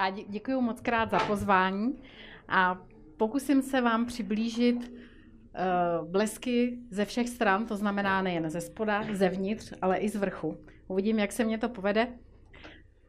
a 0.00 0.10
děkuji 0.10 0.60
moc 0.60 0.80
krát 0.80 1.10
za 1.10 1.18
pozvání 1.18 2.02
a 2.48 2.82
pokusím 3.16 3.62
se 3.62 3.80
vám 3.80 4.06
přiblížit 4.06 4.76
uh, 4.76 6.08
blesky 6.08 6.78
ze 6.90 7.04
všech 7.04 7.28
stran, 7.28 7.66
to 7.66 7.76
znamená 7.76 8.22
nejen 8.22 8.50
ze 8.50 8.60
spoda, 8.60 9.04
zevnitř, 9.12 9.72
ale 9.82 9.96
i 9.96 10.08
z 10.08 10.16
vrchu. 10.16 10.56
Uvidím, 10.88 11.18
jak 11.18 11.32
se 11.32 11.44
mě 11.44 11.58
to 11.58 11.68
povede. 11.68 12.08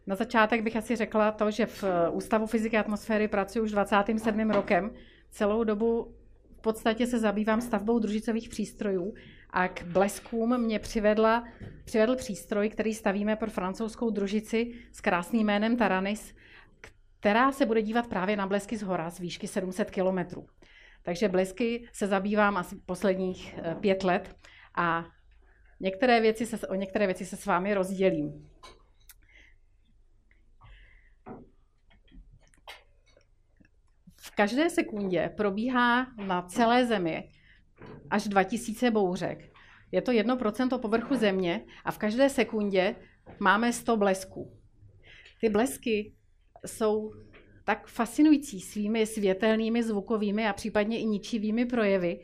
Na 0.08 0.16
začátek 0.16 0.62
bych 0.62 0.76
asi 0.76 0.96
řekla 0.96 1.32
to, 1.32 1.52
že 1.52 1.66
v 1.66 1.84
eh, 1.84 2.10
Ústavu 2.10 2.46
fyziky 2.46 2.78
atmosféry 2.78 3.28
pracuji 3.28 3.62
už 3.62 3.72
27. 3.72 4.50
rokem. 4.50 4.92
Celou 5.30 5.64
dobu 5.64 6.16
v 6.58 6.62
podstatě 6.62 7.08
se 7.08 7.20
zabývám 7.20 7.62
stavbou 7.62 8.00
družicových 8.00 8.50
přístrojů 8.50 9.14
a 9.50 9.68
k 9.68 9.84
bleskům 9.84 10.58
mě 10.58 10.80
přivedla, 10.80 11.44
přivedl 11.86 12.16
přístroj, 12.16 12.70
který 12.70 12.94
stavíme 12.94 13.36
pro 13.36 13.50
francouzskou 13.50 14.10
družici 14.10 14.72
s 14.92 15.02
krásným 15.02 15.48
jménem 15.48 15.78
Taranis, 15.78 16.34
která 17.22 17.52
se 17.52 17.66
bude 17.66 17.82
dívat 17.82 18.08
právě 18.08 18.36
na 18.36 18.48
blesky 18.48 18.78
z 18.78 18.82
hora 18.82 19.10
z 19.10 19.20
výšky 19.20 19.48
700 19.48 19.92
km. 19.92 20.42
Takže 21.04 21.30
blesky 21.30 21.90
se 21.94 22.08
zabývám 22.08 22.58
asi 22.58 22.76
posledních 22.76 23.56
eh, 23.58 23.76
pět 23.76 24.04
let 24.04 24.36
a 24.78 25.06
některé 25.80 26.22
věci 26.22 26.46
se, 26.46 26.68
o 26.68 26.76
některé 26.76 27.06
věci 27.06 27.26
se 27.26 27.38
s 27.38 27.46
vámi 27.46 27.74
rozdělím. 27.74 28.50
V 34.22 34.32
každé 34.36 34.70
sekundě 34.70 35.34
probíhá 35.38 36.08
na 36.28 36.42
celé 36.42 36.86
Zemi 36.86 37.30
až 38.10 38.28
2000 38.28 38.92
bouřek. 38.92 39.52
Je 39.92 40.02
to 40.02 40.12
1% 40.12 40.80
povrchu 40.80 41.16
země 41.16 41.66
a 41.86 41.92
v 41.92 41.98
každé 41.98 42.30
sekundě 42.30 42.96
máme 43.40 43.74
100 43.74 43.98
blesků. 43.98 44.58
Ty 45.42 45.50
blesky 45.50 46.14
jsou 46.66 47.12
tak 47.64 47.88
fascinující 47.88 48.62
svými 48.62 49.06
světelnými, 49.06 49.84
zvukovými 49.84 50.48
a 50.48 50.54
případně 50.54 51.00
i 51.00 51.06
ničivými 51.06 51.66
projevy, 51.66 52.20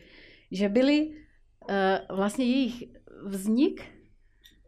že 0.51 0.69
byly 0.69 1.11
eh, 1.69 2.01
vlastně 2.09 2.45
jejich 2.45 2.83
vznik 3.25 3.97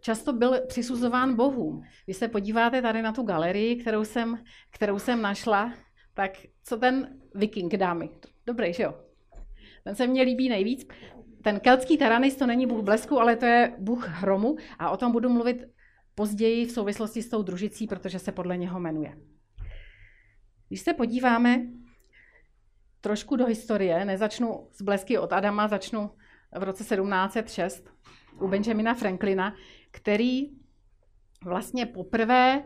často 0.02 0.34
byl 0.34 0.62
přisuzován 0.68 1.36
bohům. 1.36 1.84
Když 2.06 2.18
se 2.18 2.28
podíváte 2.28 2.82
tady 2.82 3.02
na 3.02 3.12
tu 3.12 3.24
galerii, 3.24 3.76
kterou 3.76 4.06
jsem, 4.06 4.44
kterou 4.72 5.00
jsem 5.00 5.22
našla, 5.22 5.74
tak 6.14 6.32
co 6.64 6.78
ten 6.78 7.20
viking 7.36 7.74
dámy? 7.74 8.10
Dobrý, 8.46 8.74
že 8.74 8.84
jo? 8.84 8.94
Ten 9.84 9.96
se 9.96 10.08
mně 10.08 10.22
líbí 10.22 10.50
nejvíc. 10.50 10.88
Ten 11.44 11.60
keltský 11.60 11.98
Taranis 11.98 12.36
to 12.36 12.48
není 12.48 12.68
bůh 12.68 12.84
blesku, 12.84 13.20
ale 13.20 13.36
to 13.36 13.46
je 13.46 13.76
bůh 13.78 14.08
hromu 14.08 14.56
a 14.80 14.90
o 14.90 14.98
tom 14.98 15.12
budu 15.12 15.30
mluvit 15.30 15.64
později 16.16 16.66
v 16.66 16.72
souvislosti 16.72 17.22
s 17.22 17.30
tou 17.30 17.44
družicí, 17.44 17.88
protože 17.88 18.20
se 18.20 18.32
podle 18.32 18.58
něho 18.58 18.80
jmenuje. 18.80 19.18
Když 20.70 20.82
se 20.82 20.94
podíváme 20.94 21.62
trošku 23.02 23.36
do 23.36 23.46
historie, 23.46 24.06
nezačnu 24.06 24.68
z 24.72 24.82
blesky 24.82 25.18
od 25.18 25.34
Adama, 25.34 25.68
začnu 25.68 26.12
v 26.60 26.64
roce 26.64 26.84
1706 26.84 27.90
u 28.42 28.48
Benjamina 28.48 28.94
Franklina, 28.94 29.56
který 29.92 30.50
vlastně 31.46 31.86
poprvé 31.86 32.64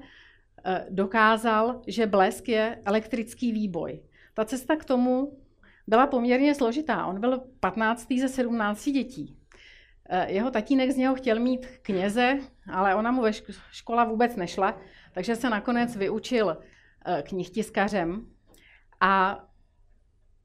eh, 0.65 0.85
dokázal, 0.89 1.81
že 1.87 2.07
blesk 2.07 2.49
je 2.49 2.81
elektrický 2.85 3.51
výboj. 3.51 4.03
Ta 4.33 4.45
cesta 4.45 4.75
k 4.75 4.85
tomu 4.85 5.39
byla 5.87 6.07
poměrně 6.07 6.55
složitá. 6.55 7.05
On 7.05 7.19
byl 7.19 7.43
15. 7.59 8.07
ze 8.19 8.29
17 8.29 8.89
dětí. 8.89 9.37
Eh, 10.09 10.31
jeho 10.31 10.51
tatínek 10.51 10.91
z 10.91 10.97
něho 10.97 11.15
chtěl 11.15 11.39
mít 11.39 11.65
kněze, 11.81 12.39
ale 12.71 12.95
ona 12.95 13.11
mu 13.11 13.21
ve 13.21 13.31
škola 13.71 14.03
vůbec 14.03 14.35
nešla, 14.35 14.81
takže 15.13 15.35
se 15.35 15.49
nakonec 15.49 15.95
vyučil 15.95 16.57
knihtiskařem 17.23 18.27
a 19.01 19.43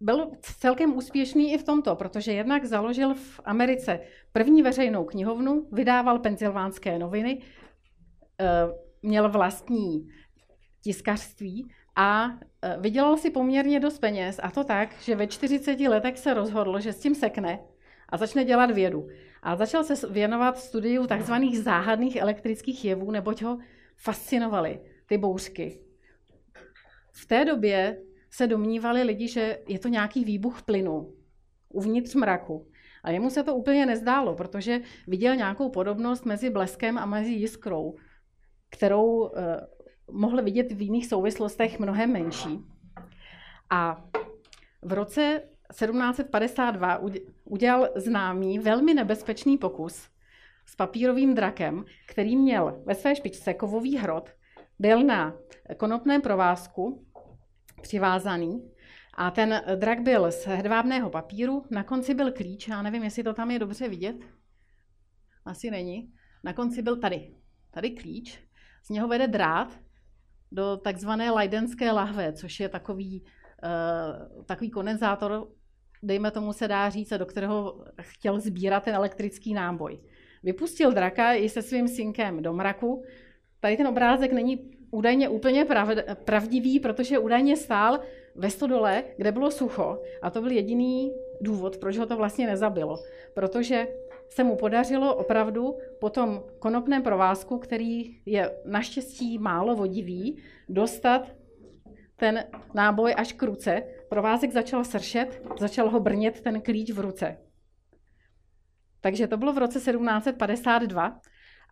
byl 0.01 0.31
celkem 0.42 0.97
úspěšný 0.97 1.53
i 1.53 1.59
v 1.59 1.65
tomto, 1.65 1.97
protože 1.97 2.33
jednak 2.33 2.65
založil 2.65 3.15
v 3.15 3.41
Americe 3.45 4.00
první 4.32 4.62
veřejnou 4.62 5.05
knihovnu, 5.05 5.69
vydával 5.72 6.19
penzylvánské 6.19 6.99
noviny, 6.99 7.43
eh, 8.41 8.47
měl 9.03 9.28
vlastní 9.28 10.09
tiskařství 10.82 11.71
a 11.97 12.31
e, 12.62 12.77
vydělal 12.81 13.16
si 13.16 13.31
poměrně 13.31 13.81
dost 13.81 13.99
peněz 13.99 14.41
a 14.43 14.50
to 14.50 14.65
tak, 14.65 14.94
že 15.00 15.16
ve 15.16 15.27
40 15.27 15.88
letech 15.88 16.19
se 16.19 16.34
rozhodl, 16.34 16.81
že 16.81 16.93
s 16.93 17.00
tím 17.00 17.15
sekne 17.15 17.61
a 18.09 18.16
začne 18.16 18.44
dělat 18.44 18.71
vědu. 18.71 19.09
A 19.43 19.56
začal 19.56 19.84
se 19.84 20.09
věnovat 20.09 20.59
studiu 20.59 21.06
tzv. 21.06 21.32
záhadných 21.62 22.16
elektrických 22.16 22.84
jevů, 22.84 23.11
neboť 23.11 23.43
ho 23.43 23.59
fascinovaly 23.97 24.81
ty 25.06 25.19
bouřky. 25.19 25.81
V 27.19 27.27
té 27.27 27.45
době 27.45 28.03
se 28.31 28.47
domnívali 28.47 29.03
lidi, 29.03 29.29
že 29.29 29.59
je 29.69 29.79
to 29.79 29.89
nějaký 29.89 30.25
výbuch 30.25 30.62
plynu 30.62 31.15
uvnitř 31.69 32.15
mraku. 32.15 32.67
A 33.03 33.11
jemu 33.11 33.31
se 33.31 33.43
to 33.43 33.55
úplně 33.55 33.87
nezdálo, 33.87 34.34
protože 34.34 34.81
viděl 35.06 35.37
nějakou 35.37 35.71
podobnost 35.71 36.25
mezi 36.25 36.51
bleskem 36.51 36.99
a 36.99 37.06
mezi 37.06 37.31
jiskrou, 37.31 37.95
kterou 38.71 39.27
e, 39.27 39.31
mohl 40.11 40.43
vidět 40.43 40.73
v 40.73 40.83
jiných 40.83 41.06
souvislostech 41.06 41.79
mnohem 41.79 42.12
menší. 42.12 42.59
A 43.71 44.05
v 44.83 44.93
roce 44.93 45.43
1752 45.71 47.00
udělal 47.45 47.89
známý 47.97 48.59
velmi 48.59 48.95
nebezpečný 48.95 49.59
pokus 49.59 50.09
s 50.67 50.77
papírovým 50.77 51.35
drakem, 51.35 51.85
který 52.09 52.37
měl 52.37 52.83
ve 52.87 52.95
své 52.95 53.17
špičce 53.17 53.55
kovový 53.55 53.97
hrot, 53.97 54.31
byl 54.79 55.03
na 55.03 55.37
konopném 55.77 56.21
provázku 56.21 57.07
přivázaný 57.81 58.71
a 59.15 59.31
ten 59.31 59.62
drak 59.75 60.00
byl 60.00 60.33
z 60.33 60.47
hedvábného 60.47 61.11
papíru, 61.11 61.65
na 61.71 61.84
konci 61.84 62.15
byl 62.15 62.33
klíč, 62.33 62.69
já 62.69 62.83
nevím, 62.83 63.05
jestli 63.05 63.22
to 63.22 63.34
tam 63.34 63.50
je 63.50 63.59
dobře 63.59 63.89
vidět, 63.89 64.16
asi 65.44 65.71
není. 65.71 66.12
Na 66.44 66.53
konci 66.53 66.83
byl 66.83 66.97
tady, 66.97 67.34
tady 67.71 67.91
klíč, 67.91 68.41
z 68.84 68.91
něho 68.91 69.09
vede 69.09 69.28
drát 69.28 69.81
do 70.53 70.77
takzvané 70.77 71.31
Leidenské 71.31 71.93
lahve, 71.93 72.33
což 72.33 72.61
je 72.61 72.69
takový, 72.69 73.25
uh, 73.65 74.44
takový 74.44 74.71
kondenzátor, 74.71 75.49
dejme 76.03 76.31
tomu 76.31 76.53
se 76.53 76.69
dá 76.69 76.91
říct, 76.91 77.12
do 77.12 77.27
kterého 77.27 77.84
chtěl 78.00 78.41
sbírat 78.41 78.84
ten 78.84 78.94
elektrický 78.94 79.55
náboj. 79.55 80.00
Vypustil 80.43 80.93
draka 80.93 81.33
i 81.33 81.49
se 81.49 81.62
svým 81.62 81.88
synkem 81.88 82.43
do 82.43 82.53
mraku. 82.53 83.05
Tady 83.61 83.77
ten 83.77 83.87
obrázek 83.87 84.33
není 84.33 84.78
údajně 84.91 85.28
úplně 85.28 85.66
pravdivý, 86.25 86.81
protože 86.81 87.19
údajně 87.19 87.56
stál 87.56 88.00
ve 88.34 88.50
stodole, 88.50 89.04
kde 89.16 89.32
bylo 89.32 89.50
sucho. 89.50 90.03
A 90.22 90.31
to 90.31 90.41
byl 90.41 90.50
jediný 90.50 91.12
důvod, 91.41 91.76
proč 91.76 91.99
ho 91.99 92.06
to 92.06 92.16
vlastně 92.16 92.47
nezabilo. 92.47 92.99
Protože 93.34 93.88
se 94.28 94.44
mu 94.44 94.56
podařilo 94.56 95.15
opravdu 95.15 95.78
po 96.00 96.10
tom 96.10 96.43
konopném 96.59 97.03
provázku, 97.03 97.59
který 97.59 98.21
je 98.26 98.50
naštěstí 98.65 99.38
málo 99.38 99.76
vodivý, 99.76 100.43
dostat 100.69 101.28
ten 102.16 102.44
náboj 102.75 103.15
až 103.16 103.32
k 103.32 103.43
ruce. 103.43 103.82
Provázek 104.09 104.53
začal 104.53 104.84
sršet, 104.84 105.43
začal 105.59 105.91
ho 105.91 106.00
brnět 106.00 106.41
ten 106.41 106.60
klíč 106.60 106.91
v 106.91 107.00
ruce. 107.00 107.38
Takže 109.00 109.26
to 109.26 109.37
bylo 109.37 109.53
v 109.53 109.59
roce 109.59 109.78
1752 109.78 111.20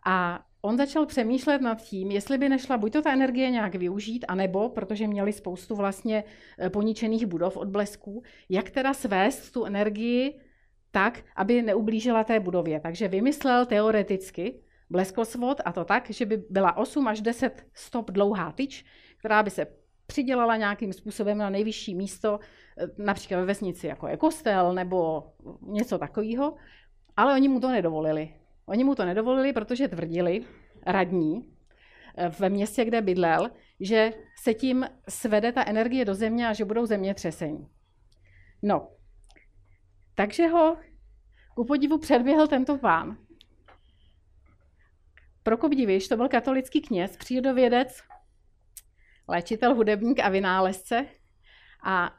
a 0.05 0.45
on 0.61 0.77
začal 0.77 1.05
přemýšlet 1.05 1.61
nad 1.61 1.81
tím, 1.81 2.11
jestli 2.11 2.37
by 2.37 2.49
nešla 2.49 2.77
buď 2.77 2.93
to 2.93 3.01
ta 3.01 3.13
energie 3.13 3.51
nějak 3.51 3.75
využít, 3.75 4.25
anebo, 4.27 4.69
protože 4.69 5.07
měli 5.07 5.33
spoustu 5.33 5.75
vlastně 5.75 6.23
eh, 6.59 6.69
poničených 6.69 7.25
budov 7.25 7.57
od 7.57 7.67
blesků, 7.67 8.23
jak 8.49 8.69
teda 8.69 8.93
svést 8.93 9.53
tu 9.53 9.65
energii 9.65 10.39
tak, 10.91 11.23
aby 11.35 11.61
neublížila 11.61 12.23
té 12.23 12.39
budově. 12.39 12.79
Takže 12.79 13.07
vymyslel 13.07 13.65
teoreticky 13.65 14.59
bleskosvod 14.89 15.61
a 15.65 15.71
to 15.71 15.85
tak, 15.85 16.09
že 16.09 16.25
by 16.25 16.37
byla 16.49 16.77
8 16.77 17.07
až 17.07 17.21
10 17.21 17.65
stop 17.73 18.11
dlouhá 18.11 18.51
tyč, 18.51 18.85
která 19.17 19.43
by 19.43 19.49
se 19.49 19.67
přidělala 20.07 20.57
nějakým 20.57 20.93
způsobem 20.93 21.37
na 21.37 21.49
nejvyšší 21.49 21.95
místo, 21.95 22.39
eh, 22.77 22.87
například 22.97 23.39
ve 23.39 23.45
vesnici, 23.45 23.87
jako 23.87 24.07
je 24.07 24.17
kostel 24.17 24.73
nebo 24.73 25.23
něco 25.61 25.97
takového, 25.97 26.55
ale 27.17 27.33
oni 27.33 27.47
mu 27.47 27.59
to 27.59 27.71
nedovolili. 27.71 28.33
Oni 28.67 28.83
mu 28.83 28.95
to 28.95 29.05
nedovolili, 29.05 29.53
protože 29.53 29.87
tvrdili 29.87 30.45
radní 30.85 31.53
eh, 32.17 32.29
ve 32.29 32.49
městě, 32.49 32.85
kde 32.85 33.01
bydlel, 33.01 33.51
že 33.79 34.13
se 34.39 34.53
tím 34.53 34.85
svede 35.09 35.51
ta 35.51 35.67
energie 35.67 36.05
do 36.05 36.15
země 36.15 36.47
a 36.47 36.53
že 36.53 36.65
budou 36.65 36.85
zemětřesení. 36.85 37.67
No, 38.61 38.89
takže 40.15 40.47
ho 40.47 40.77
ku 41.55 41.65
podivu 41.65 41.97
předběhl 41.97 42.47
tento 42.47 42.77
pán. 42.77 43.17
Prokop 45.43 45.71
Diviš 45.71 46.07
to 46.07 46.17
byl 46.17 46.27
katolický 46.27 46.81
kněz, 46.81 47.17
přírodovědec, 47.17 48.03
léčitel, 49.27 49.75
hudebník 49.75 50.19
a 50.19 50.29
vynálezce 50.29 51.05
a 51.83 52.15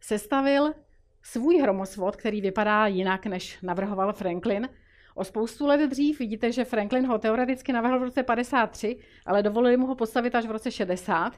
sestavil 0.00 0.74
svůj 1.22 1.58
hromosvod, 1.58 2.16
který 2.16 2.40
vypadá 2.40 2.86
jinak, 2.86 3.26
než 3.26 3.62
navrhoval 3.62 4.12
Franklin. 4.12 4.68
O 5.16 5.24
spoustu 5.24 5.66
let 5.66 5.90
dřív 5.90 6.18
vidíte, 6.18 6.52
že 6.52 6.64
Franklin 6.64 7.06
ho 7.06 7.18
teoreticky 7.18 7.72
navrhl 7.72 7.98
v 7.98 8.02
roce 8.02 8.22
53, 8.22 8.96
ale 9.26 9.42
dovolili 9.42 9.76
mu 9.76 9.86
ho 9.86 9.94
postavit 9.94 10.34
až 10.34 10.46
v 10.46 10.50
roce 10.50 10.70
60 10.70 11.32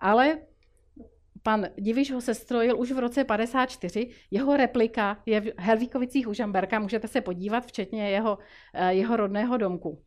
ale 0.00 0.38
pan 1.42 1.66
Diviš 1.78 2.12
ho 2.12 2.20
sestrojil 2.20 2.80
už 2.80 2.92
v 2.92 2.98
roce 2.98 3.24
54. 3.24 4.10
Jeho 4.30 4.56
replika 4.56 5.22
je 5.26 5.40
v 5.40 5.52
Helvíkovicích 5.58 6.28
u 6.28 6.32
Žamberka, 6.32 6.78
můžete 6.78 7.08
se 7.08 7.20
podívat, 7.20 7.66
včetně 7.66 8.10
jeho, 8.10 8.38
eh, 8.74 8.94
jeho 8.94 9.16
rodného 9.16 9.56
domku. 9.56 10.02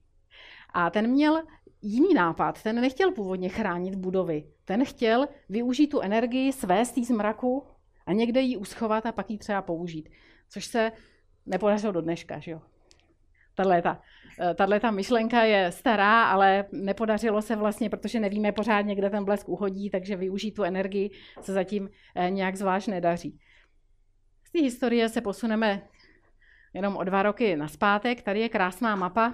A 0.73 0.89
ten 0.89 1.07
měl 1.07 1.43
jiný 1.81 2.13
nápad. 2.13 2.63
Ten 2.63 2.81
nechtěl 2.81 3.11
původně 3.11 3.49
chránit 3.49 3.95
budovy. 3.95 4.43
Ten 4.65 4.85
chtěl 4.85 5.27
využít 5.49 5.87
tu 5.87 6.01
energii, 6.01 6.53
svést 6.53 6.97
z 6.97 7.09
mraku 7.09 7.67
a 8.05 8.13
někde 8.13 8.41
ji 8.41 8.57
uschovat 8.57 9.05
a 9.05 9.11
pak 9.11 9.29
ji 9.29 9.37
třeba 9.37 9.61
použít. 9.61 10.09
Což 10.49 10.65
se 10.65 10.91
nepodařilo 11.45 11.93
do 11.93 12.01
dneška, 12.01 12.39
že 12.39 12.51
jo? 12.51 12.61
Eh, 14.39 14.53
tahle 14.53 14.79
ta 14.79 14.91
myšlenka 14.91 15.44
je 15.44 15.71
stará, 15.71 16.23
ale 16.23 16.65
nepodařilo 16.71 17.41
se 17.41 17.55
vlastně, 17.55 17.89
protože 17.89 18.19
nevíme 18.19 18.51
pořádně, 18.51 18.95
kde 18.95 19.09
ten 19.09 19.25
blesk 19.25 19.50
uhodí, 19.50 19.89
takže 19.89 20.15
využít 20.15 20.51
tu 20.51 20.63
energii 20.63 21.11
se 21.41 21.53
zatím 21.53 21.89
eh, 22.15 22.29
nějak 22.29 22.55
zvlášť 22.55 22.88
nedaří. 22.88 23.39
Z 24.47 24.51
té 24.51 24.59
historie 24.59 25.09
se 25.09 25.21
posuneme 25.21 25.81
jenom 26.73 26.97
o 26.97 27.03
dva 27.03 27.23
roky 27.23 27.55
naspátek. 27.55 28.21
Tady 28.21 28.39
je 28.39 28.50
krásná 28.50 28.95
mapa, 28.95 29.33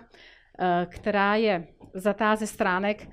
eh, 0.60 0.88
která 0.90 1.36
je 1.36 1.68
vzatá 1.94 2.36
ze 2.36 2.48
stránek 2.48 3.08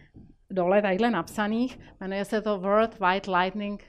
dole 0.51 0.83
tadyhle 0.83 1.11
napsaných. 1.11 1.79
Jmenuje 2.01 2.25
se 2.25 2.43
to 2.43 2.59
World 2.59 2.99
Wide 3.01 3.39
Lightning 3.39 3.85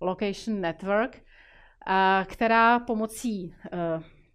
Location 0.00 0.60
Network, 0.60 1.22
která 2.26 2.78
pomocí 2.78 3.54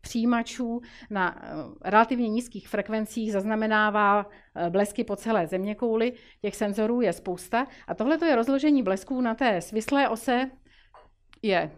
přijímačů 0.04 0.82
na 1.10 1.36
eh, 1.36 1.50
relativně 1.90 2.30
nízkých 2.30 2.68
frekvencích 2.68 3.32
zaznamenává 3.32 4.26
eh, 4.26 4.70
blesky 4.70 5.04
po 5.04 5.16
celé 5.16 5.48
zeměkouli. 5.48 6.14
Těch 6.42 6.56
senzorů 6.56 7.02
je 7.02 7.14
spousta. 7.14 7.68
A 7.88 7.94
tohle 7.94 8.18
je 8.26 8.36
rozložení 8.36 8.84
blesků 8.84 9.22
na 9.22 9.36
té 9.36 9.62
svislé 9.62 10.10
ose 10.10 10.52
je 11.42 11.72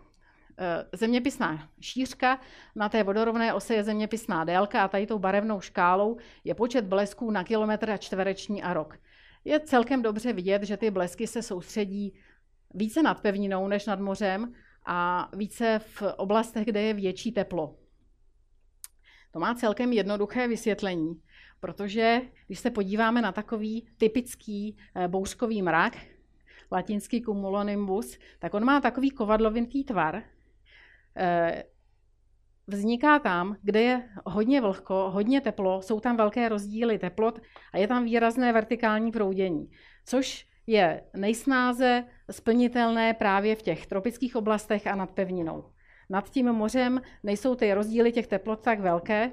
eh, 0.59 0.97
zeměpisná 0.97 1.69
šířka, 1.81 2.39
na 2.75 2.89
té 2.89 3.03
vodorovné 3.03 3.53
ose 3.53 3.73
je 3.73 3.83
zeměpisná 3.83 4.43
délka 4.43 4.83
a 4.83 4.87
tady 4.87 5.07
tou 5.07 5.19
barevnou 5.19 5.61
škálou 5.61 6.17
je 6.43 6.55
počet 6.55 6.85
blesků 6.85 7.31
na 7.31 7.43
kilometr 7.43 7.91
a 7.91 7.97
čtvereční 7.97 8.63
a 8.63 8.73
rok. 8.73 8.97
Je 9.45 9.59
celkem 9.59 10.01
dobře 10.01 10.33
vidět, 10.33 10.63
že 10.63 10.77
ty 10.77 10.91
blesky 10.91 11.27
se 11.27 11.41
soustředí 11.41 12.13
více 12.73 13.03
nad 13.03 13.21
pevninou 13.21 13.67
než 13.67 13.85
nad 13.85 13.99
mořem 13.99 14.53
a 14.85 15.29
více 15.33 15.79
v 15.79 16.03
oblastech, 16.17 16.65
kde 16.65 16.81
je 16.81 16.93
větší 16.93 17.31
teplo. 17.31 17.84
To 19.35 19.39
má 19.39 19.55
celkem 19.55 19.93
jednoduché 19.93 20.47
vysvětlení, 20.47 21.21
protože 21.59 22.21
když 22.47 22.59
se 22.59 22.71
podíváme 22.71 23.21
na 23.21 23.31
takový 23.31 23.87
typický 23.97 24.77
eh, 24.95 25.07
bouřkový 25.07 25.61
mrak, 25.61 25.97
latinský 26.71 27.21
cumulonimbus, 27.21 28.17
tak 28.39 28.53
on 28.53 28.65
má 28.65 28.81
takový 28.81 29.09
kovadlovitý 29.09 29.83
tvar. 29.83 30.23
Eh, 31.17 31.63
vzniká 32.67 33.19
tam, 33.19 33.55
kde 33.61 33.81
je 33.81 34.09
hodně 34.25 34.61
vlhko, 34.61 35.11
hodně 35.11 35.41
teplo, 35.41 35.81
jsou 35.81 35.99
tam 35.99 36.17
velké 36.17 36.49
rozdíly 36.49 36.99
teplot 36.99 37.39
a 37.73 37.77
je 37.77 37.87
tam 37.87 38.05
výrazné 38.05 38.53
vertikální 38.53 39.11
proudění, 39.11 39.71
což 40.05 40.47
je 40.67 41.03
nejsnáze 41.15 42.03
splnitelné 42.31 43.13
právě 43.13 43.55
v 43.55 43.61
těch 43.61 43.87
tropických 43.87 44.35
oblastech 44.35 44.87
a 44.87 44.95
nad 44.95 45.11
pevninou 45.11 45.74
nad 46.09 46.29
tím 46.29 46.51
mořem 46.51 47.01
nejsou 47.23 47.55
ty 47.55 47.73
rozdíly 47.73 48.11
těch 48.11 48.27
teplot 48.27 48.63
tak 48.63 48.79
velké, 48.79 49.31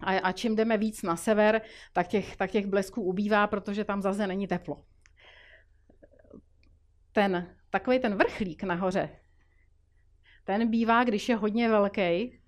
a, 0.00 0.18
a 0.18 0.32
čím 0.32 0.56
jdeme 0.56 0.78
víc 0.78 1.02
na 1.02 1.16
sever, 1.16 1.62
tak 1.92 2.08
těch, 2.08 2.36
tak 2.36 2.50
těch 2.50 2.66
blesků 2.66 3.02
ubývá, 3.02 3.46
protože 3.46 3.84
tam 3.84 4.02
zase 4.02 4.26
není 4.26 4.46
teplo. 4.46 4.84
Ten, 7.12 7.56
takový 7.70 7.98
ten 7.98 8.14
vrchlík 8.14 8.62
nahoře, 8.62 9.08
ten 10.44 10.70
bývá, 10.70 11.04
když 11.04 11.28
je 11.28 11.36
hodně 11.36 11.68
velký, 11.68 12.38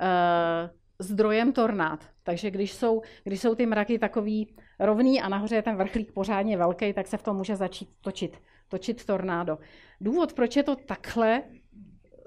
uh, 0.00 0.70
zdrojem 0.98 1.52
tornád. 1.52 2.10
Takže 2.22 2.50
když 2.50 2.72
jsou, 2.72 3.02
když 3.24 3.40
jsou 3.40 3.54
ty 3.54 3.66
mraky 3.66 3.98
takový 3.98 4.56
rovný 4.78 5.20
a 5.20 5.28
nahoře 5.28 5.54
je 5.54 5.62
ten 5.62 5.76
vrchlík 5.76 6.12
pořádně 6.12 6.56
velký, 6.56 6.92
tak 6.92 7.06
se 7.06 7.16
v 7.16 7.22
tom 7.22 7.36
může 7.36 7.56
začít 7.56 7.88
točit, 8.00 8.42
točit 8.68 9.04
tornádo. 9.04 9.58
Důvod, 10.00 10.32
proč 10.32 10.56
je 10.56 10.62
to 10.62 10.76
takhle 10.76 11.42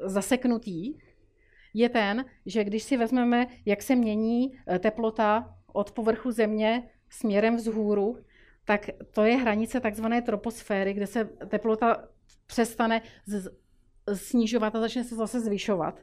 zaseknutý, 0.06 0.94
je 1.74 1.90
ten, 1.90 2.26
že 2.46 2.64
když 2.64 2.84
si 2.84 2.98
vezmeme, 2.98 3.48
jak 3.66 3.82
se 3.82 3.96
mění 3.96 4.58
eh, 4.68 4.80
teplota 4.80 5.56
od 5.74 5.92
povrchu 5.92 6.32
země 6.32 6.90
směrem 7.10 7.56
vzhůru, 7.56 8.18
tak 8.66 8.90
to 9.12 9.24
je 9.24 9.36
hranice 9.36 9.80
takzvané 9.80 10.22
troposféry, 10.22 10.94
kde 10.94 11.08
se 11.08 11.26
teplota 11.26 12.08
přestane 12.46 13.02
snižovat 14.14 14.76
a 14.76 14.80
začne 14.80 15.04
se 15.04 15.16
zase 15.16 15.40
zvyšovat. 15.40 16.00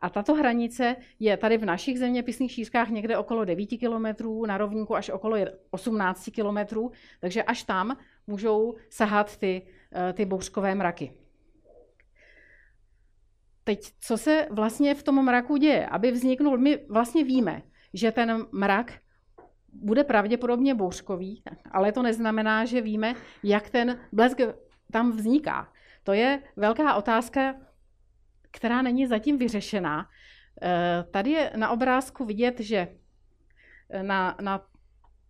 A 0.00 0.10
tato 0.10 0.34
hranice 0.34 0.96
je 1.18 1.36
tady 1.36 1.58
v 1.58 1.64
našich 1.64 1.98
zeměpisných 1.98 2.52
šířkách 2.52 2.90
někde 2.90 3.18
okolo 3.18 3.44
9 3.44 3.66
km, 3.66 4.46
na 4.46 4.58
rovníku 4.58 4.96
až 4.96 5.08
okolo 5.08 5.36
18 5.70 6.28
km, 6.34 6.78
takže 7.20 7.42
až 7.42 7.62
tam 7.62 7.96
můžou 8.26 8.74
sahat 8.90 9.36
ty, 9.36 9.62
eh, 9.92 10.12
ty 10.12 10.24
bouřkové 10.24 10.74
mraky. 10.74 11.12
Teď, 13.68 13.92
co 14.00 14.18
se 14.18 14.48
vlastně 14.50 14.94
v 14.94 15.02
tom 15.02 15.24
mraku 15.24 15.56
děje? 15.56 15.86
Aby 15.86 16.10
vzniknul, 16.10 16.58
my 16.58 16.78
vlastně 16.88 17.24
víme, 17.24 17.62
že 17.94 18.12
ten 18.12 18.46
mrak 18.52 18.92
bude 19.72 20.04
pravděpodobně 20.04 20.74
bouřkový, 20.74 21.42
ale 21.70 21.92
to 21.92 22.02
neznamená, 22.02 22.64
že 22.64 22.80
víme, 22.80 23.14
jak 23.42 23.70
ten 23.70 24.00
blesk 24.12 24.40
tam 24.92 25.12
vzniká. 25.12 25.72
To 26.04 26.12
je 26.12 26.42
velká 26.56 26.94
otázka, 26.94 27.54
která 28.50 28.82
není 28.82 29.06
zatím 29.06 29.38
vyřešená. 29.38 30.08
Eh, 30.62 31.04
tady 31.10 31.30
je 31.30 31.52
na 31.56 31.70
obrázku 31.70 32.24
vidět, 32.24 32.60
že 32.60 32.88
na, 34.02 34.36
na 34.40 34.66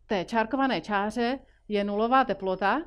té 0.07 0.25
čárkované 0.25 0.81
čáře 0.81 1.39
je 1.69 1.85
nulová 1.85 2.25
teplota. 2.25 2.83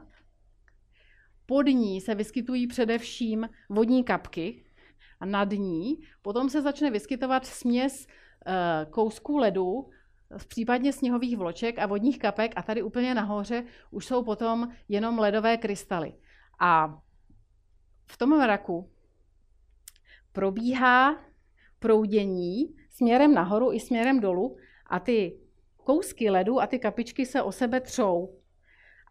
Pod 1.46 1.68
ní 1.68 2.02
se 2.02 2.16
vyskytují 2.16 2.68
především 2.68 3.50
vodní 3.70 4.04
kapky, 4.04 4.64
a 5.22 5.26
nad 5.26 5.52
ní 5.52 6.00
potom 6.22 6.50
se 6.50 6.62
začne 6.62 6.92
vyskytovat 6.92 7.46
směs 7.46 8.08
eh, 8.46 8.86
kousků 8.90 9.38
ledu, 9.38 9.90
případně 10.48 10.94
sněhových 10.94 11.38
vloček 11.38 11.80
a 11.80 11.86
vodních 11.86 12.20
kapek 12.20 12.54
a 12.56 12.62
tady 12.62 12.84
úplně 12.84 13.16
nahoře 13.16 13.64
už 13.92 14.06
jsou 14.06 14.24
potom 14.24 14.68
jenom 14.90 15.20
ledové 15.20 15.58
krystaly. 15.58 16.14
A 16.60 17.00
v 18.06 18.18
tom 18.18 18.30
mraku 18.30 18.90
probíhá 20.32 21.16
proudění 21.80 22.76
směrem 22.90 23.34
nahoru 23.34 23.74
i 23.74 23.80
směrem 23.80 24.20
dolů 24.20 24.58
a 24.86 25.00
ty 25.00 25.40
kousky 25.84 26.30
ledu 26.30 26.62
a 26.62 26.68
ty 26.68 26.80
kapičky 26.80 27.26
se 27.26 27.42
o 27.42 27.52
sebe 27.52 27.82
třou. 27.82 28.40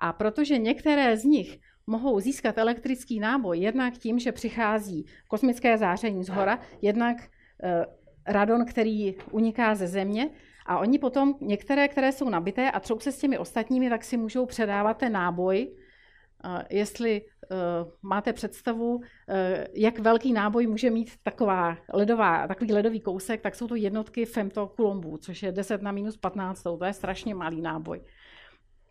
A 0.00 0.12
protože 0.12 0.58
některé 0.58 1.16
z 1.16 1.24
nich 1.24 1.60
mohou 1.90 2.20
získat 2.20 2.58
elektrický 2.58 3.20
náboj 3.20 3.58
jednak 3.58 3.98
tím, 3.98 4.18
že 4.18 4.32
přichází 4.32 5.06
kosmické 5.28 5.78
záření 5.78 6.24
z 6.24 6.28
hora, 6.28 6.58
jednak 6.82 7.16
eh, 7.62 7.86
radon, 8.26 8.64
který 8.64 9.14
uniká 9.30 9.74
ze 9.74 9.86
země 9.86 10.30
a 10.66 10.78
oni 10.78 10.98
potom, 10.98 11.34
některé, 11.40 11.88
které 11.88 12.12
jsou 12.12 12.28
nabité 12.28 12.70
a 12.70 12.80
třou 12.80 13.00
se 13.00 13.12
s 13.12 13.18
těmi 13.18 13.38
ostatními, 13.38 13.90
tak 13.90 14.04
si 14.04 14.16
můžou 14.16 14.46
předávat 14.46 14.96
ten 14.96 15.12
náboj. 15.12 15.76
Eh, 16.44 16.64
jestli 16.70 17.22
eh, 17.22 17.56
máte 18.02 18.32
představu, 18.32 19.00
jak 19.74 19.98
velký 19.98 20.32
náboj 20.32 20.66
může 20.66 20.90
mít 20.90 21.10
taková 21.22 21.76
ledová, 21.92 22.48
takový 22.48 22.72
ledový 22.72 23.00
kousek, 23.00 23.40
tak 23.40 23.54
jsou 23.54 23.68
to 23.68 23.74
jednotky 23.74 24.24
femtokulombů, 24.24 25.16
což 25.16 25.42
je 25.42 25.52
10 25.52 25.82
na 25.82 25.92
minus 25.92 26.16
15, 26.16 26.62
to 26.62 26.78
je 26.84 26.92
strašně 26.92 27.34
malý 27.34 27.60
náboj. 27.60 28.00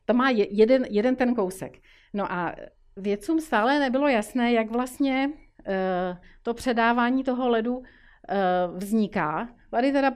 To 0.06 0.14
má 0.14 0.30
jeden, 0.30 0.86
jeden 0.90 1.16
ten 1.16 1.36
kousek. 1.36 1.80
No 2.14 2.32
a 2.32 2.56
vědcům 3.00 3.42
stále 3.42 3.80
nebylo 3.80 4.08
jasné, 4.08 4.54
jak 4.54 4.72
vlastně 4.72 5.30
eh, 5.66 6.18
to 6.44 6.54
předávání 6.54 7.24
toho 7.24 7.50
ledu 7.50 7.84
eh, 8.30 8.38
vzniká. 8.76 9.50
Tady 9.72 9.92
teda, 9.92 10.14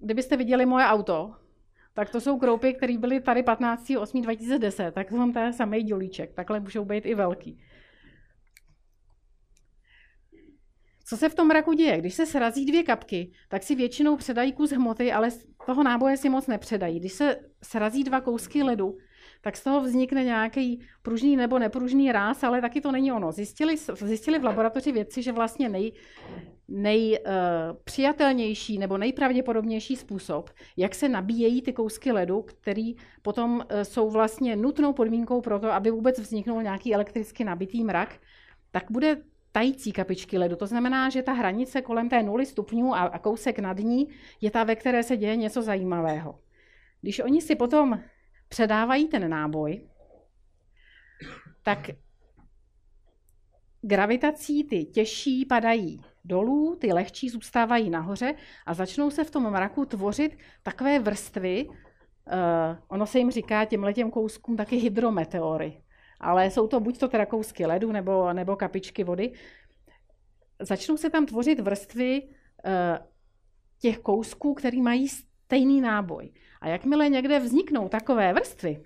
kdybyste 0.00 0.36
viděli 0.36 0.66
moje 0.66 0.86
auto, 0.86 1.34
tak 1.94 2.10
to 2.10 2.20
jsou 2.20 2.38
kroupy, 2.38 2.74
které 2.74 2.98
byly 2.98 3.20
tady 3.20 3.42
15.8.2010, 3.42 4.92
tak 4.92 5.08
to 5.08 5.16
mám 5.16 5.32
ten 5.32 5.52
samý 5.52 5.82
dělíček, 5.82 6.34
takhle 6.34 6.60
můžou 6.60 6.84
být 6.84 7.06
i 7.06 7.14
velký. 7.14 7.60
Co 11.08 11.16
se 11.16 11.28
v 11.28 11.34
tom 11.34 11.48
mraku 11.48 11.72
děje? 11.72 11.98
Když 11.98 12.14
se 12.14 12.26
srazí 12.26 12.66
dvě 12.66 12.82
kapky, 12.82 13.32
tak 13.48 13.62
si 13.62 13.74
většinou 13.74 14.16
předají 14.16 14.52
kus 14.52 14.70
hmoty, 14.70 15.12
ale 15.12 15.28
toho 15.66 15.82
náboje 15.82 16.16
si 16.16 16.28
moc 16.28 16.46
nepředají. 16.46 17.00
Když 17.00 17.12
se 17.12 17.36
srazí 17.62 18.04
dva 18.04 18.20
kousky 18.20 18.62
ledu, 18.62 18.96
tak 19.46 19.56
z 19.56 19.64
toho 19.64 19.80
vznikne 19.80 20.24
nějaký 20.24 20.80
pružný 21.02 21.36
nebo 21.36 21.58
nepružný 21.58 22.12
ráz, 22.12 22.44
ale 22.44 22.60
taky 22.60 22.80
to 22.80 22.92
není 22.92 23.12
ono. 23.12 23.32
Zjistili, 23.32 23.76
zjistili 23.76 24.38
v 24.38 24.44
laboratoři 24.44 24.92
vědci, 24.92 25.22
že 25.22 25.32
vlastně 25.32 25.68
nej, 25.68 25.92
nejpřijatelnější 26.68 28.74
uh, 28.74 28.80
nebo 28.80 28.98
nejpravděpodobnější 28.98 29.96
způsob, 29.96 30.50
jak 30.76 30.94
se 30.94 31.08
nabíjejí 31.08 31.62
ty 31.62 31.72
kousky 31.72 32.12
ledu, 32.12 32.42
který 32.42 32.96
potom 33.22 33.56
uh, 33.56 33.62
jsou 33.82 34.10
vlastně 34.10 34.56
nutnou 34.56 34.92
podmínkou 34.92 35.40
pro 35.40 35.58
to, 35.58 35.72
aby 35.72 35.90
vůbec 35.90 36.18
vzniknul 36.18 36.62
nějaký 36.62 36.94
elektricky 36.94 37.44
nabitý 37.44 37.84
mrak, 37.84 38.18
tak 38.70 38.84
bude 38.90 39.16
tající 39.52 39.92
kapičky 39.92 40.38
ledu. 40.38 40.56
To 40.56 40.66
znamená, 40.66 41.08
že 41.08 41.22
ta 41.22 41.32
hranice 41.32 41.82
kolem 41.82 42.08
té 42.08 42.22
nuly 42.22 42.46
stupňů 42.46 42.94
a, 42.94 42.98
a 42.98 43.18
kousek 43.18 43.58
nad 43.58 43.78
ní 43.78 44.08
je 44.40 44.50
ta, 44.50 44.64
ve 44.64 44.76
které 44.76 45.02
se 45.02 45.16
děje 45.16 45.36
něco 45.36 45.62
zajímavého. 45.62 46.38
Když 47.02 47.20
oni 47.20 47.42
si 47.42 47.54
potom 47.54 47.98
předávají 48.48 49.08
ten 49.08 49.30
náboj, 49.30 49.88
tak 51.62 51.90
gravitací 53.82 54.64
ty 54.64 54.84
těžší 54.84 55.44
padají 55.44 56.00
dolů, 56.24 56.76
ty 56.80 56.92
lehčí 56.92 57.28
zůstávají 57.28 57.90
nahoře 57.90 58.34
a 58.66 58.74
začnou 58.74 59.10
se 59.10 59.24
v 59.24 59.30
tom 59.30 59.50
mraku 59.50 59.84
tvořit 59.84 60.38
takové 60.62 60.98
vrstvy, 60.98 61.68
uh, 61.68 61.74
ono 62.88 63.06
se 63.06 63.18
jim 63.18 63.30
říká 63.30 63.64
těmhletěm 63.64 64.10
kouskům 64.10 64.56
taky 64.56 64.76
hydrometeory, 64.76 65.82
ale 66.20 66.50
jsou 66.50 66.66
to 66.66 66.80
buď 66.80 66.98
to 66.98 67.08
teda 67.08 67.26
kousky 67.26 67.66
ledu 67.66 67.92
nebo, 67.92 68.32
nebo 68.32 68.56
kapičky 68.56 69.04
vody. 69.04 69.32
Začnou 70.60 70.96
se 70.96 71.10
tam 71.10 71.26
tvořit 71.26 71.60
vrstvy 71.60 72.22
uh, 72.22 72.30
těch 73.80 73.98
kousků, 73.98 74.54
které 74.54 74.82
mají 74.82 75.08
stejný 75.08 75.80
náboj. 75.80 76.32
A 76.66 76.68
jakmile 76.68 77.08
někde 77.08 77.38
vzniknou 77.38 77.88
takové 77.88 78.32
vrstvy, 78.32 78.82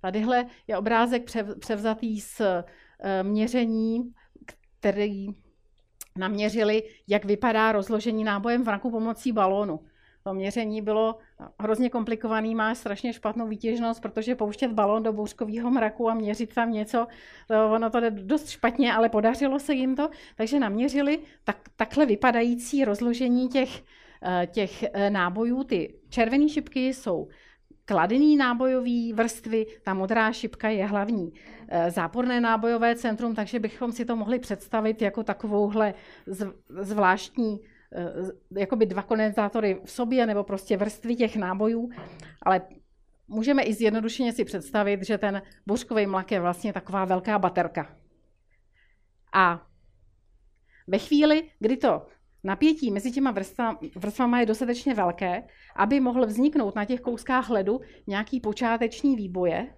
tadyhle 0.00 0.46
je 0.66 0.78
obrázek 0.78 1.22
převzatý 1.58 2.20
z 2.20 2.40
eh, 2.40 3.22
měření, 3.22 4.12
který 4.78 5.26
naměřili, 6.18 6.82
jak 7.08 7.24
vypadá 7.24 7.72
rozložení 7.72 8.24
nábojem 8.24 8.64
v 8.64 8.68
raku 8.68 8.90
pomocí 8.90 9.32
balónu. 9.32 9.80
To 10.24 10.34
měření 10.34 10.82
bylo 10.82 11.18
hrozně 11.58 11.90
komplikovaný, 11.90 12.54
má 12.54 12.74
strašně 12.74 13.12
špatnou 13.12 13.48
výtěžnost, 13.48 14.02
protože 14.02 14.34
pouštět 14.34 14.72
balón 14.72 15.02
do 15.02 15.12
bouřkového 15.12 15.70
mraku 15.70 16.10
a 16.10 16.14
měřit 16.14 16.54
tam 16.54 16.72
něco, 16.72 17.06
to, 17.48 17.72
ono 17.72 17.90
to 17.90 18.00
jde 18.00 18.10
dost 18.10 18.48
špatně, 18.48 18.94
ale 18.94 19.08
podařilo 19.08 19.58
se 19.58 19.74
jim 19.74 19.96
to. 19.96 20.10
Takže 20.36 20.60
naměřili 20.60 21.18
tak, 21.44 21.56
takhle 21.76 22.06
vypadající 22.06 22.84
rozložení 22.84 23.48
těch, 23.48 23.82
těch 24.46 24.82
eh, 24.82 25.10
nábojů. 25.10 25.64
Ty 25.64 25.94
červené 26.08 26.48
šipky 26.48 26.94
jsou 26.94 27.28
kladený 27.84 28.36
nábojový 28.36 29.12
vrstvy, 29.12 29.66
ta 29.82 29.94
modrá 29.94 30.32
šipka 30.32 30.68
je 30.68 30.86
hlavní 30.86 31.32
eh, 31.68 31.90
záporné 31.90 32.40
nábojové 32.40 32.96
centrum, 32.96 33.34
takže 33.34 33.58
bychom 33.58 33.92
si 33.92 34.04
to 34.04 34.16
mohli 34.16 34.38
představit 34.38 35.02
jako 35.02 35.22
takovouhle 35.22 35.94
zvláštní 36.68 37.60
eh, 37.92 38.60
jakoby 38.60 38.86
dva 38.86 39.02
kondenzátory 39.02 39.80
v 39.84 39.90
sobě 39.90 40.26
nebo 40.26 40.44
prostě 40.44 40.76
vrstvy 40.76 41.16
těch 41.16 41.36
nábojů, 41.36 41.90
ale 42.42 42.60
můžeme 43.28 43.62
i 43.62 43.74
zjednodušeně 43.74 44.32
si 44.32 44.44
představit, 44.44 45.02
že 45.02 45.18
ten 45.18 45.42
božkový 45.66 46.06
mlak 46.06 46.32
je 46.32 46.40
vlastně 46.40 46.72
taková 46.72 47.04
velká 47.04 47.38
baterka. 47.38 47.96
A 49.32 49.66
ve 50.86 50.98
chvíli, 50.98 51.50
kdy 51.58 51.76
to 51.76 52.06
Napětí 52.44 52.90
mezi 52.90 53.12
těma 53.12 53.34
vrstvama 53.96 54.40
je 54.40 54.46
dostatečně 54.46 54.94
velké, 54.94 55.42
aby 55.76 56.00
mohl 56.00 56.26
vzniknout 56.26 56.74
na 56.74 56.84
těch 56.84 57.00
kouskách 57.00 57.50
ledu 57.50 57.80
nějaký 58.06 58.40
počáteční 58.40 59.16
výboje, 59.16 59.74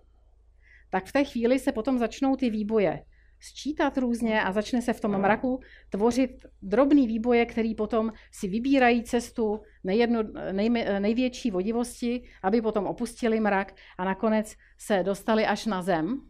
tak 0.91 1.07
v 1.07 1.13
té 1.13 1.25
chvíli 1.25 1.59
se 1.59 1.73
potom 1.73 1.99
začnou 1.99 2.37
ty 2.37 2.51
výboje 2.51 3.05
sčítat 3.43 3.99
různě 3.99 4.43
a 4.43 4.53
začne 4.53 4.83
se 4.83 4.93
v 4.93 5.01
tom 5.01 5.19
mraku 5.19 5.61
tvořit 5.91 6.31
drobný 6.63 7.07
výboje, 7.07 7.47
který 7.47 7.75
potom 7.75 8.13
si 8.33 8.49
vybírají 8.49 9.05
cestu 9.05 9.61
nejedno, 9.85 10.23
nej, 10.53 10.71
největší 10.99 11.51
vodivosti, 11.51 12.23
aby 12.43 12.63
potom 12.63 12.87
opustili 12.87 13.41
mrak 13.41 13.75
a 13.99 14.05
nakonec 14.05 14.55
se 14.79 15.03
dostali 15.03 15.47
až 15.47 15.67
na 15.67 15.83
zem. 15.83 16.21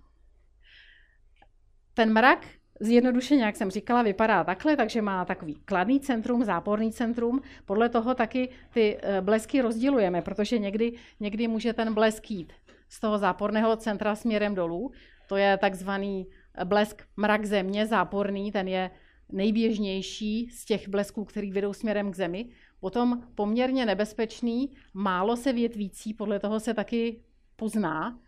Ten 1.95 2.13
mrak 2.13 2.47
Zjednodušeně, 2.83 3.45
jak 3.45 3.57
jsem 3.57 3.71
říkala, 3.71 4.03
vypadá 4.03 4.45
takhle, 4.45 4.77
takže 4.77 5.03
má 5.03 5.25
takový 5.25 5.55
kladný 5.55 6.01
centrum, 6.01 6.45
záporný 6.45 6.93
centrum. 6.93 7.41
Podle 7.65 7.89
toho 7.89 8.15
taky 8.15 8.49
ty 8.75 8.99
eh, 9.03 9.21
blesky 9.21 9.61
rozdělujeme, 9.61 10.23
protože 10.23 10.59
někdy, 10.59 10.93
někdy 11.21 11.49
může 11.49 11.73
ten 11.73 11.95
blesk 11.95 12.31
jít 12.31 12.53
z 12.89 13.01
toho 13.01 13.19
záporného 13.19 13.77
centra 13.77 14.15
směrem 14.15 14.55
dolů. 14.55 14.93
To 15.29 15.37
je 15.37 15.57
takzvaný 15.57 16.27
blesk 16.65 17.03
mrak 17.17 17.45
země, 17.45 17.87
záporný, 17.87 18.53
ten 18.53 18.69
je 18.69 18.91
nejběžnější 19.33 20.49
z 20.51 20.65
těch 20.65 20.89
blesků, 20.89 21.25
který 21.25 21.53
vedou 21.53 21.73
směrem 21.73 22.13
k 22.13 22.17
zemi. 22.17 22.49
Potom 22.81 23.23
poměrně 23.35 23.87
nebezpečný, 23.87 24.71
málo 24.95 25.37
se 25.37 25.53
větvící, 25.53 26.15
podle 26.15 26.41
toho 26.41 26.61
se 26.61 26.75
taky 26.75 27.23
pozná. 27.57 28.19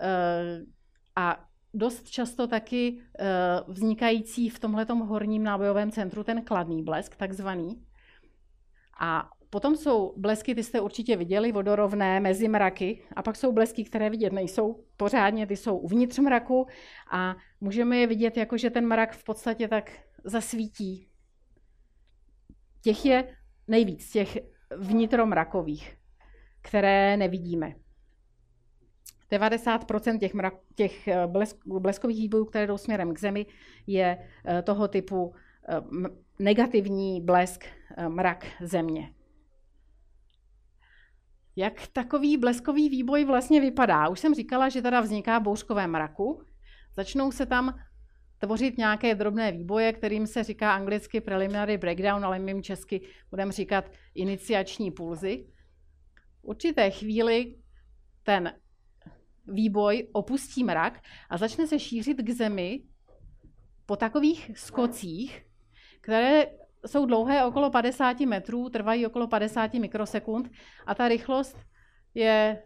Eh, 0.00 0.60
a 1.16 1.49
dost 1.74 2.10
často 2.10 2.46
taky 2.46 3.02
eh, 3.18 3.26
vznikající 3.68 4.48
v 4.48 4.58
tomhletom 4.58 5.00
horním 5.00 5.42
nábojovém 5.42 5.90
centru 5.90 6.24
ten 6.24 6.42
kladný 6.44 6.82
blesk, 6.82 7.16
takzvaný. 7.16 7.82
A 9.00 9.30
potom 9.50 9.76
jsou 9.76 10.14
blesky, 10.16 10.54
ty 10.54 10.62
jste 10.64 10.80
určitě 10.80 11.16
viděli, 11.16 11.52
vodorovné 11.52 12.20
mezi 12.20 12.48
mraky. 12.48 13.02
A 13.16 13.22
pak 13.22 13.36
jsou 13.36 13.52
blesky, 13.52 13.84
které 13.84 14.10
vidět 14.10 14.32
nejsou 14.32 14.84
pořádně, 14.96 15.46
ty 15.46 15.56
jsou 15.56 15.78
uvnitř 15.78 16.18
mraku 16.18 16.66
a 17.10 17.36
můžeme 17.60 17.96
je 17.96 18.06
vidět 18.06 18.36
jako, 18.36 18.56
že 18.56 18.70
ten 18.70 18.86
mrak 18.86 19.12
v 19.12 19.24
podstatě 19.24 19.68
tak 19.68 19.92
zasvítí. 20.24 21.08
Těch 22.82 23.04
je 23.04 23.36
nejvíc, 23.68 24.10
těch 24.10 24.38
vnitromrakových, 24.76 25.96
které 26.62 27.16
nevidíme. 27.16 27.74
90% 29.32 30.18
těch, 30.18 30.34
mrak, 30.34 30.54
těch 30.74 31.08
eh, 31.08 31.26
blesk, 31.26 31.56
bleskových 31.66 32.18
výbojů, 32.18 32.44
které 32.44 32.66
jdou 32.66 32.78
směrem 32.78 33.14
k 33.14 33.18
Zemi, 33.18 33.46
je 33.86 34.18
eh, 34.44 34.62
toho 34.62 34.88
typu 34.88 35.34
eh, 35.68 35.80
negativní 36.38 37.20
blesk 37.20 37.64
mrak 38.08 38.46
Země. 38.60 39.14
Jak 41.56 41.86
takový 41.86 42.36
bleskový 42.36 42.88
výboj 42.88 43.24
vlastně 43.24 43.60
vypadá? 43.60 44.08
Už 44.08 44.20
jsem 44.20 44.34
říkala, 44.34 44.68
že 44.68 44.82
teda 44.82 45.00
vzniká 45.00 45.40
bouřkové 45.40 45.86
mraku. 45.86 46.42
Začnou 46.96 47.32
se 47.32 47.46
tam 47.46 47.78
tvořit 48.38 48.78
nějaké 48.78 49.14
drobné 49.14 49.52
výboje, 49.52 49.92
kterým 49.92 50.26
se 50.26 50.44
říká 50.44 50.74
anglicky 50.74 51.20
preliminary 51.20 51.78
breakdown, 51.78 52.24
ale 52.24 52.38
my 52.38 52.62
česky 52.62 53.00
budeme 53.30 53.52
říkat 53.52 53.90
iniciační 54.14 54.90
pulzy. 54.90 55.46
V 56.40 56.44
určité 56.44 56.90
chvíli 56.90 57.56
ten 58.22 58.52
výboj 59.46 60.08
opustí 60.12 60.64
mrak 60.64 61.00
a 61.30 61.36
začne 61.36 61.66
se 61.66 61.78
šířit 61.78 62.22
k 62.22 62.30
zemi 62.30 62.82
po 63.86 63.96
takových 63.96 64.50
skocích, 64.54 65.46
které 66.00 66.46
jsou 66.86 67.06
dlouhé 67.06 67.44
okolo 67.44 67.70
50 67.70 68.20
metrů, 68.20 68.68
trvají 68.68 69.06
okolo 69.06 69.26
50 69.26 69.74
mikrosekund 69.74 70.50
a 70.86 70.94
ta 70.94 71.08
rychlost 71.08 71.56
je 72.14 72.62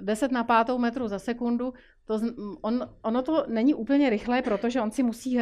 10 0.00 0.30
eh, 0.30 0.34
na 0.34 0.44
pátou 0.44 0.78
metru 0.78 1.08
za 1.08 1.18
sekundu. 1.18 1.72
To, 2.04 2.20
on, 2.60 2.88
ono 3.02 3.22
to 3.22 3.44
není 3.48 3.74
úplně 3.74 4.10
rychlé, 4.10 4.42
protože 4.42 4.80
on 4.80 4.90
si 4.90 5.02
musí 5.02 5.38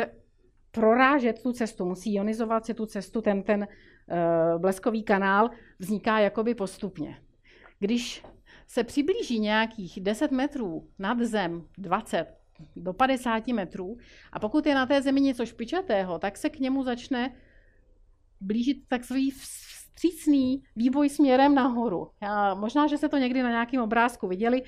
prorážet 0.71 1.43
tu 1.43 1.53
cestu, 1.53 1.85
musí 1.85 2.15
ionizovat 2.15 2.67
si 2.67 2.75
tu 2.75 2.87
cestu, 2.87 3.23
ten, 3.23 3.43
ten 3.43 3.61
uh, 3.61 4.61
bleskový 4.61 5.03
kanál 5.03 5.51
vzniká 5.79 6.19
jakoby 6.19 6.55
postupně. 6.55 7.19
Když 7.79 8.25
se 8.69 8.85
přiblíží 8.85 9.39
nějakých 9.41 10.01
10 10.01 10.31
metrů 10.31 10.89
nad 10.99 11.21
zem, 11.21 11.67
20 11.79 12.27
do 12.77 12.93
50 12.93 13.47
metrů, 13.47 13.97
a 14.33 14.39
pokud 14.39 14.67
je 14.67 14.75
na 14.75 14.87
té 14.87 15.03
zemi 15.03 15.21
něco 15.21 15.47
špičatého, 15.47 16.19
tak 16.19 16.37
se 16.37 16.51
k 16.51 16.61
němu 16.61 16.85
začne 16.85 17.35
blížit 18.41 18.79
takový 18.89 19.31
vstřícný 19.31 20.63
výboj 20.77 21.09
směrem 21.09 21.55
nahoru. 21.55 22.11
Já, 22.23 22.55
možná, 22.55 22.87
že 22.87 22.99
se 22.99 23.09
to 23.09 23.17
někdy 23.17 23.43
na 23.43 23.51
nějakém 23.51 23.83
obrázku 23.83 24.29
viděli, 24.29 24.63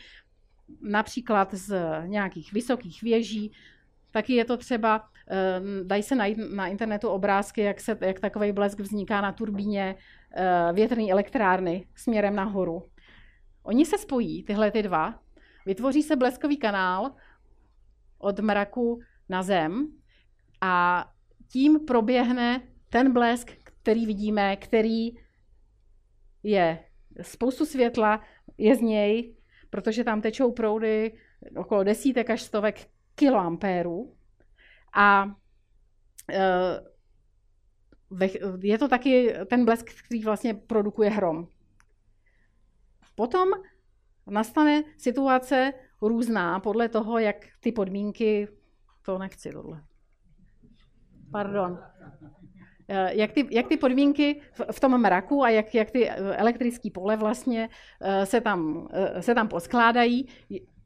například 0.82 1.54
z 1.54 1.74
nějakých 2.06 2.52
vysokých 2.52 3.02
věží, 3.02 3.52
Taky 4.10 4.34
je 4.34 4.44
to 4.44 4.56
třeba, 4.56 5.02
ehm, 5.26 5.88
dají 5.88 6.02
se 6.02 6.14
najít 6.14 6.38
na 6.54 6.66
internetu 6.66 7.08
obrázky, 7.08 7.60
jak, 7.60 7.80
se, 7.80 7.98
jak 8.00 8.20
takový 8.20 8.52
blesk 8.52 8.80
vzniká 8.80 9.20
na 9.20 9.32
turbíně 9.32 9.96
eh, 10.36 10.72
větrné 10.72 11.10
elektrárny 11.10 11.86
směrem 11.94 12.36
nahoru. 12.36 12.82
Oni 13.62 13.86
se 13.86 13.98
spojí, 13.98 14.42
tyhle 14.44 14.70
ty 14.70 14.82
dva, 14.82 15.22
vytvoří 15.66 16.02
se 16.02 16.16
bleskový 16.16 16.56
kanál 16.56 17.14
od 18.18 18.40
mraku 18.40 19.00
na 19.28 19.42
zem 19.42 19.92
a 20.60 21.06
tím 21.52 21.80
proběhne 21.86 22.62
ten 22.88 23.12
blesk, 23.12 23.52
který 23.64 24.06
vidíme, 24.06 24.56
který 24.56 25.10
je 26.42 26.84
spoustu 27.22 27.66
světla, 27.66 28.22
je 28.58 28.76
z 28.76 28.80
něj, 28.80 29.36
protože 29.70 30.04
tam 30.04 30.20
tečou 30.20 30.52
proudy 30.52 31.18
okolo 31.56 31.84
desítek 31.84 32.30
až 32.30 32.42
stovek 32.42 32.88
kiloampérů. 33.14 34.16
A 34.94 35.34
eh, 36.32 36.80
je 38.62 38.78
to 38.78 38.88
taky 38.88 39.34
ten 39.50 39.64
blesk, 39.64 39.90
který 40.06 40.24
vlastně 40.24 40.54
produkuje 40.54 41.10
hrom. 41.10 41.48
Potom 43.20 43.48
nastane 44.30 44.82
situace 44.98 45.72
různá 46.02 46.60
podle 46.60 46.88
toho, 46.88 47.18
jak 47.18 47.36
ty 47.60 47.72
podmínky, 47.72 48.48
to 49.02 49.18
nechci 49.18 49.50
tohle. 49.52 49.84
Pardon. 51.32 51.78
Eh, 52.88 53.10
jak 53.14 53.32
ty, 53.32 53.48
jak 53.50 53.68
ty 53.68 53.76
podmínky 53.76 54.40
v 54.72 54.80
tom 54.80 55.00
mraku 55.00 55.42
a 55.42 55.50
jak, 55.50 55.74
jak 55.74 55.90
ty 55.90 56.10
elektrické 56.10 56.90
pole 56.90 57.16
vlastně 57.16 57.68
eh, 58.00 58.26
se 58.26 58.40
tam, 58.40 58.88
eh, 58.92 59.22
se 59.22 59.34
tam 59.34 59.48
poskládají. 59.48 60.28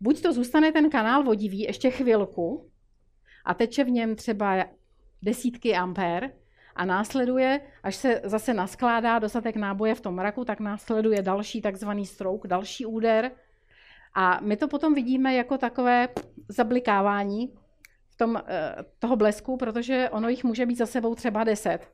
Buď 0.01 0.23
to 0.23 0.33
zůstane 0.33 0.73
ten 0.73 0.91
kanál 0.91 1.23
vodivý 1.23 1.61
ještě 1.61 1.91
chvilku 1.91 2.71
a 3.45 3.55
teče 3.55 3.85
v 3.85 3.91
něm 3.91 4.17
třeba 4.17 4.65
desítky 5.23 5.75
ampér, 5.75 6.33
a 6.77 6.85
následuje, 6.85 7.61
až 7.83 7.97
se 7.97 8.21
zase 8.25 8.55
naskládá 8.55 9.19
dostatek 9.19 9.57
náboje 9.57 9.95
v 9.95 10.01
tom 10.01 10.15
mraku, 10.15 10.45
tak 10.45 10.61
následuje 10.61 11.23
další 11.23 11.63
takzvaný 11.63 12.07
strouk, 12.07 12.47
další 12.47 12.87
úder. 12.87 13.31
A 14.15 14.41
my 14.43 14.57
to 14.57 14.69
potom 14.69 14.95
vidíme 14.95 15.35
jako 15.35 15.59
takové 15.59 16.09
zablikávání 16.49 17.55
v 18.09 18.17
tom, 18.17 18.43
eh, 18.47 18.77
toho 18.99 19.17
blesku, 19.17 19.57
protože 19.57 20.09
ono 20.13 20.29
jich 20.29 20.45
může 20.45 20.67
být 20.67 20.79
za 20.79 20.87
sebou 20.87 21.15
třeba 21.15 21.45
deset. 21.45 21.89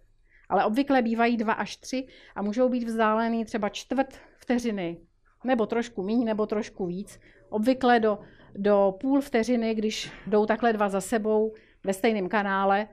Ale 0.49 0.65
obvykle 0.65 1.03
bývají 1.03 1.37
dva 1.37 1.53
až 1.53 1.77
tři 1.77 2.07
a 2.35 2.43
můžou 2.43 2.69
být 2.69 2.85
vzdálený 2.85 3.45
třeba 3.45 3.69
čtvrt 3.69 4.21
vteřiny, 4.39 5.01
nebo 5.45 5.67
trošku 5.67 6.03
méně, 6.03 6.25
nebo 6.25 6.47
trošku 6.47 6.87
víc. 6.87 7.21
Obvykle 7.49 8.01
do, 8.01 8.19
do 8.55 8.95
půl 9.01 9.21
vteřiny, 9.21 9.75
když 9.75 10.13
jdou 10.27 10.47
takhle 10.47 10.73
dva 10.73 10.89
za 10.89 11.01
sebou 11.01 11.55
ve 11.85 11.93
stejném 11.93 12.29
kanále, 12.29 12.89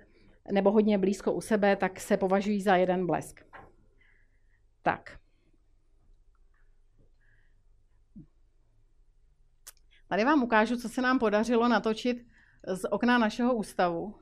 nebo 0.51 0.71
hodně 0.71 0.97
blízko 0.97 1.33
u 1.33 1.41
sebe, 1.41 1.75
tak 1.75 1.99
se 1.99 2.17
považují 2.17 2.61
za 2.61 2.75
jeden 2.75 3.05
blesk. 3.05 3.45
Tak. 4.81 5.19
Tady 10.07 10.25
vám 10.25 10.43
ukážu, 10.43 10.77
co 10.77 10.89
se 10.89 11.01
nám 11.01 11.19
podařilo 11.19 11.67
natočit 11.67 12.27
z 12.67 12.91
okna 12.91 13.17
našeho 13.17 13.55
ústavu. 13.55 14.15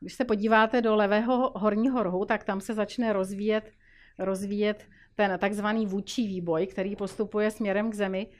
Když 0.00 0.14
se 0.14 0.24
podíváte 0.24 0.82
do 0.82 0.96
levého 0.96 1.52
horního 1.56 2.02
rohu, 2.02 2.24
tak 2.24 2.44
tam 2.44 2.60
se 2.60 2.74
začne 2.74 3.12
rozvíjet, 3.12 3.72
rozvíjet 4.18 4.88
ten 5.14 5.38
takzvaný 5.38 5.86
vůči 5.86 6.22
výboj, 6.22 6.66
který 6.66 6.96
postupuje 6.96 7.50
směrem 7.50 7.90
k 7.90 7.94
zemi 7.94 8.30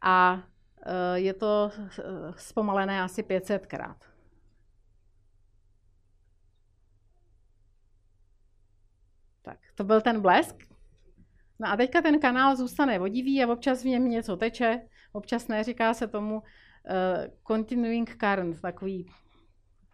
a 0.00 0.42
e, 0.82 1.20
je 1.20 1.34
to 1.34 1.70
e, 1.70 2.02
zpomalené 2.36 3.02
asi 3.02 3.22
500 3.22 3.66
krát. 3.66 4.04
Tak 9.42 9.58
to 9.76 9.84
byl 9.84 10.00
ten 10.00 10.20
blesk. 10.20 10.56
No 11.58 11.68
a 11.68 11.76
teďka 11.76 12.02
ten 12.02 12.20
kanál 12.20 12.56
zůstane 12.56 12.98
vodivý 12.98 13.44
a 13.44 13.52
občas 13.52 13.82
v 13.82 13.86
něm 13.86 14.08
něco 14.08 14.36
teče, 14.36 14.80
občas 15.12 15.48
ne, 15.48 15.64
říká 15.64 15.94
se 15.94 16.06
tomu 16.06 16.34
uh, 16.34 16.42
continuing 17.46 18.16
current, 18.16 18.60
takový 18.60 19.10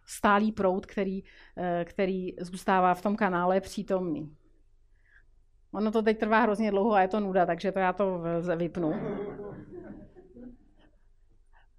stálý 0.05 0.51
proud, 0.51 0.85
který, 0.85 1.23
uh, 1.23 1.29
který 1.85 2.35
zůstává 2.39 2.93
v 2.93 3.01
tom 3.01 3.15
kanále 3.15 3.61
přítomný. 3.61 4.35
Ono 5.73 5.91
to 5.91 6.01
teď 6.01 6.19
trvá 6.19 6.39
hrozně 6.39 6.71
dlouho 6.71 6.93
a 6.93 7.01
je 7.01 7.07
to 7.07 7.19
nuda, 7.19 7.45
takže 7.45 7.71
to 7.71 7.79
já 7.79 7.93
to 7.93 8.21
vypnu. 8.55 8.93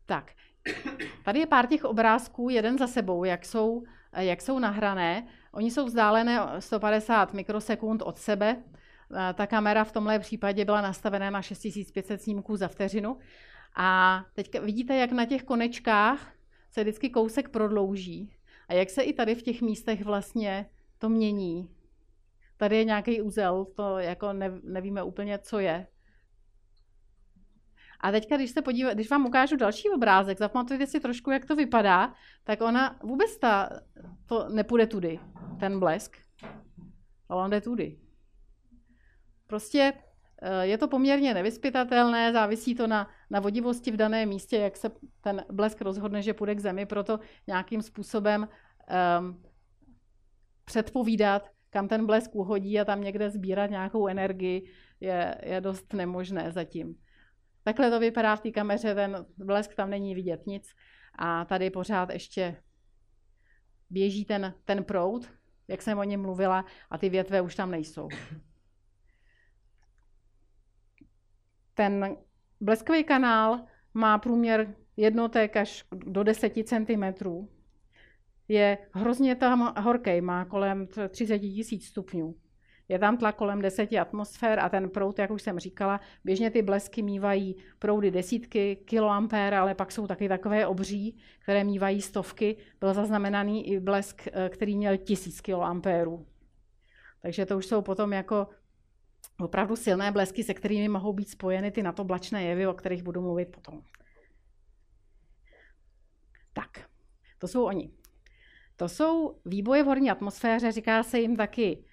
Tak, 0.06 0.32
tady 1.24 1.38
je 1.38 1.46
pár 1.46 1.66
těch 1.66 1.84
obrázků, 1.84 2.50
jeden 2.50 2.78
za 2.78 2.86
sebou, 2.86 3.24
jak 3.24 3.44
jsou, 3.44 3.82
jak 4.16 4.42
jsou 4.42 4.58
nahrané. 4.58 5.26
Oni 5.54 5.70
jsou 5.70 5.84
vzdálené 5.84 6.40
150 6.58 7.34
mikrosekund 7.34 8.02
od 8.02 8.18
sebe. 8.18 8.62
Ta 9.34 9.46
kamera 9.46 9.84
v 9.84 9.92
tomhle 9.92 10.18
případě 10.18 10.64
byla 10.64 10.80
nastavená 10.80 11.30
na 11.30 11.42
6500 11.42 12.22
snímků 12.22 12.56
za 12.56 12.68
vteřinu. 12.68 13.18
A 13.76 14.20
teď 14.34 14.60
vidíte, 14.60 14.96
jak 14.96 15.12
na 15.12 15.24
těch 15.26 15.42
konečkách 15.42 16.32
se 16.70 16.82
vždycky 16.82 17.10
kousek 17.10 17.48
prodlouží 17.48 18.32
a 18.68 18.74
jak 18.74 18.90
se 18.90 19.02
i 19.02 19.12
tady 19.12 19.34
v 19.34 19.42
těch 19.42 19.62
místech 19.62 20.04
vlastně 20.04 20.66
to 20.98 21.08
mění. 21.08 21.68
Tady 22.56 22.76
je 22.76 22.84
nějaký 22.84 23.22
úzel, 23.22 23.64
to 23.64 23.98
jako 23.98 24.32
nevíme 24.62 25.02
úplně, 25.02 25.38
co 25.38 25.58
je. 25.58 25.86
A 28.04 28.10
teďka, 28.10 28.36
když 28.36 28.50
se 28.50 28.62
podívá, 28.62 28.94
když 28.94 29.10
vám 29.10 29.26
ukážu 29.26 29.56
další 29.56 29.90
obrázek, 29.90 30.38
zapamatujte 30.38 30.86
si 30.86 31.00
trošku, 31.00 31.30
jak 31.30 31.44
to 31.44 31.56
vypadá, 31.56 32.14
tak 32.44 32.60
ona 32.60 32.98
vůbec 33.02 33.38
ta, 33.38 33.70
to 34.26 34.48
nepůjde 34.48 34.86
tudy, 34.86 35.20
ten 35.60 35.80
blesk, 35.80 36.16
ale 37.28 37.44
on 37.44 37.50
jde 37.50 37.60
tudy. 37.60 37.98
Prostě 39.46 39.92
eh, 40.42 40.66
je 40.66 40.78
to 40.78 40.88
poměrně 40.88 41.34
nevyspytatelné, 41.34 42.32
závisí 42.32 42.74
to 42.74 42.86
na, 42.86 43.08
na 43.30 43.40
vodivosti 43.40 43.90
v 43.90 43.96
daném 43.96 44.28
místě, 44.28 44.56
jak 44.56 44.76
se 44.76 44.90
ten 45.20 45.44
blesk 45.50 45.80
rozhodne, 45.80 46.22
že 46.22 46.34
půjde 46.34 46.54
k 46.54 46.60
zemi, 46.60 46.86
proto 46.86 47.20
nějakým 47.46 47.82
způsobem 47.82 48.48
um, 49.20 49.42
předpovídat, 50.64 51.50
kam 51.70 51.88
ten 51.88 52.06
blesk 52.06 52.34
uhodí 52.34 52.80
a 52.80 52.84
tam 52.84 53.00
někde 53.00 53.30
sbírat 53.30 53.70
nějakou 53.70 54.06
energii, 54.06 54.70
je, 55.00 55.34
je 55.42 55.60
dost 55.60 55.92
nemožné 55.92 56.52
zatím. 56.52 56.96
Takhle 57.64 57.90
to 57.90 58.00
vypadá 58.00 58.36
v 58.36 58.40
té 58.40 58.50
kameře, 58.50 58.94
ten 58.94 59.26
blesk 59.36 59.74
tam 59.74 59.90
není 59.90 60.14
vidět 60.14 60.46
nic 60.46 60.74
a 61.18 61.44
tady 61.44 61.70
pořád 61.70 62.10
ještě 62.10 62.56
běží 63.90 64.24
ten, 64.24 64.54
ten 64.64 64.84
proud, 64.84 65.30
jak 65.68 65.82
jsem 65.82 65.98
o 65.98 66.04
něm 66.04 66.22
mluvila, 66.22 66.64
a 66.90 66.98
ty 66.98 67.08
větve 67.08 67.40
už 67.40 67.54
tam 67.54 67.70
nejsou. 67.70 68.08
Ten 71.74 72.16
bleskový 72.60 73.04
kanál 73.04 73.60
má 73.94 74.18
průměr 74.18 74.74
jednotek 74.96 75.56
až 75.56 75.84
do 75.92 76.22
10 76.22 76.52
cm. 76.64 77.04
Je 78.48 78.78
hrozně 78.92 79.36
tam 79.36 79.74
horký, 79.78 80.20
má 80.20 80.44
kolem 80.44 80.86
30 81.08 81.38
tisíc 81.38 81.86
stupňů. 81.86 82.43
Je 82.88 82.98
tam 82.98 83.16
tlak 83.16 83.36
kolem 83.36 83.62
10 83.62 83.92
atmosfér 83.92 84.60
a 84.60 84.68
ten 84.68 84.90
proud, 84.90 85.18
jak 85.18 85.30
už 85.30 85.42
jsem 85.42 85.58
říkala, 85.58 86.00
běžně 86.24 86.50
ty 86.50 86.62
blesky 86.62 87.02
mývají 87.02 87.56
proudy 87.78 88.10
desítky 88.10 88.76
kiloampér, 88.76 89.54
ale 89.54 89.74
pak 89.74 89.92
jsou 89.92 90.06
taky 90.06 90.28
takové 90.28 90.66
obří, 90.66 91.16
které 91.38 91.64
mývají 91.64 92.02
stovky. 92.02 92.56
Byl 92.80 92.94
zaznamenaný 92.94 93.68
i 93.68 93.80
blesk, 93.80 94.28
eh, 94.32 94.48
který 94.48 94.76
měl 94.76 94.96
tisíc 94.96 95.40
kiloampérů. 95.40 96.26
Takže 97.22 97.46
to 97.46 97.58
už 97.58 97.66
jsou 97.66 97.82
potom 97.82 98.12
jako 98.12 98.48
opravdu 99.40 99.76
silné 99.76 100.12
blesky, 100.12 100.44
se 100.44 100.54
kterými 100.54 100.88
mohou 100.88 101.12
být 101.12 101.28
spojeny 101.28 101.70
ty 101.70 101.82
natoblačné 101.82 102.44
jevy, 102.44 102.66
o 102.66 102.74
kterých 102.74 103.02
budu 103.02 103.20
mluvit 103.20 103.48
potom. 103.48 103.82
Tak, 106.52 106.88
to 107.38 107.48
jsou 107.48 107.64
oni. 107.64 107.90
To 108.76 108.88
jsou 108.88 109.40
výboje 109.44 109.82
v 109.82 109.86
horní 109.86 110.10
atmosféře, 110.10 110.72
říká 110.72 111.02
se 111.02 111.20
jim 111.20 111.36
taky 111.36 111.84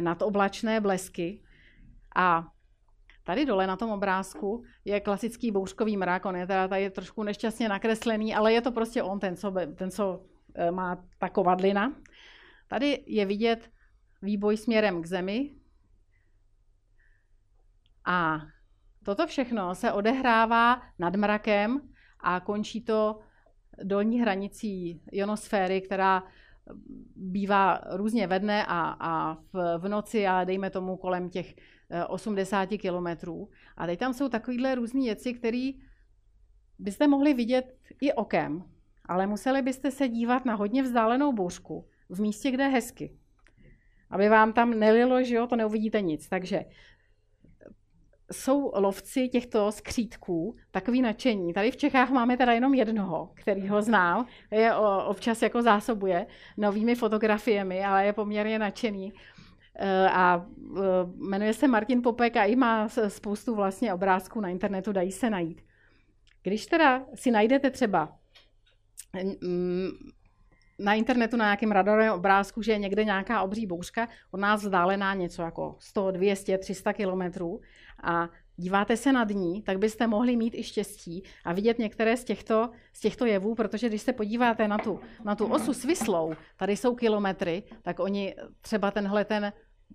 nadoblačné 0.00 0.80
blesky. 0.80 1.42
A 2.16 2.52
tady 3.24 3.46
dole 3.46 3.66
na 3.66 3.76
tom 3.76 3.90
obrázku 3.90 4.64
je 4.84 5.00
klasický 5.00 5.50
bouřkový 5.50 5.96
mrak, 5.96 6.24
on 6.24 6.36
je 6.36 6.46
teda 6.46 6.68
tady 6.68 6.90
trošku 6.90 7.22
nešťastně 7.22 7.68
nakreslený, 7.68 8.34
ale 8.34 8.52
je 8.52 8.60
to 8.60 8.72
prostě 8.72 9.02
on, 9.02 9.20
ten, 9.20 9.36
co, 9.36 9.54
ten, 9.74 9.90
co 9.90 10.24
eh, 10.54 10.70
má 10.70 11.04
ta 11.18 11.28
kovadlina. 11.28 11.92
Tady 12.68 13.04
je 13.06 13.26
vidět 13.26 13.70
výboj 14.22 14.56
směrem 14.56 15.02
k 15.02 15.06
zemi. 15.06 15.50
A 18.04 18.40
toto 19.04 19.26
všechno 19.26 19.74
se 19.74 19.92
odehrává 19.92 20.82
nad 20.98 21.16
mrakem 21.16 21.80
a 22.20 22.40
končí 22.40 22.84
to 22.84 23.20
dolní 23.82 24.20
hranicí 24.20 25.02
ionosféry, 25.12 25.80
která 25.80 26.22
bývá 27.16 27.80
různě 27.90 28.26
ve 28.26 28.38
dne 28.38 28.66
a, 28.66 28.96
a 29.00 29.34
v, 29.34 29.78
v 29.78 29.88
noci, 29.88 30.26
ale 30.26 30.46
dejme 30.46 30.70
tomu 30.70 30.96
kolem 30.96 31.30
těch 31.30 31.54
80 32.08 32.72
eh, 32.72 32.78
kilometrů. 32.78 33.48
A 33.76 33.86
teď 33.86 33.98
tam 33.98 34.14
jsou 34.14 34.28
takovéhle 34.28 34.74
různé 34.74 35.00
věci, 35.00 35.34
které 35.34 35.70
byste 36.78 37.08
mohli 37.08 37.34
vidět 37.34 37.78
i 38.00 38.12
okem, 38.12 38.64
ale 39.04 39.26
museli 39.26 39.62
byste 39.62 39.90
se 39.90 40.08
dívat 40.08 40.44
na 40.44 40.54
hodně 40.54 40.82
vzdálenou 40.82 41.32
bouřku 41.32 41.88
v 42.08 42.20
místě, 42.20 42.50
kde 42.50 42.64
je 42.64 42.70
hezky. 42.70 43.16
Aby 44.10 44.28
vám 44.28 44.52
tam 44.52 44.78
nelilo, 44.78 45.22
že 45.22 45.34
jo, 45.34 45.46
to 45.46 45.56
neuvidíte 45.56 46.00
nic. 46.00 46.28
Takže 46.28 46.64
jsou 48.32 48.72
lovci 48.74 49.28
těchto 49.28 49.72
skřítků 49.72 50.56
takový 50.70 51.02
nadšení. 51.02 51.52
Tady 51.52 51.70
v 51.70 51.76
Čechách 51.76 52.10
máme 52.10 52.36
teda 52.36 52.52
jenom 52.52 52.74
jednoho, 52.74 53.30
který 53.34 53.68
ho 53.68 53.82
znám, 53.82 54.26
je 54.50 54.74
občas 55.06 55.42
jako 55.42 55.62
zásobuje 55.62 56.26
novými 56.56 56.94
fotografiemi, 56.94 57.84
ale 57.84 58.06
je 58.06 58.12
poměrně 58.12 58.58
nadšený. 58.58 59.12
a 60.10 60.46
jmenuje 61.16 61.54
se 61.54 61.68
Martin 61.68 62.02
Popek 62.02 62.36
a 62.36 62.44
i 62.44 62.56
má 62.56 62.88
spoustu 63.08 63.54
vlastně 63.54 63.94
obrázků 63.94 64.40
na 64.40 64.48
internetu, 64.48 64.92
dají 64.92 65.12
se 65.12 65.30
najít. 65.30 65.62
Když 66.42 66.66
teda 66.66 67.02
si 67.14 67.30
najdete 67.30 67.70
třeba 67.70 68.16
na 70.78 70.94
internetu 70.94 71.36
na 71.36 71.44
nějakém 71.44 71.70
radarovém 71.70 72.12
obrázku, 72.12 72.62
že 72.62 72.72
je 72.72 72.78
někde 72.78 73.04
nějaká 73.04 73.42
obří 73.42 73.66
bouřka, 73.66 74.08
od 74.30 74.40
nás 74.40 74.62
vzdálená 74.62 75.14
něco 75.14 75.42
jako 75.42 75.76
100, 75.78 76.10
200, 76.10 76.58
300 76.58 76.92
kilometrů 76.92 77.60
a 78.02 78.28
díváte 78.56 78.96
se 78.96 79.12
nad 79.12 79.28
ní, 79.28 79.62
tak 79.62 79.78
byste 79.78 80.06
mohli 80.06 80.36
mít 80.36 80.54
i 80.54 80.62
štěstí 80.62 81.22
a 81.44 81.52
vidět 81.52 81.78
některé 81.78 82.16
z 82.16 82.24
těchto, 82.24 82.70
z 82.92 83.00
těchto 83.00 83.26
jevů, 83.26 83.54
protože 83.54 83.88
když 83.88 84.02
se 84.02 84.12
podíváte 84.12 84.68
na 84.68 84.78
tu, 84.78 85.00
na 85.24 85.34
tu 85.34 85.46
osu 85.46 85.74
svislou, 85.74 86.34
tady 86.56 86.76
jsou 86.76 86.94
kilometry, 86.94 87.62
tak 87.82 88.00
oni 88.00 88.34
třeba 88.60 88.90
tenhle 88.90 89.24
ten 89.24 89.52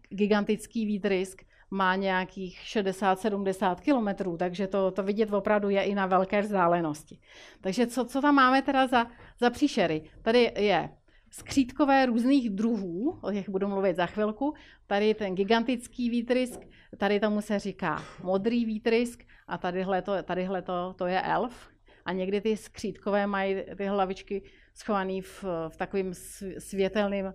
gigantický 0.09 0.85
výtrysk 0.85 1.43
má 1.71 1.95
nějakých 1.95 2.59
60-70 2.59 3.75
kilometrů, 3.75 4.37
takže 4.37 4.67
to, 4.67 4.91
to 4.91 5.03
vidět 5.03 5.33
opravdu 5.33 5.69
je 5.69 5.83
i 5.83 5.95
na 5.95 6.05
velké 6.05 6.41
vzdálenosti. 6.41 7.19
Takže 7.61 7.87
co, 7.87 8.05
co 8.05 8.21
tam 8.21 8.35
máme 8.35 8.61
teda 8.61 8.87
za, 8.87 9.07
za 9.39 9.49
příšery? 9.49 10.01
Tady 10.21 10.51
je 10.57 10.89
skřítkové 11.31 12.05
různých 12.05 12.49
druhů, 12.49 13.19
o 13.21 13.31
těch 13.31 13.49
budu 13.49 13.67
mluvit 13.67 13.95
za 13.95 14.05
chvilku. 14.05 14.53
Tady 14.87 15.13
ten 15.13 15.35
gigantický 15.35 16.09
výtrysk, 16.09 16.59
tady 16.97 17.19
tomu 17.19 17.41
se 17.41 17.59
říká 17.59 18.03
modrý 18.23 18.65
výtrysk 18.65 19.23
a 19.47 19.57
tadyhle 19.57 20.01
to, 20.01 20.23
tadyhle 20.23 20.61
to, 20.61 20.93
to 20.97 21.07
je 21.07 21.21
elf. 21.21 21.69
A 22.05 22.11
někdy 22.11 22.41
ty 22.41 22.57
skřítkové 22.57 23.27
mají 23.27 23.63
ty 23.77 23.85
hlavičky 23.85 24.43
schované 24.73 25.21
v, 25.21 25.43
v 25.69 25.77
takovém 25.77 26.13
světelném 26.57 27.25
uh, 27.25 27.31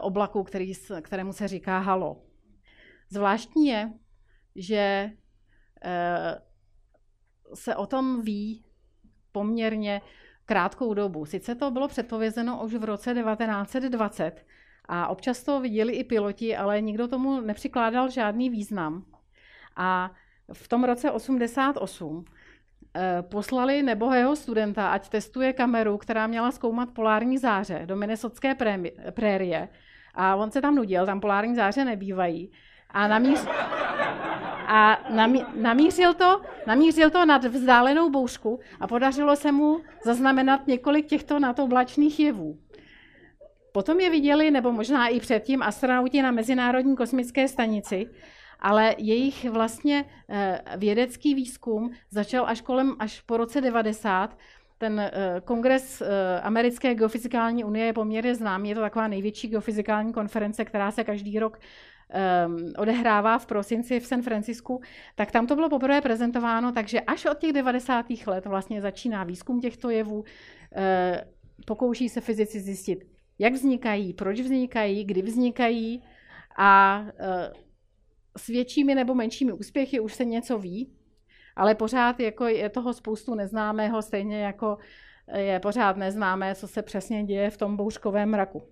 oblaku, 0.00 0.42
který, 0.42 0.72
kterému 1.02 1.32
se 1.32 1.48
říká 1.48 1.78
halo. 1.78 2.22
Zvláštní 3.08 3.66
je, 3.66 3.92
že 4.56 5.10
uh, 5.84 7.54
se 7.54 7.76
o 7.76 7.86
tom 7.86 8.22
ví 8.22 8.64
poměrně 9.32 10.00
krátkou 10.52 10.94
dobu. 10.94 11.26
Sice 11.26 11.54
to 11.54 11.70
bylo 11.70 11.88
předpovězeno 11.88 12.64
už 12.64 12.74
v 12.74 12.84
roce 12.84 13.14
1920 13.14 14.44
a 14.88 15.08
občas 15.08 15.42
to 15.42 15.60
viděli 15.60 15.92
i 15.92 16.04
piloti, 16.04 16.56
ale 16.56 16.80
nikdo 16.80 17.08
tomu 17.08 17.40
nepřikládal 17.40 18.10
žádný 18.10 18.50
význam. 18.50 19.04
A 19.76 20.10
v 20.52 20.68
tom 20.68 20.84
roce 20.84 21.10
88 21.10 22.24
eh, 22.94 23.22
poslali 23.22 23.82
nebohého 23.82 24.36
studenta, 24.36 24.88
ať 24.88 25.08
testuje 25.08 25.52
kameru, 25.52 25.98
která 25.98 26.26
měla 26.26 26.50
zkoumat 26.50 26.90
polární 26.90 27.38
záře 27.38 27.82
do 27.84 27.96
Minnesotské 27.96 28.54
prérie. 29.10 29.68
A 30.14 30.36
on 30.36 30.50
se 30.50 30.60
tam 30.60 30.74
nudil, 30.74 31.06
tam 31.06 31.20
polární 31.20 31.54
záře 31.54 31.84
nebývají. 31.84 32.52
A 32.92 33.08
namíř... 33.08 33.46
A 34.66 34.98
namí, 35.10 35.44
namířil, 35.54 36.14
to, 36.14 36.40
namířil 36.66 37.10
to 37.10 37.26
nad 37.26 37.44
vzdálenou 37.44 38.10
bouřku 38.10 38.60
a 38.80 38.86
podařilo 38.86 39.36
se 39.36 39.52
mu 39.52 39.80
zaznamenat 40.04 40.66
několik 40.66 41.06
těchto 41.06 41.38
nadoblačných 41.38 42.20
jevů. 42.20 42.58
Potom 43.72 44.00
je 44.00 44.10
viděli, 44.10 44.50
nebo 44.50 44.72
možná 44.72 45.08
i 45.08 45.20
předtím, 45.20 45.62
astronauti 45.62 46.22
na 46.22 46.30
Mezinárodní 46.30 46.96
kosmické 46.96 47.48
stanici, 47.48 48.06
ale 48.60 48.94
jejich 48.98 49.50
vlastně 49.50 50.04
eh, 50.28 50.60
vědecký 50.76 51.34
výzkum 51.34 51.90
začal 52.10 52.44
až 52.48 52.60
kolem, 52.60 52.96
až 52.98 53.20
po 53.20 53.36
roce 53.36 53.60
90. 53.60 54.38
Ten 54.78 55.00
eh, 55.00 55.12
kongres 55.44 56.00
eh, 56.00 56.40
Americké 56.40 56.94
geofyzikální 56.94 57.64
unie 57.64 57.86
je 57.86 57.92
poměrně 57.92 58.34
známý, 58.34 58.68
je 58.68 58.74
to 58.74 58.80
taková 58.80 59.08
největší 59.08 59.48
geofyzikální 59.48 60.12
konference, 60.12 60.64
která 60.64 60.90
se 60.90 61.04
každý 61.04 61.38
rok 61.38 61.58
um, 62.46 62.72
odehrává 62.78 63.38
v 63.38 63.46
prosinci 63.46 64.00
v 64.00 64.06
San 64.06 64.22
Francisku, 64.22 64.80
tak 65.14 65.30
tam 65.30 65.46
to 65.46 65.54
bylo 65.54 65.68
poprvé 65.68 66.00
prezentováno, 66.00 66.72
takže 66.72 67.00
až 67.00 67.26
od 67.26 67.38
těch 67.38 67.52
90. 67.52 68.06
let 68.26 68.46
vlastně 68.46 68.80
začíná 68.80 69.24
výzkum 69.24 69.60
těchto 69.60 69.90
jevů, 69.90 70.18
uh, 70.18 70.24
pokouší 71.66 72.08
se 72.08 72.20
fyzici 72.20 72.60
zjistit, 72.60 73.06
jak 73.38 73.52
vznikají, 73.52 74.12
proč 74.12 74.40
vznikají, 74.40 75.04
kdy 75.04 75.22
vznikají 75.22 76.02
a 76.58 77.00
uh, 77.00 77.08
s 78.36 78.46
většími 78.46 78.94
nebo 78.94 79.14
menšími 79.14 79.52
úspěchy 79.52 80.00
už 80.00 80.14
se 80.14 80.24
něco 80.24 80.58
ví, 80.58 80.92
ale 81.56 81.74
pořád 81.74 82.20
jako 82.20 82.46
je 82.46 82.68
toho 82.68 82.92
spoustu 82.92 83.34
neznámého, 83.34 84.02
stejně 84.02 84.40
jako 84.40 84.78
je 85.36 85.60
pořád 85.60 85.96
neznámé, 85.96 86.54
co 86.54 86.68
se 86.68 86.82
přesně 86.82 87.24
děje 87.24 87.50
v 87.50 87.56
tom 87.56 87.76
bouřkovém 87.76 88.30
mraku. 88.30 88.62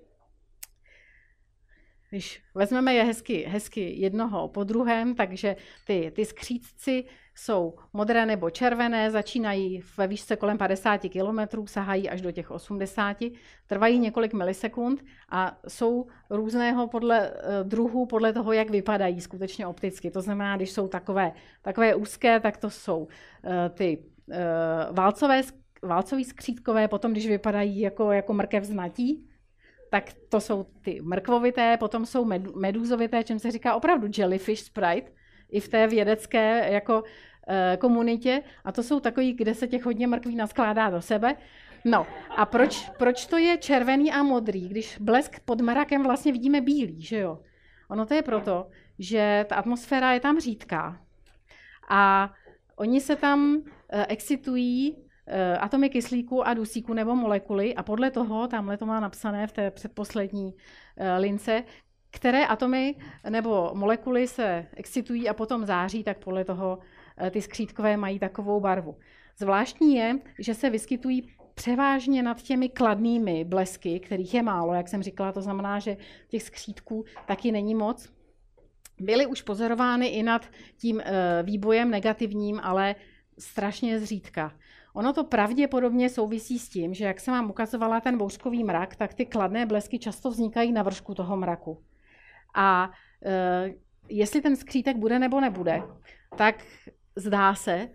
Když 2.10 2.42
vezmeme 2.54 2.94
je 2.94 3.04
hezky, 3.04 3.44
hezky 3.48 4.00
jednoho 4.00 4.48
po 4.48 4.64
druhém, 4.64 5.14
takže 5.14 5.56
ty, 5.86 6.12
ty 6.16 6.24
skřídci 6.24 7.04
jsou 7.34 7.74
modré 7.92 8.26
nebo 8.26 8.50
červené, 8.50 9.10
začínají 9.10 9.82
ve 9.96 10.06
výšce 10.06 10.36
kolem 10.36 10.58
50 10.58 11.00
km, 11.00 11.66
sahají 11.66 12.10
až 12.10 12.20
do 12.20 12.32
těch 12.32 12.50
80, 12.50 13.16
trvají 13.66 13.98
několik 13.98 14.32
milisekund 14.32 15.04
a 15.28 15.58
jsou 15.68 16.06
různého 16.30 16.88
podle 16.88 17.30
eh, 17.30 17.64
druhu, 17.64 18.06
podle 18.06 18.32
toho, 18.32 18.52
jak 18.52 18.70
vypadají 18.70 19.20
skutečně 19.20 19.66
opticky. 19.66 20.10
To 20.10 20.20
znamená, 20.20 20.56
když 20.56 20.70
jsou 20.70 20.88
takové, 20.88 21.32
takové 21.62 21.94
úzké, 21.94 22.40
tak 22.40 22.56
to 22.56 22.70
jsou 22.70 22.98
uh, 22.98 23.08
ty 23.74 24.04
uh, 24.26 24.96
válcové, 24.96 25.42
válcový 25.82 26.24
skřítkové, 26.24 26.88
potom 26.88 27.12
když 27.12 27.28
vypadají 27.28 27.80
jako, 27.80 28.12
jako 28.12 28.32
mrkev 28.32 28.64
znatí, 28.64 29.29
tak 29.90 30.12
to 30.28 30.40
jsou 30.40 30.66
ty 30.82 31.00
mrkvovité, 31.02 31.76
potom 31.76 32.06
jsou 32.06 32.24
med, 32.24 32.56
medúzovité, 32.56 33.24
čem 33.24 33.38
se 33.38 33.50
říká 33.50 33.74
opravdu 33.74 34.08
jellyfish 34.18 34.62
sprite, 34.62 35.12
i 35.50 35.60
v 35.60 35.68
té 35.68 35.86
vědecké 35.86 36.72
jako 36.72 37.02
e, 37.48 37.76
komunitě. 37.76 38.42
A 38.64 38.72
to 38.72 38.82
jsou 38.82 39.00
takový, 39.00 39.32
kde 39.32 39.54
se 39.54 39.68
těch 39.68 39.84
hodně 39.84 40.06
mrkví 40.06 40.36
naskládá 40.36 40.90
do 40.90 41.02
sebe. 41.02 41.36
No 41.84 42.06
a 42.36 42.46
proč, 42.46 42.90
proč 42.98 43.26
to 43.26 43.38
je 43.38 43.58
červený 43.58 44.12
a 44.12 44.22
modrý, 44.22 44.68
když 44.68 44.98
blesk 44.98 45.40
pod 45.44 45.60
mrakem 45.60 46.02
vlastně 46.02 46.32
vidíme 46.32 46.60
bílý, 46.60 47.02
že 47.02 47.18
jo? 47.18 47.38
Ono 47.90 48.06
to 48.06 48.14
je 48.14 48.22
proto, 48.22 48.66
že 48.98 49.46
ta 49.48 49.56
atmosféra 49.56 50.12
je 50.12 50.20
tam 50.20 50.40
řídká 50.40 51.00
a 51.88 52.32
oni 52.76 53.00
se 53.00 53.16
tam 53.16 53.62
e, 53.88 54.06
excitují 54.06 54.96
Eh, 54.96 55.09
atomy 55.60 55.90
kyslíku 55.90 56.46
a 56.46 56.54
dusíku 56.54 56.94
nebo 56.94 57.16
molekuly 57.16 57.74
a 57.74 57.82
podle 57.82 58.10
toho, 58.10 58.48
tamhle 58.48 58.76
to 58.76 58.86
má 58.86 59.00
napsané 59.00 59.46
v 59.46 59.52
té 59.52 59.70
předposlední 59.70 60.54
eh, 60.96 61.16
lince, 61.18 61.64
které 62.10 62.46
atomy 62.46 62.94
nebo 63.28 63.70
molekuly 63.74 64.28
se 64.28 64.66
excitují 64.76 65.28
a 65.28 65.34
potom 65.34 65.66
září, 65.66 66.04
tak 66.04 66.18
podle 66.18 66.44
toho 66.44 66.78
eh, 67.16 67.30
ty 67.30 67.42
skřítkové 67.42 67.96
mají 67.96 68.18
takovou 68.18 68.60
barvu. 68.60 68.96
Zvláštní 69.38 69.96
je, 69.96 70.18
že 70.38 70.54
se 70.54 70.70
vyskytují 70.70 71.28
převážně 71.54 72.22
nad 72.22 72.42
těmi 72.42 72.68
kladnými 72.68 73.44
blesky, 73.44 74.00
kterých 74.00 74.34
je 74.34 74.42
málo, 74.42 74.74
jak 74.74 74.88
jsem 74.88 75.02
říkala, 75.02 75.32
to 75.32 75.42
znamená, 75.42 75.78
že 75.78 75.96
těch 76.28 76.42
skřítků 76.42 77.04
taky 77.26 77.52
není 77.52 77.74
moc. 77.74 78.08
Byly 79.00 79.26
už 79.26 79.42
pozorovány 79.42 80.06
i 80.06 80.22
nad 80.22 80.46
tím 80.76 81.02
výbojem 81.42 81.90
negativním, 81.90 82.60
ale 82.62 82.94
strašně 83.38 83.98
zřídka. 83.98 84.52
Ono 84.94 85.12
to 85.12 85.24
pravděpodobně 85.24 86.08
souvisí 86.08 86.58
s 86.58 86.68
tím, 86.68 86.94
že 86.94 87.04
jak 87.04 87.20
jsem 87.20 87.34
vám 87.34 87.50
ukazovala 87.50 88.00
ten 88.00 88.18
bouřkový 88.18 88.64
mrak, 88.64 88.96
tak 88.96 89.14
ty 89.14 89.26
kladné 89.26 89.66
blesky 89.66 89.98
často 89.98 90.30
vznikají 90.30 90.72
na 90.72 90.82
vršku 90.82 91.14
toho 91.14 91.36
mraku. 91.36 91.84
A 92.54 92.90
e, 93.24 93.74
jestli 94.08 94.40
ten 94.40 94.56
skřítek 94.56 94.96
bude 94.96 95.18
nebo 95.18 95.40
nebude, 95.40 95.82
tak 96.36 96.64
zdá 97.16 97.54
se, 97.54 97.72
e, 97.72 97.88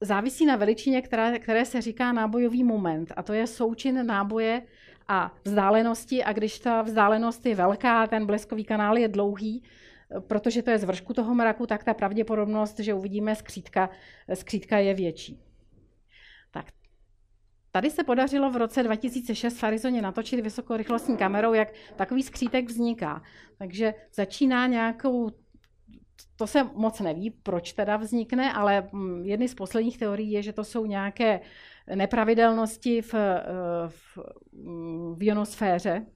závisí 0.00 0.46
na 0.46 0.56
veličině, 0.56 1.02
která, 1.02 1.38
které 1.38 1.64
se 1.64 1.80
říká 1.80 2.12
nábojový 2.12 2.64
moment. 2.64 3.12
A 3.16 3.22
to 3.22 3.32
je 3.32 3.46
součin 3.46 4.06
náboje 4.06 4.62
a 5.08 5.34
vzdálenosti. 5.44 6.24
A 6.24 6.32
když 6.32 6.58
ta 6.58 6.82
vzdálenost 6.82 7.46
je 7.46 7.54
velká, 7.54 8.06
ten 8.06 8.26
bleskový 8.26 8.64
kanál 8.64 8.98
je 8.98 9.08
dlouhý, 9.08 9.62
protože 10.26 10.62
to 10.62 10.70
je 10.70 10.78
z 10.78 10.84
vršku 10.84 11.14
toho 11.14 11.34
mraku, 11.34 11.66
tak 11.66 11.84
ta 11.84 11.94
pravděpodobnost, 11.94 12.78
že 12.78 12.94
uvidíme 12.94 13.34
skřítka, 13.34 13.90
skřítka 14.34 14.78
je 14.78 14.94
větší. 14.94 15.49
Tak 16.50 16.66
Tady 17.72 17.90
se 17.90 18.04
podařilo 18.04 18.50
v 18.50 18.56
roce 18.56 18.82
2006 18.82 19.58
v 19.58 19.64
Arizoně 19.64 20.02
natočit 20.02 20.40
vysokorychlostní 20.40 21.16
kamerou, 21.16 21.54
jak 21.54 21.68
takový 21.96 22.22
skřítek 22.22 22.68
vzniká. 22.68 23.22
Takže 23.58 23.94
začíná 24.14 24.66
nějakou, 24.66 25.30
to 26.36 26.46
se 26.46 26.64
moc 26.64 27.00
neví, 27.00 27.30
proč 27.30 27.72
teda 27.72 27.96
vznikne, 27.96 28.52
ale 28.52 28.88
mm, 28.92 29.24
jedny 29.24 29.48
z 29.48 29.54
posledních 29.54 29.98
teorií 29.98 30.32
je, 30.32 30.42
že 30.42 30.52
to 30.52 30.64
jsou 30.64 30.86
nějaké 30.86 31.40
nepravidelnosti 31.94 33.02
v, 33.02 33.14
v, 33.88 34.18
v 35.16 35.22
ionosféře. 35.22 36.06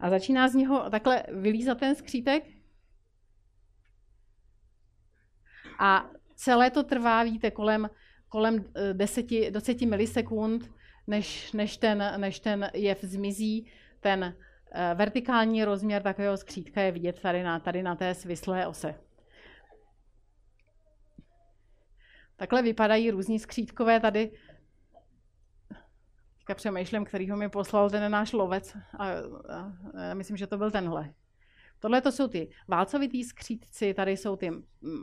A 0.00 0.10
začíná 0.10 0.48
z 0.48 0.54
něho 0.54 0.90
takhle 0.90 1.22
vylízat 1.32 1.78
ten 1.78 1.94
skřítek. 1.94 2.44
A 5.78 6.10
celé 6.34 6.70
to 6.70 6.82
trvá, 6.82 7.22
víte, 7.22 7.50
kolem 7.50 7.88
kolem 8.32 8.64
10, 8.92 9.32
eh, 9.46 9.50
10 9.50 9.86
milisekund, 9.86 10.70
než, 11.06 11.52
než, 11.52 11.76
ten, 11.76 12.14
než 12.16 12.40
ten 12.40 12.70
jev 12.74 12.98
zmizí. 13.02 13.66
Ten 14.00 14.34
Eh, 14.74 14.94
vertikální 14.94 15.64
rozměr 15.64 16.02
takového 16.02 16.36
skřítka 16.36 16.80
je 16.80 16.92
vidět 16.92 17.20
tady 17.20 17.42
na, 17.42 17.60
tady 17.60 17.82
na 17.82 17.96
té 17.96 18.14
svislé 18.14 18.66
ose. 18.66 18.94
Takhle 22.36 22.62
vypadají 22.62 23.10
různí 23.10 23.38
skřítkové 23.38 24.00
tady. 24.00 24.30
Teďka 26.38 26.54
přemýšlím, 26.54 27.04
kterýho 27.04 27.36
mi 27.36 27.48
poslal 27.48 27.90
ten 27.90 28.12
náš 28.12 28.32
lovec. 28.32 28.76
A, 28.98 29.08
a, 29.08 29.12
a 30.10 30.14
myslím, 30.14 30.36
že 30.36 30.46
to 30.46 30.58
byl 30.58 30.70
tenhle. 30.70 31.14
Tohle 31.78 32.00
to 32.00 32.12
jsou 32.12 32.28
ty 32.28 32.50
válcovitý 32.68 33.24
skřítci, 33.24 33.94
tady 33.94 34.16
jsou 34.16 34.36
ty 34.36 34.50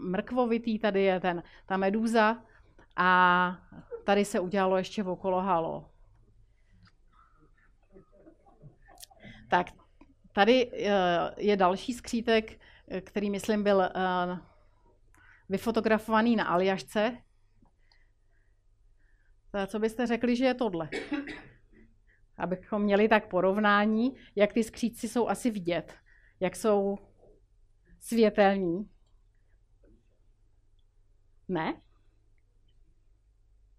mrkvovitý, 0.04 0.80
tady 0.80 1.04
je 1.04 1.20
ten, 1.20 1.44
ta 1.66 1.78
medúza 1.78 2.44
a 2.96 3.58
tady 4.04 4.26
se 4.26 4.40
udělalo 4.40 4.78
ještě 4.78 5.04
okolo 5.04 5.42
halo. 5.42 5.90
Tak 9.50 9.68
tady 10.34 10.72
eh, 10.74 11.32
je 11.38 11.58
další 11.58 11.94
skřítek, 11.94 12.60
který 13.02 13.30
myslím 13.30 13.64
byl 13.64 13.82
eh, 13.82 13.92
vyfotografovaný 15.50 16.36
na 16.36 16.46
Aljašce. 16.46 17.18
Co 19.68 19.80
byste 19.80 20.08
řekli, 20.08 20.36
že 20.36 20.46
je 20.46 20.54
tohle? 20.54 20.90
Abychom 22.38 22.82
měli 22.82 23.08
tak 23.08 23.30
porovnání, 23.30 24.16
jak 24.36 24.54
ty 24.54 24.64
skříci 24.64 25.08
jsou 25.08 25.28
asi 25.28 25.52
vidět, 25.52 25.96
jak 26.40 26.56
jsou 26.56 26.98
světelní. 28.00 28.90
Ne? 31.48 31.82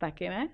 Taky 0.00 0.28
ne? 0.28 0.48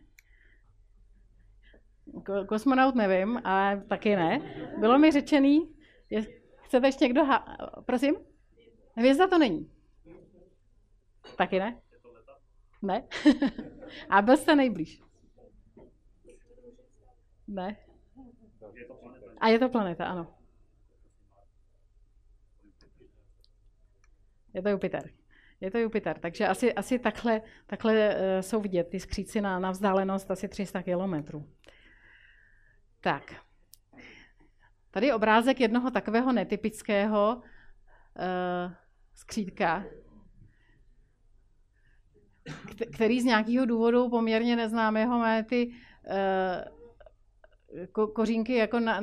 Kosmonaut 2.48 2.94
nevím, 2.94 3.40
ale 3.44 3.84
taky 3.88 4.16
ne. 4.16 4.40
Bylo 4.78 4.98
mi 4.98 5.12
řečený, 5.12 5.76
je, 6.10 6.26
chcete 6.62 6.86
ještě 6.86 7.04
někdo, 7.04 7.24
ha- 7.24 7.56
prosím? 7.86 8.16
Hvězda 8.96 9.26
to 9.28 9.38
není. 9.38 9.72
Taky 11.36 11.58
ne? 11.58 11.80
Ne? 12.82 13.08
A 14.10 14.22
byl 14.22 14.36
jste 14.36 14.56
nejblíž. 14.56 15.02
Ne. 17.48 17.76
A 19.40 19.48
je 19.48 19.58
to 19.58 19.68
planeta, 19.68 20.06
ano. 20.06 20.34
Je 24.54 24.62
to 24.62 24.68
Jupiter. 24.68 25.10
Je 25.60 25.70
to 25.70 25.78
Jupiter, 25.78 26.18
takže 26.18 26.48
asi, 26.48 26.74
asi 26.74 26.98
takhle, 26.98 27.42
takhle 27.66 28.14
uh, 28.14 28.20
jsou 28.40 28.60
vidět 28.60 28.84
ty 28.84 29.00
skříci 29.00 29.40
na, 29.40 29.58
na 29.58 29.70
vzdálenost 29.70 30.30
asi 30.30 30.48
300 30.48 30.82
kilometrů. 30.82 31.48
Tak. 33.00 33.34
Tady 34.90 35.06
je 35.06 35.14
obrázek 35.14 35.60
jednoho 35.60 35.90
takového 35.90 36.32
netypického 36.32 37.36
uh, 37.36 38.72
skřítka, 39.14 39.84
který 42.94 43.20
z 43.20 43.24
nějakého 43.24 43.66
důvodu 43.66 44.10
poměrně 44.10 44.56
neznámého 44.56 45.18
má 45.18 45.42
ty 45.42 45.66
uh, 45.66 46.76
ko, 47.92 48.06
kořínky 48.06 48.54
jako 48.54 48.80
na, 48.80 49.00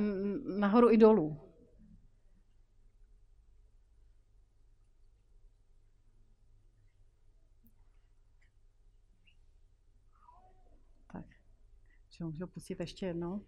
nahoru 0.58 0.92
i 0.92 0.98
dolů. 0.98 1.40
Tak, 11.12 11.26
že 12.14 12.24
můžu 12.24 12.48
pustit 12.48 12.80
ještě 12.80 13.06
jednou. 13.06 13.46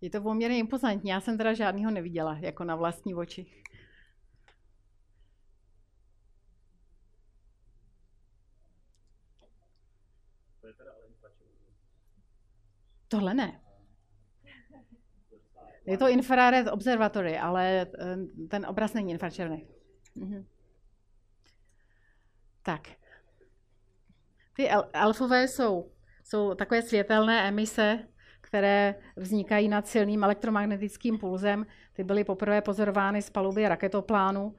Je 0.00 0.10
to 0.10 0.20
poměrně 0.20 0.58
impozantní. 0.58 1.10
Já 1.10 1.20
jsem 1.20 1.38
teda 1.38 1.54
žádného 1.54 1.90
neviděla, 1.90 2.38
jako 2.38 2.64
na 2.64 2.76
vlastní 2.76 3.14
oči. 3.14 3.46
Tohle 13.08 13.34
ne. 13.34 13.60
Je 15.86 15.98
to 15.98 16.08
infrared 16.08 16.68
observatory, 16.68 17.38
ale 17.38 17.86
eh, 18.00 18.16
ten 18.48 18.66
obraz 18.66 18.94
není 18.94 19.12
infračerný. 19.12 19.68
Mhm. 20.14 20.46
Tak. 22.62 23.03
Ty 24.56 24.68
elfové 24.92 25.48
jsou, 25.48 25.90
jsou 26.24 26.54
takové 26.54 26.82
světelné 26.82 27.48
emise, 27.48 27.98
které 28.40 28.94
vznikají 29.16 29.68
nad 29.68 29.86
silným 29.86 30.24
elektromagnetickým 30.24 31.18
pulzem. 31.18 31.66
Ty 31.92 32.04
byly 32.04 32.24
poprvé 32.24 32.60
pozorovány 32.60 33.22
z 33.22 33.30
paluby 33.30 33.68
raketoplánu 33.68 34.54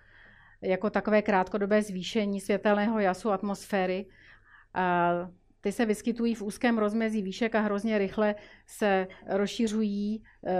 jako 0.61 0.89
takové 0.89 1.21
krátkodobé 1.21 1.81
zvýšení 1.81 2.41
světelného 2.41 2.99
jasu 2.99 3.31
atmosféry. 3.31 4.05
A 4.73 5.11
ty 5.61 5.71
se 5.71 5.85
vyskytují 5.85 6.35
v 6.35 6.41
úzkém 6.41 6.77
rozmezí 6.77 7.21
výšek 7.21 7.55
a 7.55 7.59
hrozně 7.59 7.97
rychle 7.97 8.35
se 8.65 9.07
rozšiřují 9.27 10.23
eh, 10.45 10.53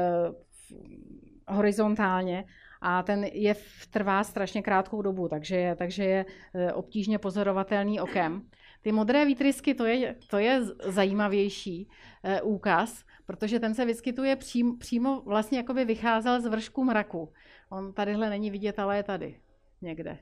horizontálně 1.47 2.45
a 2.81 3.03
ten 3.03 3.23
jev 3.23 3.87
trvá 3.89 4.23
strašně 4.23 4.61
krátkou 4.61 5.01
dobu, 5.01 5.27
takže 5.27 5.55
je, 5.55 5.75
takže 5.75 6.03
je 6.03 6.25
eh, 6.53 6.73
obtížně 6.73 7.19
pozorovatelný 7.19 7.99
okem. 7.99 8.41
Ty 8.85 8.91
modré 8.91 9.25
výtrysky, 9.25 9.73
to 9.73 9.85
je, 9.85 10.15
to 10.27 10.37
je 10.37 10.61
zajímavější 10.83 11.89
eh, 12.23 12.41
úkaz, 12.41 13.03
protože 13.25 13.59
ten 13.59 13.73
se 13.73 13.85
vyskytuje 13.85 14.35
přím, 14.35 14.77
přímo, 14.77 15.21
vlastně 15.21 15.57
jako 15.57 15.73
by 15.73 15.85
vycházel 15.85 16.41
z 16.41 16.45
vršku 16.45 16.83
mraku. 16.83 17.33
On 17.69 17.93
tadyhle 17.93 18.29
není 18.29 18.51
vidět, 18.51 18.79
ale 18.79 18.97
je 18.97 19.03
tady 19.03 19.39
někde. 19.81 20.17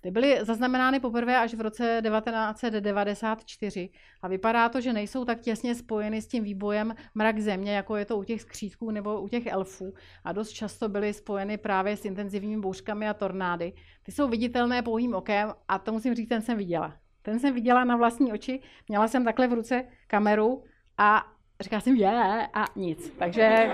Ty 0.00 0.10
byly 0.10 0.38
zaznamenány 0.42 1.00
poprvé 1.00 1.38
až 1.38 1.54
v 1.54 1.60
roce 1.60 2.02
1994 2.02 3.90
a 4.22 4.28
vypadá 4.28 4.68
to, 4.68 4.80
že 4.80 4.92
nejsou 4.92 5.24
tak 5.24 5.40
těsně 5.40 5.74
spojeny 5.74 6.22
s 6.22 6.26
tím 6.26 6.44
výbojem 6.44 6.94
mrak 7.14 7.38
země, 7.38 7.76
jako 7.76 7.96
je 7.96 8.04
to 8.04 8.18
u 8.18 8.24
těch 8.24 8.42
skřítků 8.42 8.90
nebo 8.90 9.20
u 9.20 9.28
těch 9.28 9.46
elfů 9.46 9.94
a 10.24 10.32
dost 10.32 10.50
často 10.50 10.88
byly 10.88 11.12
spojeny 11.12 11.58
právě 11.58 11.96
s 11.96 12.04
intenzivními 12.04 12.62
bouřkami 12.62 13.08
a 13.08 13.14
tornády. 13.14 13.72
Ty 14.02 14.12
jsou 14.12 14.28
viditelné 14.28 14.82
pouhým 14.82 15.14
okem 15.14 15.52
a 15.68 15.78
to 15.78 15.92
musím 15.92 16.14
říct, 16.14 16.28
ten 16.28 16.42
jsem 16.42 16.58
viděla. 16.58 17.03
Ten 17.24 17.38
jsem 17.38 17.54
viděla 17.54 17.84
na 17.84 17.96
vlastní 17.96 18.32
oči, 18.32 18.60
měla 18.88 19.08
jsem 19.08 19.24
takhle 19.24 19.48
v 19.48 19.52
ruce 19.52 19.84
kameru 20.06 20.64
a 20.98 21.26
říkala 21.60 21.80
jsem 21.80 21.96
je 21.96 22.48
a 22.54 22.64
nic. 22.76 23.10
Takže, 23.18 23.70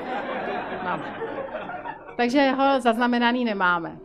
no. 0.84 1.02
Takže 2.16 2.50
ho 2.50 2.80
zaznamenaný 2.80 3.44
nemáme. 3.44 3.98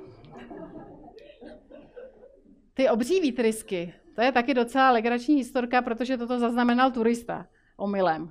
Ty 2.73 2.89
obří 2.89 3.19
výtrysky, 3.19 3.93
to 4.15 4.21
je 4.21 4.31
taky 4.31 4.53
docela 4.53 4.91
legrační 4.91 5.35
historka, 5.35 5.81
protože 5.81 6.17
toto 6.17 6.39
zaznamenal 6.39 6.91
turista 6.91 7.47
omylem. 7.77 8.29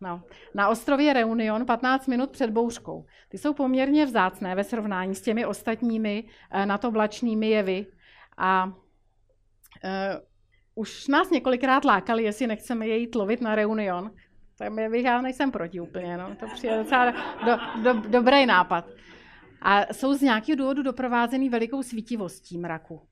No. 0.00 0.22
Na 0.54 0.68
ostrově 0.68 1.12
Reunion 1.12 1.66
15 1.66 2.06
minut 2.06 2.30
před 2.30 2.50
bouřkou. 2.50 3.06
Ty 3.28 3.38
jsou 3.38 3.54
poměrně 3.54 4.06
vzácné 4.06 4.54
ve 4.54 4.64
srovnání 4.64 5.14
s 5.14 5.22
těmi 5.22 5.46
ostatními 5.46 6.24
eh, 6.50 6.66
natoblačnými 6.66 7.50
jevy. 7.50 7.86
A 8.36 8.72
už 10.74 11.08
nás 11.08 11.30
několikrát 11.30 11.84
lákali, 11.84 12.22
jestli 12.22 12.46
nechceme 12.46 12.86
je 12.86 12.96
jít 12.98 13.14
lovit 13.14 13.40
na 13.40 13.54
Reunion. 13.54 14.10
Tak 14.58 14.72
já 14.92 15.22
nejsem 15.22 15.50
proti 15.50 15.80
úplně, 15.80 16.16
no. 16.16 16.36
to 16.36 16.46
přijde 16.54 16.78
docela 16.78 17.10
do, 17.46 17.82
do, 17.82 18.08
dobrý 18.08 18.46
nápad 18.46 18.84
a 19.62 19.94
jsou 19.94 20.14
z 20.14 20.20
nějakého 20.20 20.56
důvodu 20.56 20.82
doprovázený 20.82 21.48
velikou 21.48 21.82
svítivostí 21.82 22.58
mraku. 22.58 23.08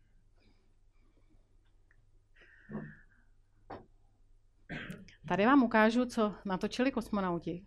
Tady 5.28 5.46
vám 5.46 5.62
ukážu, 5.62 6.04
co 6.04 6.34
natočili 6.44 6.92
kosmonauti. 6.92 7.64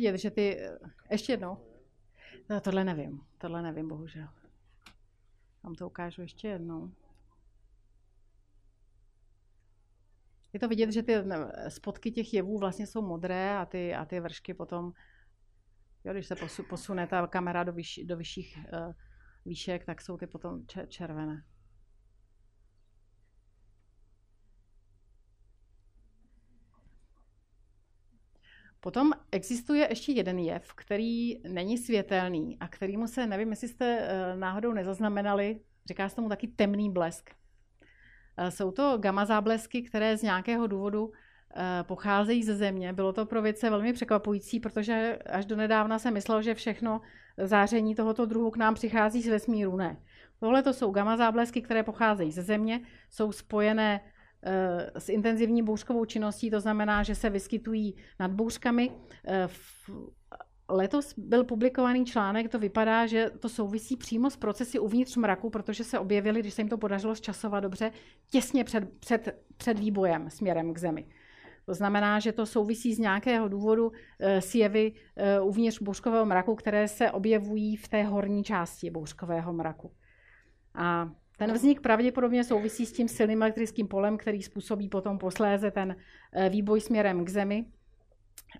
Vidět, 0.00 0.18
že 0.18 0.30
ty... 0.30 0.60
Ještě 1.10 1.32
jednou. 1.32 1.56
No, 2.50 2.60
tohle 2.60 2.84
nevím. 2.84 3.20
Tohle 3.38 3.62
nevím, 3.62 3.88
bohužel. 3.88 4.28
Vám 5.62 5.74
to 5.74 5.86
ukážu 5.86 6.22
ještě 6.22 6.48
jednou. 6.48 6.92
Je 10.52 10.60
to 10.60 10.68
vidět, 10.68 10.92
že 10.92 11.02
ty 11.02 11.14
spotky 11.68 12.10
těch 12.10 12.34
jevů 12.34 12.58
vlastně 12.58 12.86
jsou 12.86 13.02
modré 13.02 13.58
a 13.58 13.66
ty, 13.66 13.94
a 13.94 14.04
ty 14.04 14.20
vršky 14.20 14.54
potom, 14.54 14.92
jo, 16.04 16.12
když 16.12 16.26
se 16.26 16.36
posune 16.68 17.06
ta 17.06 17.26
kamera 17.26 17.64
do, 17.64 17.72
vyš, 17.72 18.00
do 18.04 18.16
vyšších 18.16 18.58
uh, 18.58 18.92
výšek, 19.44 19.84
tak 19.84 20.00
jsou 20.00 20.16
ty 20.16 20.26
potom 20.26 20.66
červené. 20.88 21.44
Potom 28.80 29.12
existuje 29.32 29.86
ještě 29.90 30.12
jeden 30.12 30.38
jev, 30.38 30.74
který 30.74 31.40
není 31.48 31.78
světelný 31.78 32.56
a 32.60 32.68
kterýmu 32.68 33.06
se, 33.06 33.26
nevím, 33.26 33.50
jestli 33.50 33.68
jste 33.68 33.98
eh, 34.00 34.36
náhodou 34.36 34.72
nezaznamenali, 34.72 35.60
říká 35.86 36.08
se 36.08 36.16
tomu 36.16 36.28
taky 36.28 36.48
temný 36.48 36.90
blesk. 36.90 37.30
Eh, 38.36 38.50
jsou 38.50 38.70
to 38.70 38.98
gamma 38.98 39.24
záblesky, 39.24 39.82
které 39.82 40.16
z 40.16 40.22
nějakého 40.22 40.66
důvodu 40.66 41.12
eh, 41.56 41.82
pocházejí 41.82 42.42
ze 42.42 42.56
země. 42.56 42.92
Bylo 42.92 43.12
to 43.12 43.26
pro 43.26 43.42
vědce 43.42 43.70
velmi 43.70 43.92
překvapující, 43.92 44.60
protože 44.60 45.18
až 45.26 45.46
do 45.46 45.56
nedávna 45.56 45.98
se 45.98 46.10
myslelo, 46.10 46.42
že 46.42 46.54
všechno 46.54 47.00
záření 47.38 47.94
tohoto 47.94 48.26
druhu 48.26 48.50
k 48.50 48.56
nám 48.56 48.74
přichází 48.74 49.22
z 49.22 49.28
vesmíru. 49.28 49.76
Ne. 49.76 49.96
Tohle 50.40 50.62
to 50.62 50.72
jsou 50.72 50.90
gamma 50.90 51.16
záblesky, 51.16 51.62
které 51.62 51.82
pocházejí 51.82 52.32
ze 52.32 52.42
země, 52.42 52.80
jsou 53.10 53.32
spojené 53.32 54.00
s 54.98 55.08
intenzivní 55.08 55.62
bouřkovou 55.62 56.04
činností, 56.04 56.50
to 56.50 56.60
znamená, 56.60 57.02
že 57.02 57.14
se 57.14 57.30
vyskytují 57.30 57.94
nad 58.20 58.30
bouřkami. 58.30 58.90
Letos 60.68 61.14
byl 61.16 61.44
publikovaný 61.44 62.04
článek, 62.04 62.48
to 62.48 62.58
vypadá, 62.58 63.06
že 63.06 63.30
to 63.40 63.48
souvisí 63.48 63.96
přímo 63.96 64.30
s 64.30 64.36
procesy 64.36 64.78
uvnitř 64.78 65.16
mraku, 65.16 65.50
protože 65.50 65.84
se 65.84 65.98
objevily, 65.98 66.40
když 66.40 66.54
se 66.54 66.60
jim 66.60 66.68
to 66.68 66.78
podařilo 66.78 67.14
zčasovat 67.14 67.60
dobře, 67.60 67.92
těsně 68.30 68.64
před, 68.64 68.98
před, 69.00 69.44
před 69.56 69.78
výbojem 69.78 70.30
směrem 70.30 70.74
k 70.74 70.78
Zemi. 70.78 71.06
To 71.66 71.74
znamená, 71.74 72.18
že 72.18 72.32
to 72.32 72.46
souvisí 72.46 72.94
z 72.94 72.98
nějakého 72.98 73.48
důvodu 73.48 73.92
e, 74.18 74.40
s 74.40 74.54
jevy 74.54 74.92
uvnitř 75.42 75.82
bouřkového 75.82 76.26
mraku, 76.26 76.54
které 76.54 76.88
se 76.88 77.10
objevují 77.10 77.76
v 77.76 77.88
té 77.88 78.02
horní 78.02 78.44
části 78.44 78.90
bouřkového 78.90 79.52
mraku. 79.52 79.92
A 80.74 81.10
ten 81.40 81.52
vznik 81.52 81.80
pravděpodobně 81.80 82.44
souvisí 82.44 82.86
s 82.86 82.92
tím 82.92 83.08
silným 83.08 83.42
elektrickým 83.42 83.88
polem, 83.88 84.16
který 84.16 84.42
způsobí 84.42 84.88
potom 84.88 85.18
posléze 85.18 85.70
ten 85.70 85.96
e, 86.32 86.48
výboj 86.48 86.80
směrem 86.80 87.24
k 87.24 87.28
Zemi. 87.28 87.64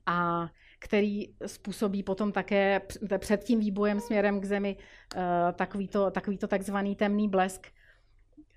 A 0.07 0.49
který 0.81 1.35
způsobí 1.47 2.03
potom 2.03 2.33
také 2.33 2.81
před 3.19 3.45
tím 3.45 3.61
výbojem 3.61 4.01
směrem 4.01 4.41
k 4.41 4.45
Zemi 4.45 4.77
eh, 5.17 5.21
takovýto, 5.53 6.11
takovýto 6.11 6.47
takzvaný 6.47 6.97
temný 6.97 7.29
blesk. 7.29 7.67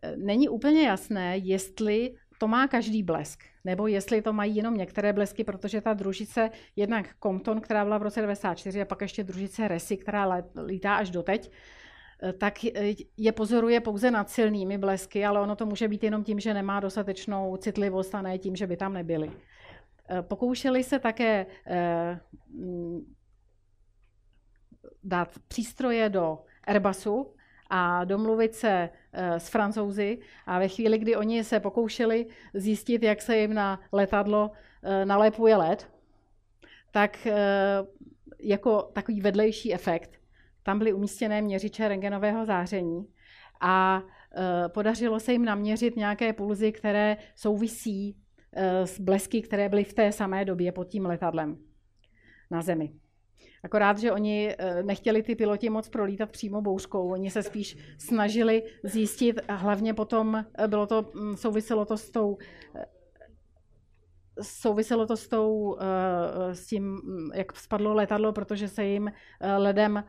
Eh, 0.02 0.16
není 0.18 0.50
úplně 0.50 0.88
jasné, 0.88 1.38
jestli 1.38 2.16
to 2.38 2.48
má 2.48 2.68
každý 2.68 3.04
blesk, 3.04 3.44
nebo 3.66 3.88
jestli 3.88 4.22
to 4.22 4.34
mají 4.34 4.56
jenom 4.56 4.78
některé 4.78 5.14
blesky, 5.14 5.44
protože 5.44 5.82
ta 5.82 5.94
družice, 5.94 6.50
jednak 6.76 7.16
Compton, 7.24 7.62
která 7.62 7.84
byla 7.84 7.98
v 7.98 8.04
roce 8.04 8.22
94, 8.22 8.82
a 8.82 8.86
pak 8.86 9.02
ještě 9.02 9.24
družice 9.24 9.68
Resi, 9.68 9.98
která 9.98 10.44
lítá 10.66 10.96
až 10.96 11.10
doteď, 11.10 11.52
eh, 11.52 11.83
tak 12.38 12.64
je 13.18 13.32
pozoruje 13.32 13.80
pouze 13.80 14.12
nad 14.12 14.30
silnými 14.30 14.78
blesky, 14.78 15.26
ale 15.26 15.42
ono 15.42 15.56
to 15.56 15.66
může 15.66 15.88
být 15.88 16.04
jenom 16.04 16.24
tím, 16.24 16.40
že 16.40 16.54
nemá 16.54 16.80
dostatečnou 16.80 17.58
citlivost 17.58 18.16
a 18.16 18.22
ne 18.22 18.38
tím, 18.38 18.56
že 18.56 18.68
by 18.68 18.78
tam 18.78 18.94
nebyly. 18.94 19.32
Eh, 20.10 20.22
pokoušeli 20.22 20.84
se 20.84 21.00
také 21.00 21.46
eh, 21.68 22.20
mm, 22.50 23.16
dát 25.04 25.40
přístroje 25.48 26.10
do 26.10 26.40
Airbusu 26.64 27.34
a 27.70 28.04
domluvit 28.04 28.56
se 28.56 28.90
eh, 29.14 29.40
s 29.40 29.50
francouzi 29.50 30.20
a 30.46 30.60
ve 30.60 30.68
chvíli, 30.68 30.98
kdy 30.98 31.16
oni 31.16 31.44
se 31.44 31.60
pokoušeli 31.60 32.28
zjistit, 32.54 33.04
jak 33.04 33.22
se 33.22 33.38
jim 33.38 33.54
na 33.54 33.80
letadlo 33.92 34.52
nalepuje 35.04 35.56
led, 35.56 35.90
tak 36.92 37.28
jako 38.40 38.82
takový 38.94 39.22
vedlejší 39.22 39.74
efekt 39.74 40.23
tam 40.64 40.78
byly 40.78 40.94
umístěné 40.94 41.42
měřiče 41.42 41.88
rengenového 41.88 42.46
záření 42.46 43.08
a 43.62 44.04
podařilo 44.68 45.20
se 45.20 45.32
jim 45.32 45.46
naměřit 45.46 45.96
nějaké 45.96 46.34
pulzy, 46.34 46.72
které 46.72 47.18
souvisí 47.36 48.24
Eh, 48.56 48.88
s 48.88 49.00
blesky, 49.00 49.42
které 49.42 49.70
byly 49.70 49.84
v 49.84 49.94
té 49.94 50.12
samé 50.12 50.46
době 50.46 50.72
pod 50.72 50.88
tím 50.88 51.06
letadlem 51.06 51.58
na 52.52 52.62
zemi. 52.62 52.94
Akorát, 53.64 53.98
že 53.98 54.12
oni 54.12 54.56
eh, 54.58 54.84
nechtěli 54.84 55.24
ty 55.24 55.36
piloti 55.36 55.70
moc 55.70 55.90
prolítat 55.90 56.30
přímo 56.30 56.62
bouřkou, 56.62 57.12
oni 57.12 57.32
se 57.32 57.44
spíš 57.44 57.78
snažili 57.98 58.64
zjistit, 58.84 59.40
hlavně 59.50 59.94
potom 59.94 60.46
bylo 60.68 60.88
to, 60.88 61.12
mm, 61.14 61.38
souviselo 61.38 61.86
to 61.86 61.98
s 61.98 62.10
tou 62.10 62.38
souviselo 64.42 65.06
to 65.06 65.18
s, 65.18 65.28
tou, 65.28 65.78
s 66.52 66.68
tím, 66.68 66.84
mm, 66.84 67.30
jak 67.34 67.56
spadlo 67.56 67.94
letadlo, 67.94 68.34
protože 68.34 68.68
se 68.68 68.86
jim 68.86 69.12
ledem 69.58 70.04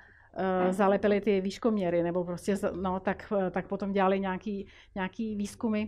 zalepily 0.71 1.21
ty 1.21 1.41
výškoměry, 1.41 2.03
nebo 2.03 2.25
prostě, 2.25 2.57
no, 2.81 3.01
tak, 3.01 3.33
tak 3.51 3.69
potom 3.69 3.93
dělali 3.93 4.21
nějaký, 4.21 4.67
nějaký 4.95 5.37
výzkumy. 5.37 5.87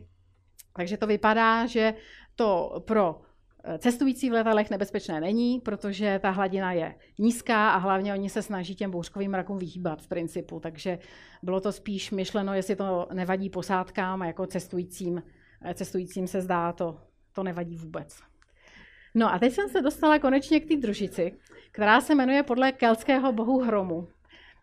Takže 0.77 0.97
to 0.97 1.07
vypadá, 1.07 1.67
že 1.67 1.95
to 2.37 2.83
pro 2.87 3.21
eh, 3.65 3.79
cestující 3.79 4.31
v 4.31 4.33
letadlech 4.33 4.71
nebezpečné 4.71 5.21
není, 5.21 5.61
protože 5.61 6.19
ta 6.23 6.31
hladina 6.31 6.73
je 6.73 6.95
nízká 7.19 7.71
a 7.71 7.77
hlavně 7.77 8.13
oni 8.13 8.31
se 8.31 8.43
snaží 8.43 8.75
těm 8.75 8.91
bouřkovým 8.91 9.31
mrakům 9.31 9.59
vyhýbat 9.59 10.03
v 10.03 10.09
principu. 10.09 10.61
Takže 10.61 10.99
bylo 11.43 11.61
to 11.61 11.73
spíš 11.73 12.11
myšleno, 12.11 12.55
jestli 12.55 12.77
to 12.77 13.09
nevadí 13.13 13.51
posádkám 13.51 14.23
a 14.23 14.27
jako 14.27 14.47
cestujícím, 14.47 15.23
eh, 15.63 15.75
cestujícím 15.75 16.27
se 16.27 16.41
zdá, 16.41 16.73
to, 16.73 17.01
to 17.33 17.43
nevadí 17.43 17.77
vůbec. 17.77 18.21
No 19.15 19.33
a 19.35 19.39
teď 19.39 19.53
jsem 19.53 19.69
se 19.69 19.83
dostala 19.83 20.19
konečně 20.19 20.61
k 20.61 20.69
té 20.69 20.77
družici, 20.77 21.39
která 21.73 22.01
se 22.01 22.15
jmenuje 22.15 22.43
podle 22.43 22.73
keltského 22.73 23.33
bohu 23.33 23.61
hromu. 23.61 24.09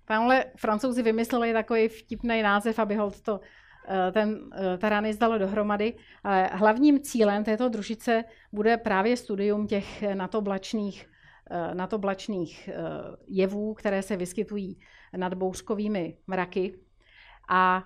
Tamhle 0.06 0.46
francouzi 0.56 1.04
vymysleli 1.04 1.54
takový 1.54 1.88
vtipný 1.88 2.42
název, 2.42 2.80
aby 2.80 2.96
ho 2.96 3.12
to 3.12 3.39
Eh, 3.88 4.12
ten 4.12 4.50
eh, 4.54 4.78
tarany 4.78 5.13
zdalo 5.13 5.38
dohromady. 5.38 5.94
Ale 6.24 6.50
hlavním 6.54 7.00
cílem 7.00 7.44
této 7.44 7.70
družice 7.70 8.24
bude 8.52 8.78
právě 8.78 9.18
studium 9.18 9.68
těch 9.68 10.02
natoblačných, 10.13 11.10
eh, 11.50 11.76
natoblačných 11.76 12.70
jevů, 13.28 13.74
které 13.74 14.02
se 14.02 14.18
vyskytují 14.18 14.80
nad 15.18 15.34
bouřkovými 15.34 16.18
mraky. 16.28 16.80
A 17.50 17.84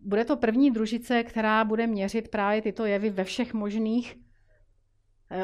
bude 0.00 0.24
to 0.24 0.36
první 0.36 0.70
družice, 0.70 1.24
která 1.24 1.64
bude 1.64 1.86
měřit 1.86 2.28
právě 2.28 2.62
tyto 2.62 2.84
jevy 2.84 3.10
ve 3.10 3.24
všech 3.24 3.54
možných 3.54 4.16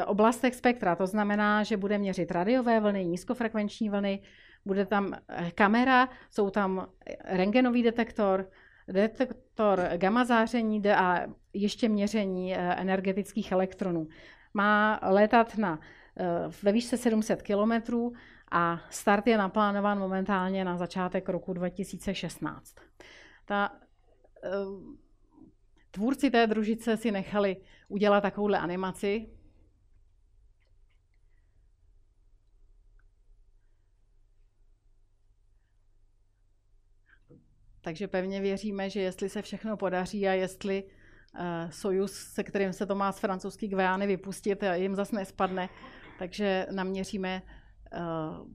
oblastech 0.05 0.55
spektra. 0.55 0.95
To 0.95 1.07
znamená, 1.07 1.63
že 1.63 1.77
bude 1.77 1.97
měřit 1.97 2.31
radiové 2.31 2.79
vlny, 2.79 3.05
nízkofrekvenční 3.05 3.89
vlny, 3.89 4.21
bude 4.67 4.85
tam 4.85 5.13
kamera, 5.55 6.09
jsou 6.31 6.49
tam 6.49 6.87
rengenový 7.25 7.83
detektor, 7.83 8.49
detektor 8.87 9.81
gamma 9.97 10.25
záření 10.25 10.89
a 10.89 11.27
ještě 11.53 11.89
měření 11.89 12.55
eh, 12.55 12.59
energetických 12.59 13.51
elektronů. 13.51 14.07
Má 14.53 14.99
letat 15.03 15.57
na, 15.57 15.79
eh, 16.17 16.23
ve 16.63 16.71
výšce 16.71 16.97
700 16.97 17.41
km 17.41 17.95
a 18.51 18.81
start 18.89 19.27
je 19.27 19.37
naplánován 19.37 19.99
momentálně 19.99 20.65
na 20.65 20.77
začátek 20.77 21.29
roku 21.29 21.53
2016. 21.53 22.75
Ta, 23.45 23.71
eh, 24.43 24.49
tvůrci 25.91 26.29
té 26.31 26.47
družice 26.47 26.97
si 26.97 27.11
nechali 27.11 27.57
udělat 27.87 28.21
takovouhle 28.21 28.59
animaci, 28.59 29.27
Takže 37.87 38.07
pevně 38.07 38.41
věříme, 38.41 38.89
že 38.89 39.01
jestli 39.01 39.29
se 39.29 39.41
všechno 39.41 39.77
podaří 39.77 40.27
a 40.27 40.33
jestli 40.33 40.83
uh, 40.83 40.89
Sojus, 41.69 42.13
se 42.13 42.43
kterým 42.43 42.73
se 42.73 42.85
to 42.85 42.95
má 42.95 43.11
z 43.11 43.19
francouzský 43.19 43.67
Gveány 43.67 44.07
vypustit, 44.07 44.63
jim 44.73 44.95
zase 44.95 45.15
nespadne, 45.15 45.69
takže 46.19 46.67
naměříme 46.71 47.41
uh, 47.93 48.47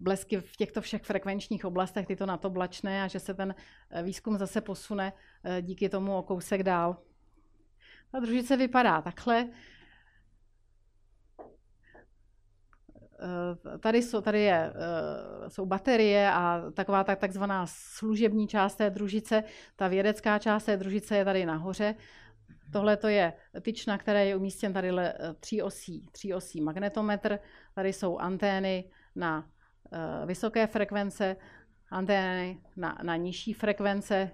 blesky 0.00 0.40
v 0.40 0.56
těchto 0.56 0.80
všech 0.80 1.02
frekvenčních 1.02 1.64
oblastech, 1.64 2.06
tyto 2.06 2.26
na 2.26 2.36
to 2.36 2.50
blačné 2.50 3.02
a 3.02 3.08
že 3.08 3.20
se 3.20 3.34
ten 3.34 3.54
eh, 3.90 4.02
výzkum 4.02 4.38
zase 4.38 4.60
posune 4.60 5.12
díky 5.60 5.88
tomu 5.88 6.16
o 6.16 6.22
kousek 6.22 6.62
dál. 6.62 6.96
Ta 8.12 8.20
družice 8.20 8.56
vypadá 8.56 9.02
takhle. 9.02 9.48
Eh, 9.48 9.52
tady 13.80 14.02
jsou, 14.02 14.20
tady 14.20 14.40
je, 14.40 14.72
eh, 14.74 15.50
jsou 15.50 15.66
baterie 15.66 16.32
a 16.32 16.70
taková 16.74 17.04
tak, 17.04 17.18
takzvaná 17.18 17.66
služební 17.66 18.48
část 18.48 18.74
té 18.74 18.90
družice. 18.90 19.44
Ta 19.76 19.88
vědecká 19.88 20.38
část 20.38 20.64
té 20.64 20.76
družice 20.76 21.16
je 21.16 21.24
tady 21.24 21.46
nahoře. 21.46 21.94
Tohle 22.72 22.96
to 22.96 23.08
je 23.08 23.32
tyč, 23.62 23.86
na 23.86 23.98
které 23.98 24.26
je 24.26 24.36
umístěn 24.36 24.72
tady 24.72 24.90
tří 25.40 25.62
osí, 25.62 26.06
tří 26.12 26.34
osí 26.34 26.60
magnetometr. 26.60 27.38
Tady 27.74 27.92
jsou 27.92 28.18
antény 28.18 28.90
na 29.16 29.50
eh, 29.92 30.26
vysoké 30.26 30.66
frekvence, 30.66 31.36
antény 31.90 32.60
na, 32.76 32.98
na 33.02 33.16
nižší 33.16 33.52
frekvence. 33.52 34.30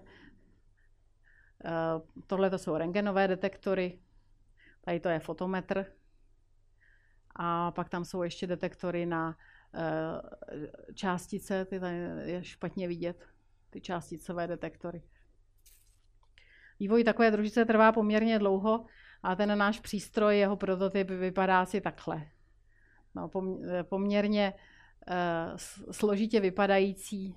Tohle 2.27 2.51
to 2.51 2.59
jsou 2.59 2.77
rengenové 2.77 3.29
detektory. 3.29 3.99
Tady 4.81 5.01
to 5.01 5.09
je 5.09 5.19
fotometr, 5.19 5.87
a 7.37 7.71
pak 7.71 7.89
tam 7.89 8.05
jsou 8.05 8.23
ještě 8.23 8.47
detektory 8.47 9.07
na 9.07 9.37
eh, 9.75 10.95
částice, 10.95 11.65
ty 11.65 11.81
tady 11.81 11.97
je 12.25 12.45
špatně 12.45 12.89
vidět, 12.89 13.27
ty 13.71 13.81
částicové 13.81 14.47
detektory. 14.47 15.03
Vývoj 16.81 17.05
takové 17.05 17.31
družice 17.31 17.65
trvá 17.65 17.93
poměrně 17.93 18.39
dlouho. 18.39 18.85
a 19.23 19.37
ten 19.37 19.59
náš 19.59 19.81
přístroj, 19.81 20.39
jeho 20.39 20.57
prototyp 20.57 21.11
vypadá 21.11 21.61
asi 21.61 21.81
takhle. 21.81 22.27
No, 23.15 23.31
poměrně 23.83 24.55
uh, 24.55 25.57
složitě 25.91 26.41
vypadající, 26.41 27.37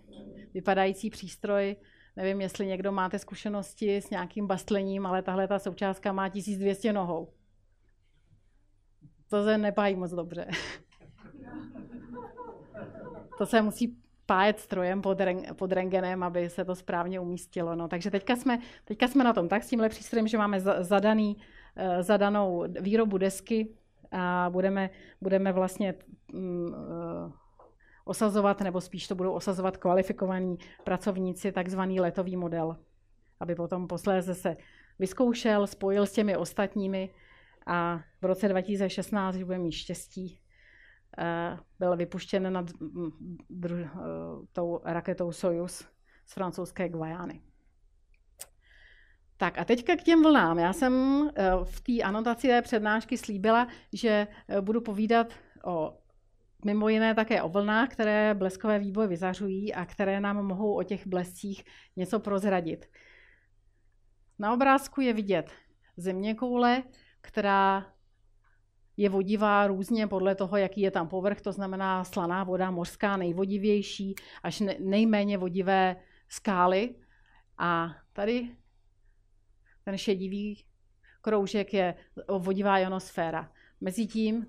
vypadající 0.54 1.10
přístroj. 1.10 1.76
Nevím, 2.16 2.42
jestli 2.42 2.66
někdo 2.66 2.92
máte 2.92 3.20
zkušenosti 3.20 3.98
s 3.98 4.10
nějakým 4.10 4.48
bastlením, 4.48 5.06
ale 5.06 5.22
tahle 5.22 5.48
ta 5.48 5.60
součástka 5.60 6.12
má 6.12 6.30
1200 6.30 6.94
nohou. 6.94 7.34
To 9.30 9.44
se 9.44 9.58
nepájí 9.58 9.96
moc 9.96 10.12
dobře. 10.12 10.48
to 13.38 13.46
se 13.46 13.62
musí 13.62 13.98
pájet 14.26 14.60
strojem 14.60 15.02
pod, 15.02 15.22
ren, 15.22 15.42
pod 15.56 15.72
rengenem, 15.72 16.24
aby 16.24 16.50
se 16.50 16.66
to 16.66 16.76
správně 16.76 17.20
umístilo. 17.20 17.76
No, 17.76 17.88
takže 17.88 18.12
teďka 18.12 18.36
jsme, 18.36 18.60
teďka 18.86 19.08
jsme 19.08 19.24
na 19.24 19.34
tom 19.34 19.48
tak 19.48 19.64
s 19.64 19.70
tímhle 19.70 19.90
přístrojem, 19.90 20.28
že 20.28 20.38
máme 20.38 20.60
zadaný, 20.60 21.38
eh, 21.76 22.04
zadanou 22.04 22.64
výrobu 22.80 23.18
desky 23.18 23.76
a 24.12 24.50
budeme, 24.50 24.90
budeme 25.22 25.52
vlastně 25.52 25.96
mm, 26.34 26.76
eh, 26.76 27.32
osazovat, 28.06 28.62
nebo 28.62 28.82
spíš 28.82 29.08
to 29.08 29.16
budou 29.16 29.32
osazovat 29.32 29.78
kvalifikovaní 29.78 30.58
pracovníci, 30.84 31.52
takzvaný 31.52 32.00
letový 32.00 32.36
model, 32.36 32.78
aby 33.40 33.56
potom 33.56 33.88
posléze 33.88 34.36
se 34.36 34.58
vyzkoušel, 35.00 35.68
spojil 35.68 36.06
s 36.06 36.12
těmi 36.12 36.38
ostatními 36.38 37.10
a 37.68 38.00
v 38.22 38.26
roce 38.26 38.48
2016, 38.48 39.36
když 39.36 39.44
budeme 39.44 39.64
mít 39.64 39.72
štěstí, 39.72 40.40
eh, 41.18 41.58
byl 41.80 41.98
vypuštěn 41.98 42.54
nad 42.54 42.72
eh, 43.66 43.90
tou 44.54 44.82
raketou 44.84 45.32
Soyuz 45.32 45.88
z 46.26 46.34
francouzské 46.34 46.90
Guajány. 46.90 47.42
Tak 49.38 49.58
a 49.58 49.66
teďka 49.66 49.96
k 49.96 50.04
těm 50.04 50.24
vlnám. 50.24 50.60
Já 50.60 50.74
jsem 50.74 50.94
eh, 51.36 51.52
v 51.64 51.82
té 51.82 52.04
anotaci 52.04 52.48
té 52.48 52.62
přednášky 52.62 53.18
slíbila, 53.18 53.68
že 53.94 54.28
budu 54.62 54.82
povídat 54.82 55.34
o 55.66 55.98
mimo 56.66 56.90
jiné 56.90 57.16
také 57.16 57.42
o 57.42 57.50
vlnách, 57.50 57.90
které 57.90 58.34
bleskové 58.34 58.80
výboje 58.80 59.08
vyzařují 59.08 59.74
a 59.74 59.86
které 59.86 60.20
nám 60.20 60.46
mohou 60.46 60.80
o 60.80 60.84
těch 60.84 61.08
blescích 61.08 61.64
něco 61.96 62.20
prozradit. 62.20 62.86
Na 64.40 64.54
obrázku 64.54 65.02
je 65.02 65.14
vidět 65.14 65.52
země 65.98 66.36
koule, 66.36 66.84
která 67.28 67.86
je 68.98 69.10
vodivá 69.10 69.68
různě 69.68 70.08
podle 70.08 70.36
toho, 70.36 70.58
jaký 70.58 70.82
je 70.82 70.92
tam 70.92 71.08
povrch, 71.08 71.42
to 71.42 71.52
znamená 71.52 72.04
slaná 72.04 72.44
voda, 72.44 72.72
mořská, 72.72 73.18
nejvodivější, 73.18 74.16
až 74.44 74.64
nejméně 74.80 75.38
vodivé 75.38 75.96
skály. 76.30 76.96
A 77.58 77.96
tady 78.14 78.56
ten 79.84 79.98
šedivý 79.98 80.66
kroužek 81.22 81.74
je 81.74 81.96
vodivá 82.40 82.80
ionosféra. 82.80 83.52
Mezitím 83.82 84.48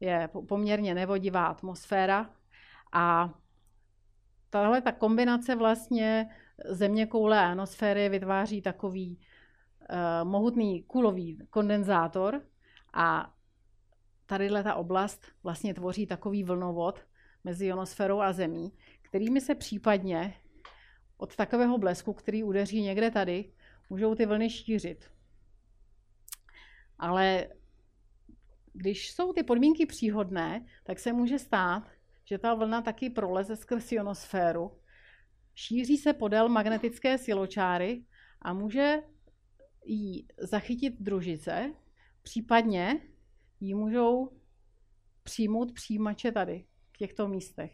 je 0.00 0.28
poměrně 0.48 0.94
nevodivá 0.94 1.46
atmosféra 1.46 2.30
a 2.92 3.34
tahle 4.50 4.80
ta 4.80 4.92
kombinace 4.92 5.56
vlastně 5.56 6.30
země 6.64 7.06
koule 7.06 7.38
a 7.38 7.48
ionosféry 7.48 8.08
vytváří 8.08 8.62
takový 8.62 9.20
mohutný 10.24 10.82
kulový 10.82 11.38
kondenzátor 11.50 12.42
a 12.94 13.34
tadyhle 14.26 14.62
ta 14.62 14.74
oblast 14.74 15.26
vlastně 15.42 15.74
tvoří 15.74 16.06
takový 16.06 16.44
vlnovod 16.44 17.06
mezi 17.44 17.66
ionosférou 17.66 18.20
a 18.20 18.32
zemí, 18.32 18.72
kterými 19.02 19.40
se 19.40 19.54
případně 19.54 20.34
od 21.16 21.36
takového 21.36 21.78
blesku, 21.78 22.12
který 22.12 22.44
udeří 22.44 22.82
někde 22.82 23.10
tady, 23.10 23.52
můžou 23.90 24.14
ty 24.14 24.26
vlny 24.26 24.50
šířit. 24.50 25.10
Ale 26.98 27.48
když 28.72 29.12
jsou 29.12 29.32
ty 29.32 29.42
podmínky 29.42 29.86
příhodné, 29.86 30.66
tak 30.84 30.98
se 30.98 31.12
může 31.12 31.38
stát, 31.38 31.82
že 32.24 32.38
ta 32.38 32.54
vlna 32.54 32.82
taky 32.82 33.10
proleze 33.10 33.56
skrz 33.56 33.92
ionosféru, 33.92 34.78
šíří 35.54 35.96
se 35.96 36.12
podél 36.12 36.48
magnetické 36.48 37.18
siločáry 37.18 38.04
a 38.42 38.52
může 38.52 39.02
jí 39.84 40.28
zachytit 40.38 40.94
družice, 41.00 41.74
případně 42.22 43.00
ji 43.60 43.74
můžou 43.74 44.30
přijmout 45.22 45.72
přijímače 45.72 46.32
tady, 46.32 46.64
v 46.92 46.96
těchto 46.96 47.28
místech. 47.28 47.72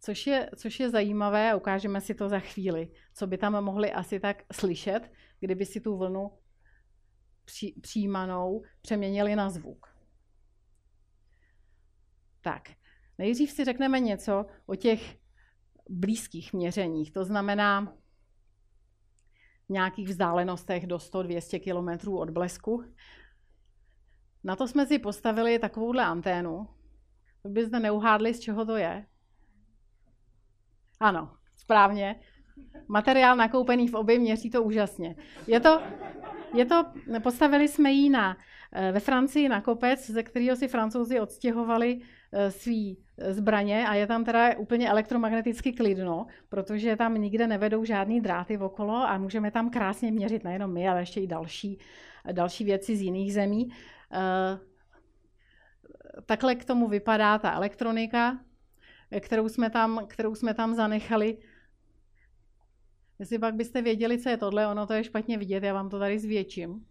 Což 0.00 0.26
je, 0.26 0.50
což 0.56 0.80
je 0.80 0.90
zajímavé 0.90 1.52
a 1.52 1.56
ukážeme 1.56 2.00
si 2.00 2.14
to 2.14 2.28
za 2.28 2.38
chvíli, 2.38 2.92
co 3.14 3.26
by 3.26 3.38
tam 3.38 3.64
mohli 3.64 3.92
asi 3.92 4.20
tak 4.20 4.42
slyšet, 4.52 5.12
kdyby 5.40 5.66
si 5.66 5.80
tu 5.80 5.96
vlnu 5.96 6.38
při, 7.44 7.74
přijímanou 7.80 8.62
přeměnili 8.82 9.36
na 9.36 9.50
zvuk. 9.50 9.86
Tak, 12.40 12.70
nejdřív 13.18 13.50
si 13.50 13.64
řekneme 13.64 14.00
něco 14.00 14.46
o 14.66 14.74
těch 14.74 15.18
blízkých 15.88 16.52
měřeních, 16.52 17.12
to 17.12 17.24
znamená 17.24 17.96
nějakých 19.70 20.08
vzdálenostech 20.08 20.86
do 20.86 20.96
100-200 20.96 21.60
km 22.02 22.12
od 22.12 22.30
blesku. 22.30 22.84
Na 24.44 24.56
to 24.56 24.68
jsme 24.68 24.86
si 24.86 24.98
postavili 24.98 25.58
takovouhle 25.58 26.04
anténu. 26.04 26.66
Vy 27.44 27.50
byste 27.50 27.80
neuhádli, 27.80 28.34
z 28.34 28.40
čeho 28.40 28.64
to 28.64 28.76
je? 28.76 29.06
Ano, 31.00 31.32
správně. 31.56 32.20
Materiál 32.88 33.36
nakoupený 33.36 33.88
v 33.88 33.94
obě 33.94 34.18
měří 34.18 34.50
to 34.50 34.62
úžasně. 34.62 35.16
Je 35.46 35.60
to, 35.60 35.82
je 36.54 36.66
to, 36.66 36.84
postavili 37.22 37.68
jsme 37.68 37.90
ji 37.90 38.10
na, 38.10 38.36
eh, 38.72 38.92
ve 38.92 39.00
Francii 39.00 39.48
na 39.48 39.60
kopec, 39.60 40.10
ze 40.10 40.22
kterého 40.22 40.56
si 40.56 40.68
francouzi 40.68 41.20
odstěhovali 41.20 42.00
svý 42.48 42.98
zbraně 43.30 43.88
a 43.88 43.94
je 43.94 44.06
tam 44.06 44.24
teda 44.24 44.58
úplně 44.58 44.90
elektromagneticky 44.90 45.72
klidno, 45.72 46.26
protože 46.48 46.96
tam 46.96 47.14
nikde 47.14 47.46
nevedou 47.46 47.84
žádný 47.84 48.20
dráty 48.20 48.58
okolo 48.58 48.94
a 48.94 49.18
můžeme 49.18 49.50
tam 49.50 49.70
krásně 49.70 50.12
měřit 50.12 50.44
nejenom 50.44 50.72
my, 50.72 50.88
ale 50.88 51.00
ještě 51.00 51.20
i 51.20 51.26
další, 51.26 51.78
další 52.32 52.64
věci 52.64 52.96
z 52.96 53.02
jiných 53.02 53.34
zemí. 53.34 53.68
Eh, 54.12 54.58
takhle 56.26 56.54
k 56.54 56.64
tomu 56.64 56.88
vypadá 56.88 57.38
ta 57.38 57.52
elektronika, 57.52 58.38
kterou 59.20 59.48
jsme 59.48 59.70
tam, 59.70 60.06
kterou 60.06 60.34
jsme 60.34 60.54
tam 60.54 60.74
zanechali. 60.74 61.38
Jestli 63.18 63.38
pak 63.38 63.54
byste 63.54 63.82
věděli, 63.82 64.18
co 64.18 64.28
je 64.28 64.36
tohle, 64.36 64.66
ono 64.66 64.86
to 64.86 64.92
je 64.92 65.04
špatně 65.04 65.38
vidět, 65.38 65.62
já 65.62 65.74
vám 65.74 65.88
to 65.88 65.98
tady 65.98 66.18
zvětším. 66.18 66.86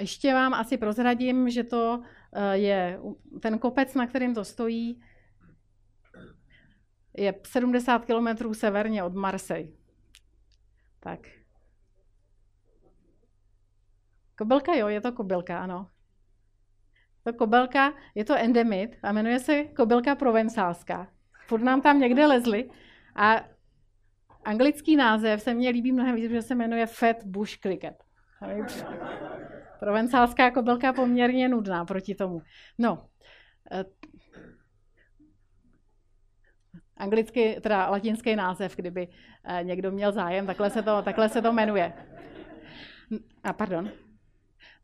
Ještě 0.00 0.34
vám 0.34 0.54
asi 0.54 0.78
prozradím, 0.78 1.50
že 1.50 1.64
to 1.64 2.02
eh, 2.32 2.56
je 2.56 3.00
ten 3.40 3.58
kopec, 3.58 3.94
na 3.94 4.06
kterým 4.06 4.34
to 4.34 4.44
stojí, 4.44 5.02
je 7.16 7.34
70 7.46 8.04
km 8.04 8.54
severně 8.54 9.02
od 9.02 9.14
Marseille. 9.14 9.72
Tak. 11.00 11.20
Kobylka, 14.38 14.74
jo, 14.74 14.88
je 14.88 15.00
to 15.00 15.12
kobylka, 15.12 15.58
ano. 15.58 15.90
To 17.24 17.32
kobylka, 17.32 17.92
je 18.14 18.24
to 18.24 18.36
endemit 18.36 18.96
a 19.02 19.12
jmenuje 19.12 19.38
se 19.38 19.64
kobylka 19.64 20.14
provencálská 20.14 21.16
furt 21.46 21.62
nám 21.62 21.80
tam 21.80 22.00
někde 22.00 22.26
lezli 22.26 22.70
a 23.14 23.44
anglický 24.44 24.96
název 24.96 25.42
se 25.42 25.54
mně 25.54 25.70
líbí 25.70 25.92
mnohem 25.92 26.16
víc, 26.16 26.30
že 26.30 26.42
se 26.42 26.54
jmenuje 26.54 26.86
Fat 26.86 27.24
Bush 27.24 27.58
Cricket. 27.58 28.04
Provencálská 29.80 30.50
kobylka 30.50 30.92
poměrně 30.92 31.48
nudná 31.48 31.84
proti 31.84 32.14
tomu. 32.14 32.42
No, 32.78 33.06
eh, 33.72 33.84
anglický, 36.96 37.60
teda 37.60 37.90
latinský 37.90 38.36
název, 38.36 38.76
kdyby 38.76 39.08
eh, 39.44 39.64
někdo 39.64 39.90
měl 39.90 40.12
zájem, 40.12 40.46
takhle 40.46 40.70
se 40.70 40.82
to, 40.82 41.02
takhle 41.02 41.28
se 41.28 41.42
to 41.42 41.52
jmenuje. 41.52 41.92
A 43.44 43.52
pardon. 43.52 43.90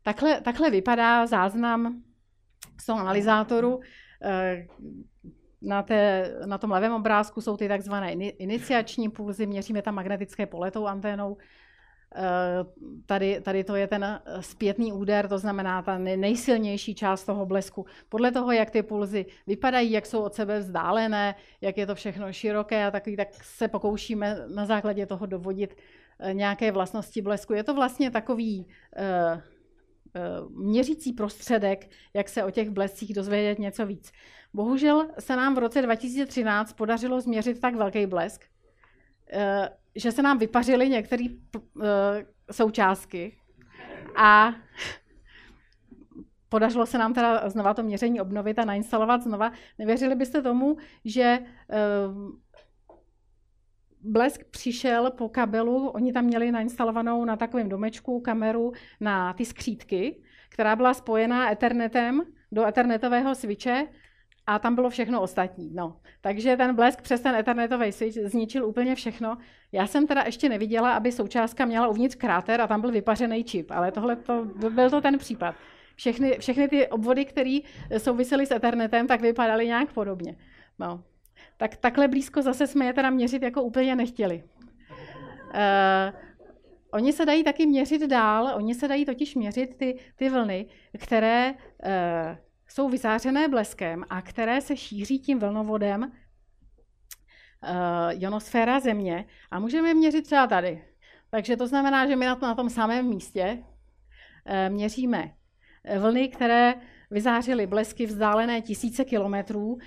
Takhle, 0.03 0.41
takhle 0.41 0.69
vypadá 0.69 1.25
záznam 1.25 2.03
z 2.81 2.85
toho 2.85 2.99
analyzátoru, 2.99 3.79
eh, 4.23 4.67
na, 5.61 5.83
té, 5.83 6.31
na 6.45 6.57
tom 6.57 6.71
levém 6.71 6.93
obrázku 6.93 7.41
jsou 7.41 7.57
ty 7.57 7.67
takzvané 7.67 8.13
iniciační 8.13 9.09
pulzy, 9.09 9.45
měříme 9.45 9.81
tam 9.81 9.95
magnetické 9.95 10.45
pole 10.45 10.71
tou 10.71 10.87
anténou. 10.87 11.37
Eh, 12.15 12.65
tady, 13.05 13.41
tady 13.41 13.63
to 13.63 13.75
je 13.75 13.87
ten 13.87 14.21
zpětný 14.39 14.93
úder, 14.93 15.27
to 15.27 15.37
znamená 15.37 15.81
ta 15.81 15.97
nejsilnější 15.97 16.95
část 16.95 17.25
toho 17.25 17.45
blesku. 17.45 17.85
Podle 18.09 18.31
toho, 18.31 18.51
jak 18.51 18.69
ty 18.69 18.83
pulzy 18.83 19.25
vypadají, 19.47 19.91
jak 19.91 20.05
jsou 20.05 20.21
od 20.21 20.33
sebe 20.33 20.59
vzdálené, 20.59 21.35
jak 21.61 21.77
je 21.77 21.85
to 21.85 21.95
všechno 21.95 22.33
široké 22.33 22.85
a 22.85 22.91
takový, 22.91 23.15
tak 23.15 23.27
se 23.43 23.67
pokoušíme 23.67 24.37
na 24.55 24.65
základě 24.65 25.05
toho 25.05 25.25
dovodit 25.25 25.75
eh, 26.19 26.33
nějaké 26.33 26.71
vlastnosti 26.71 27.21
blesku. 27.21 27.53
Je 27.53 27.63
to 27.63 27.73
vlastně 27.73 28.11
takový 28.11 28.67
měřící 30.49 31.13
prostředek, 31.13 31.89
jak 32.13 32.29
se 32.29 32.43
o 32.43 32.51
těch 32.51 32.69
blescích 32.69 33.13
dozvědět 33.13 33.59
něco 33.59 33.85
víc. 33.85 34.11
Bohužel 34.53 35.07
se 35.19 35.35
nám 35.35 35.55
v 35.55 35.57
roce 35.57 35.81
2013 35.81 36.73
podařilo 36.73 37.21
změřit 37.21 37.61
tak 37.61 37.75
velký 37.75 38.05
blesk, 38.05 38.45
eh, 39.31 39.69
že 39.95 40.11
se 40.11 40.21
nám 40.21 40.37
vypařily 40.37 40.89
některé 40.89 41.25
uh, 41.25 41.83
součástky 42.51 43.37
a 44.15 44.53
podařilo 46.49 46.85
se 46.85 46.97
nám 46.97 47.13
teda 47.13 47.49
znova 47.49 47.73
to 47.73 47.83
měření 47.83 48.21
obnovit 48.21 48.59
a 48.59 48.65
nainstalovat 48.65 49.21
znova. 49.21 49.51
Nevěřili 49.79 50.15
byste 50.15 50.41
tomu, 50.41 50.77
že 51.05 51.39
uh, 51.39 52.31
Blesk 54.05 54.43
přišel 54.43 55.11
po 55.11 55.29
kabelu, 55.29 55.89
oni 55.89 56.13
tam 56.13 56.25
měli 56.25 56.51
nainstalovanou 56.51 57.25
na 57.25 57.35
takovém 57.35 57.69
domečku 57.69 58.19
kameru 58.19 58.71
na 58.99 59.33
ty 59.33 59.45
skřítky, 59.45 60.21
která 60.49 60.75
byla 60.75 60.93
spojená 60.93 61.51
Ethernetem 61.51 62.21
do 62.51 62.65
Ethernetového 62.65 63.35
switche 63.35 63.87
a 64.47 64.59
tam 64.59 64.75
bylo 64.75 64.89
všechno 64.89 65.21
ostatní. 65.21 65.71
No. 65.73 65.95
Takže 66.21 66.57
ten 66.57 66.75
blesk 66.75 67.01
přes 67.01 67.21
ten 67.21 67.35
Ethernetový 67.35 67.91
switch 67.91 68.17
zničil 68.17 68.65
úplně 68.65 68.95
všechno. 68.95 69.37
Já 69.71 69.87
jsem 69.87 70.07
teda 70.07 70.23
ještě 70.25 70.49
neviděla, 70.49 70.93
aby 70.93 71.11
součástka 71.11 71.65
měla 71.65 71.87
uvnitř 71.87 72.15
kráter 72.15 72.61
a 72.61 72.67
tam 72.67 72.81
byl 72.81 72.91
vypařený 72.91 73.43
čip, 73.43 73.71
ale 73.71 73.91
tohle 73.91 74.15
to, 74.15 74.45
byl 74.69 74.89
to 74.89 75.01
ten 75.01 75.17
případ. 75.17 75.55
Všechny, 75.95 76.37
všechny 76.39 76.67
ty 76.67 76.87
obvody, 76.87 77.25
které 77.25 77.59
souvisely 77.97 78.45
s 78.45 78.51
Ethernetem, 78.51 79.07
tak 79.07 79.21
vypadaly 79.21 79.67
nějak 79.67 79.93
podobně. 79.93 80.35
No. 80.79 81.03
Tak 81.57 81.75
takhle 81.75 82.07
blízko 82.07 82.41
zase 82.41 82.67
jsme 82.67 82.85
je 82.85 82.93
teda 82.93 83.09
měřit 83.09 83.41
jako 83.41 83.63
úplně 83.63 83.95
nechtěli. 83.95 84.43
Uh, 85.53 86.19
oni 86.91 87.13
se 87.13 87.25
dají 87.25 87.43
taky 87.43 87.65
měřit 87.65 88.01
dál, 88.01 88.51
oni 88.55 88.75
se 88.75 88.87
dají 88.87 89.05
totiž 89.05 89.35
měřit 89.35 89.77
ty, 89.77 89.99
ty 90.15 90.29
vlny, 90.29 90.65
které 90.97 91.53
uh, 91.53 92.37
jsou 92.67 92.89
vyzářené 92.89 93.47
bleskem 93.47 94.05
a 94.09 94.21
které 94.21 94.61
se 94.61 94.77
šíří 94.77 95.19
tím 95.19 95.39
vlnovodem 95.39 96.03
uh, 96.03 96.09
ionosféra 98.11 98.79
Země 98.79 99.25
a 99.51 99.59
můžeme 99.59 99.87
je 99.87 99.93
měřit 99.93 100.25
třeba 100.25 100.47
tady. 100.47 100.83
Takže 101.29 101.57
to 101.57 101.67
znamená, 101.67 102.07
že 102.07 102.15
my 102.15 102.25
na, 102.25 102.35
to, 102.35 102.45
na 102.45 102.55
tom 102.55 102.69
samém 102.69 103.05
místě 103.05 103.57
uh, 103.57 104.73
měříme 104.73 105.33
vlny, 105.99 106.27
které 106.27 106.75
vyzářily 107.11 107.67
blesky 107.67 108.05
vzdálené 108.05 108.61
tisíce 108.61 109.05
kilometrů 109.05 109.77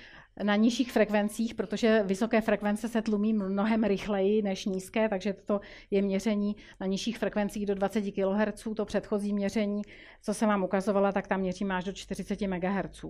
na 0.43 0.55
nižších 0.55 0.91
frekvencích, 0.91 1.55
protože 1.55 2.03
vysoké 2.05 2.41
frekvence 2.41 2.87
se 2.87 3.01
tlumí 3.01 3.33
mnohem 3.33 3.83
rychleji 3.83 4.41
než 4.41 4.65
nízké, 4.65 5.09
takže 5.09 5.33
to 5.33 5.61
je 5.91 6.01
měření 6.01 6.55
na 6.79 6.87
nižších 6.87 7.17
frekvencích 7.17 7.65
do 7.65 7.75
20 7.75 8.01
kHz. 8.01 8.67
To 8.75 8.85
předchozí 8.85 9.33
měření, 9.33 9.81
co 10.21 10.33
jsem 10.33 10.49
vám 10.49 10.63
ukazovala, 10.63 11.11
tak 11.11 11.27
tam 11.27 11.39
měříme 11.39 11.75
až 11.75 11.83
do 11.83 11.93
40 11.93 12.41
MHz. 12.41 13.05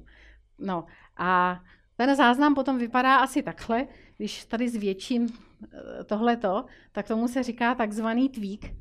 No 0.60 0.86
a 1.18 1.60
ten 1.96 2.16
záznam 2.16 2.56
potom 2.56 2.78
vypadá 2.78 3.16
asi 3.16 3.44
takhle. 3.44 3.88
Když 4.18 4.46
tady 4.46 4.70
zvětším 4.70 5.28
eh, 5.30 6.04
tohleto, 6.04 6.66
tak 6.92 7.08
tomu 7.08 7.28
se 7.28 7.44
říká 7.44 7.76
takzvaný 7.76 8.30
tweak. 8.30 8.72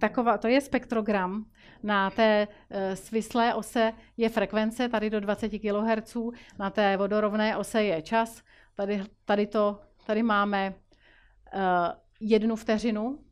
Taková, 0.00 0.38
to 0.38 0.48
je 0.48 0.60
spektrogram, 0.60 1.44
na 1.82 2.10
té 2.10 2.48
eh, 2.70 2.96
svislé 2.96 3.54
ose 3.54 3.92
je 4.16 4.28
frekvence, 4.28 4.88
tady 4.88 5.10
do 5.10 5.20
20 5.20 5.48
kHz, 5.48 6.16
na 6.58 6.70
té 6.70 6.96
vodorovné 6.96 7.56
ose 7.56 7.82
je 7.82 8.02
čas, 8.02 8.42
tady, 8.74 9.02
tady, 9.24 9.46
to, 9.46 9.80
tady 10.06 10.22
máme 10.22 10.74
uh, 11.54 11.60
jednu 12.20 12.56
vteřinu. 12.56 13.24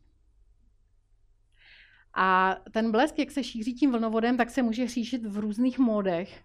A 2.13 2.55
ten 2.71 2.91
blesk, 2.91 3.19
jak 3.19 3.31
se 3.31 3.43
šíří 3.43 3.73
tím 3.73 3.91
vlnovodem, 3.91 4.37
tak 4.37 4.49
se 4.49 4.61
může 4.61 4.87
šířit 4.87 5.25
v 5.25 5.37
různých 5.37 5.79
módech. 5.79 6.43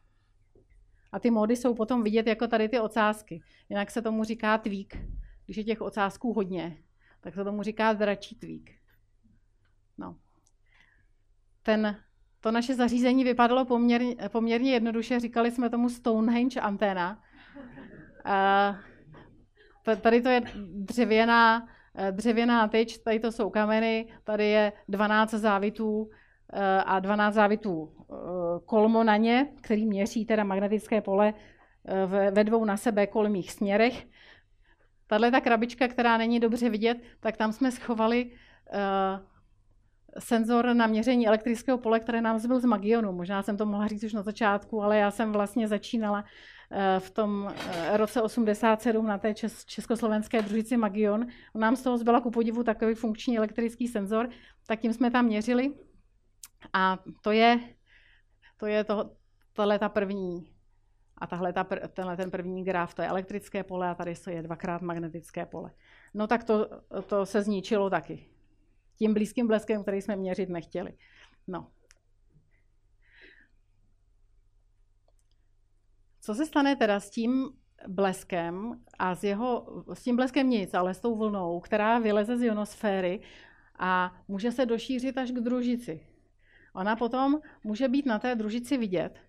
A 1.13 1.19
ty 1.19 1.31
módy 1.31 1.57
jsou 1.57 1.75
potom 1.75 2.03
vidět 2.03 2.27
jako 2.27 2.47
tady 2.47 2.69
ty 2.69 2.81
ocásky. 2.81 3.43
Jinak 3.69 3.91
se 3.91 4.03
tomu 4.03 4.25
říká 4.25 4.59
tweak. 4.59 4.97
Když 5.45 5.57
je 5.57 5.65
těch 5.65 5.81
ocásků 5.81 6.33
hodně, 6.33 6.79
tak 7.21 7.35
se 7.35 7.45
tomu 7.45 7.63
říká 7.63 7.93
dračí 7.93 8.35
tweak. 8.35 8.84
Ten, 11.65 11.97
to 12.41 12.51
naše 12.51 12.75
zařízení 12.75 13.25
vypadalo 13.25 13.65
poměrně, 13.65 14.17
poměrně 14.29 14.73
jednoduše, 14.73 15.21
říkali 15.21 15.51
jsme 15.51 15.71
tomu 15.71 15.89
Stonehenge 15.89 16.61
anténa. 16.61 17.23
A 18.25 18.77
tady 20.01 20.23
to 20.23 20.29
je 20.29 20.43
dřevěná, 20.67 21.69
dřevěná 22.11 22.69
tyč, 22.69 22.99
tady 22.99 23.21
to 23.21 23.33
jsou 23.33 23.51
kameny, 23.51 24.07
tady 24.25 24.45
je 24.45 24.73
12 24.89 25.31
závitů 25.31 26.11
eh, 26.53 26.83
a 26.87 26.99
12 26.99 27.35
závitů 27.35 27.93
eh, 27.99 28.15
kolmo 28.65 29.05
na 29.05 29.17
ně, 29.17 29.49
který 29.61 29.87
měří 29.87 30.27
teda 30.27 30.45
magnetické 30.45 31.01
pole 31.01 31.35
eh, 31.85 32.31
ve 32.31 32.45
dvou 32.45 32.65
na 32.65 32.77
sebe 32.77 33.07
kolmých 33.07 33.53
směrech. 33.53 34.07
Tahle 35.07 35.31
ta 35.31 35.41
krabička, 35.41 35.89
která 35.89 36.17
není 36.17 36.41
dobře 36.41 36.71
vidět, 36.71 36.99
tak 37.21 37.37
tam 37.37 37.53
jsme 37.53 37.73
schovali 37.73 38.31
senzor 40.19 40.75
na 40.75 40.87
měření 40.87 41.29
elektrického 41.29 41.79
pole, 41.79 42.01
které 42.01 42.21
nám 42.21 42.39
zbyl 42.39 42.61
z 42.61 42.65
Magionu. 42.65 43.13
Možná 43.13 43.43
jsem 43.43 43.57
to 43.57 43.67
mohla 43.67 43.87
říct 43.87 44.05
už 44.05 44.13
na 44.13 44.23
začátku, 44.23 44.83
ale 44.83 44.99
já 44.99 45.11
jsem 45.11 45.33
vlastně 45.33 45.69
začínala 45.69 46.25
eh, 46.71 47.01
v 47.01 47.11
tom 47.11 47.55
eh, 47.57 47.97
roce 47.97 48.23
87 48.23 49.07
na 49.07 49.19
té 49.19 49.35
československé 49.67 50.43
družici 50.43 50.77
Magion. 50.77 51.27
Nám 51.55 51.77
z 51.77 51.83
toho 51.83 51.99
zbyla 51.99 52.21
ku 52.21 52.31
podivu 52.31 52.63
takový 52.63 52.95
funkční 52.95 53.39
elektrický 53.39 53.89
senzor, 53.89 54.29
tak 54.67 54.81
tím 54.81 54.93
jsme 54.93 55.11
tam 55.11 55.25
měřili. 55.25 55.73
A 56.73 56.99
to 57.21 57.33
je, 57.33 57.61
to 58.57 58.67
je 58.67 58.85
to, 58.85 59.11
tohle 59.53 59.79
ta 59.79 59.89
první 59.89 60.51
a 61.19 61.27
tahle 61.27 61.53
ta, 61.53 61.65
tenhle 61.93 62.17
ten 62.17 62.31
první 62.31 62.65
graf, 62.65 62.95
to 62.95 63.03
je 63.03 63.09
elektrické 63.09 63.65
pole 63.65 63.89
a 63.89 63.95
tady 63.95 64.15
je 64.31 64.43
dvakrát 64.43 64.83
magnetické 64.83 65.47
pole. 65.47 65.71
No 66.15 66.27
tak 66.27 66.45
to, 66.45 66.69
to 67.07 67.27
se 67.27 67.43
zničilo 67.43 67.91
taky 67.91 68.34
tím 68.97 69.15
blízkým 69.15 69.47
bleskem, 69.47 69.83
který 69.83 70.03
jsme 70.03 70.17
měřit 70.17 70.49
nechtěli. 70.49 70.93
No. 71.49 71.71
Co 76.21 76.35
se 76.35 76.47
stane 76.47 76.77
teda 76.77 77.01
s 77.01 77.11
tím 77.11 77.51
bleskem 77.89 78.85
a 78.99 79.15
s, 79.15 79.25
jeho, 79.25 79.85
s 79.95 80.03
tím 80.03 80.17
bleskem 80.17 80.51
nic, 80.51 80.75
ale 80.75 80.95
s 80.95 81.01
tou 81.01 81.17
vlnou, 81.17 81.61
která 81.61 81.99
vyleze 81.99 82.37
z 82.37 82.43
ionosféry 82.43 83.21
a 83.79 84.23
může 84.29 84.53
se 84.53 84.67
došířit 84.67 85.19
až 85.19 85.31
k 85.31 85.35
družici. 85.35 86.07
Ona 86.75 86.97
potom 86.97 87.41
může 87.65 87.89
být 87.89 88.07
na 88.07 88.19
té 88.19 88.35
družici 88.35 88.77
vidět. 88.77 89.21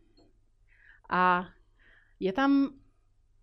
A 1.10 1.46
je 2.20 2.34
tam 2.34 2.70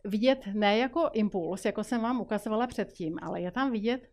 vidět 0.05 0.49
ne 0.53 0.79
jako 0.79 1.11
impuls, 1.13 1.65
jako 1.65 1.85
jsem 1.85 2.01
vám 2.01 2.21
ukazovala 2.21 2.67
předtím, 2.67 3.19
ale 3.23 3.41
je 3.41 3.51
tam 3.51 3.71
vidět 3.71 4.11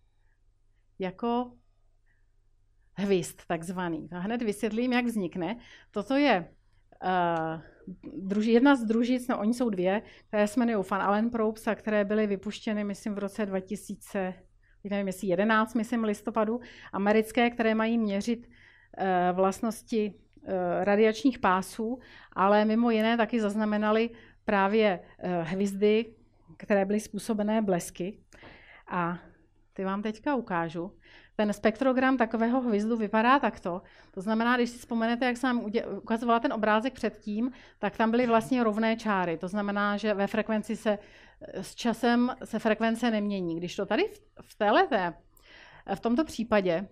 jako 0.99 1.57
hvizd 2.99 3.45
takzvaný. 3.47 4.09
A 4.11 4.19
hned 4.19 4.41
vysvětlím, 4.41 4.93
jak 4.93 5.05
vznikne. 5.05 5.57
Toto 5.91 6.15
je 6.15 6.47
uh, 7.03 7.61
druži, 8.27 8.51
jedna 8.51 8.75
z 8.75 8.83
družic, 8.83 9.27
no 9.27 9.39
oni 9.39 9.53
jsou 9.53 9.69
dvě, 9.69 10.01
které 10.27 10.47
se 10.47 10.59
jmenují 10.59 10.83
Fan 10.83 11.01
Allen 11.01 11.29
Probes 11.29 11.67
a 11.67 11.75
které 11.75 12.05
byly 12.05 12.27
vypuštěny, 12.27 12.83
myslím, 12.83 13.15
v 13.15 13.17
roce 13.17 13.45
2000, 13.45 14.33
nevím, 14.83 15.07
jestli 15.07 15.27
11, 15.27 15.75
myslím, 15.75 16.03
listopadu, 16.03 16.59
americké, 16.93 17.49
které 17.49 17.75
mají 17.75 17.97
měřit 17.97 18.47
uh, 18.47 19.05
vlastnosti 19.35 20.13
uh, 20.13 20.51
radiačních 20.83 21.39
pásů, 21.39 21.99
ale 22.33 22.65
mimo 22.65 22.91
jiné 22.91 23.17
taky 23.17 23.41
zaznamenali 23.41 24.09
právě 24.45 24.99
uh, 24.99 25.31
hvizdy, 25.47 26.05
které 26.57 26.85
byly 26.85 26.99
způsobené 26.99 27.61
blesky. 27.61 28.19
A 28.87 29.19
ty 29.73 29.83
vám 29.83 30.01
teďka 30.01 30.35
ukážu. 30.35 30.91
Ten 31.39 31.53
spektrogram 31.53 32.17
takového 32.17 32.61
hvizdu 32.61 32.97
vypadá 32.97 33.39
takto. 33.39 33.81
To 34.11 34.21
znamená, 34.21 34.57
když 34.57 34.69
si 34.69 34.77
vzpomenete, 34.77 35.25
jak 35.25 35.37
jsem 35.37 35.61
ukazovala 35.97 36.39
ten 36.39 36.53
obrázek 36.53 36.93
předtím, 36.93 37.51
tak 37.79 37.97
tam 37.97 38.11
byly 38.11 38.27
vlastně 38.27 38.63
rovné 38.63 38.95
čáry. 38.95 39.37
To 39.37 39.47
znamená, 39.47 39.97
že 39.97 40.13
ve 40.13 40.27
frekvenci 40.27 40.75
se 40.75 40.99
s 41.53 41.75
časem 41.75 42.35
se 42.43 42.59
frekvence 42.59 43.11
nemění. 43.11 43.55
Když 43.55 43.75
to 43.75 43.85
tady 43.85 44.03
v, 44.03 44.21
v 44.41 44.55
téhle, 44.55 45.13
v 45.95 45.99
tomto 45.99 46.25
případě, 46.25 46.87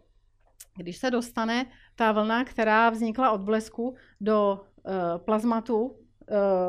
když 0.75 0.97
se 0.97 1.11
dostane 1.11 1.65
ta 1.95 2.11
vlna, 2.11 2.43
která 2.43 2.89
vznikla 2.89 3.31
od 3.31 3.41
blesku 3.41 3.95
do 4.21 4.65
uh, 4.83 4.93
plazmatu 5.17 5.81
uh, 5.85 5.95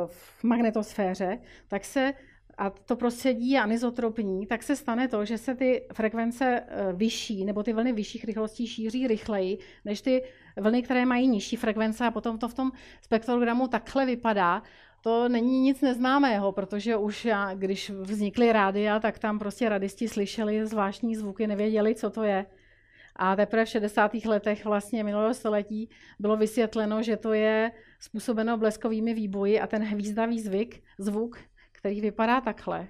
v 0.06 0.44
magnetosféře, 0.44 1.38
tak 1.68 1.84
se 1.84 2.12
a 2.58 2.70
to 2.70 2.96
prostředí 2.96 3.50
je 3.50 3.60
anizotropní, 3.60 4.46
tak 4.46 4.62
se 4.62 4.76
stane 4.76 5.08
to, 5.08 5.24
že 5.24 5.38
se 5.38 5.54
ty 5.54 5.86
frekvence 5.92 6.62
eh, 6.68 6.92
vyšší 6.92 7.44
nebo 7.44 7.62
ty 7.62 7.72
vlny 7.72 7.92
vyšších 7.92 8.24
rychlostí 8.24 8.66
šíří 8.66 9.06
rychleji 9.06 9.58
než 9.84 10.00
ty 10.00 10.22
vlny, 10.56 10.82
které 10.82 11.06
mají 11.06 11.28
nižší 11.28 11.56
frekvence 11.56 12.06
a 12.06 12.10
potom 12.10 12.38
to 12.38 12.48
v 12.48 12.54
tom 12.54 12.72
spektrogramu 13.02 13.68
takhle 13.68 14.06
vypadá. 14.06 14.62
To 15.00 15.28
není 15.28 15.60
nic 15.60 15.80
neznámého, 15.80 16.52
protože 16.52 16.96
už 16.96 17.24
já, 17.24 17.54
když 17.54 17.90
vznikly 17.90 18.52
rádia, 18.52 19.00
tak 19.00 19.18
tam 19.18 19.38
prostě 19.38 19.68
radisti 19.68 20.08
slyšeli 20.08 20.66
zvláštní 20.66 21.16
zvuky, 21.16 21.46
nevěděli, 21.46 21.94
co 21.94 22.10
to 22.10 22.22
je. 22.22 22.46
A 23.16 23.36
teprve 23.36 23.64
v 23.64 23.68
60. 23.68 24.14
letech 24.14 24.64
vlastně 24.64 25.04
minulého 25.04 25.34
století 25.34 25.90
bylo 26.18 26.36
vysvětleno, 26.36 27.02
že 27.02 27.16
to 27.16 27.32
je 27.32 27.72
způsobeno 28.00 28.58
bleskovými 28.58 29.14
výboji 29.14 29.60
a 29.60 29.66
ten 29.66 29.82
hvízdavý 29.82 30.40
zvyk, 30.40 30.82
zvuk 30.98 31.38
který 31.78 32.00
vypadá 32.00 32.40
takhle. 32.40 32.88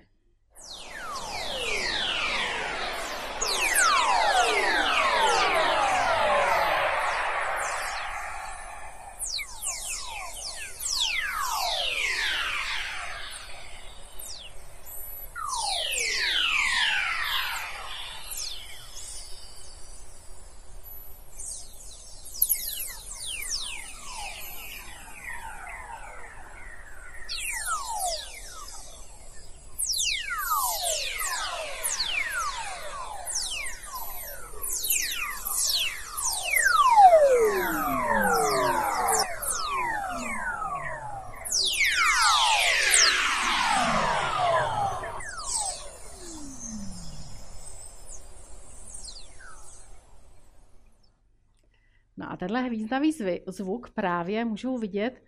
Tenhle 52.49 52.69
hvízdavý 52.69 53.13
zvuk 53.47 53.91
právě 53.91 54.45
můžou 54.45 54.79
vidět 54.79 55.23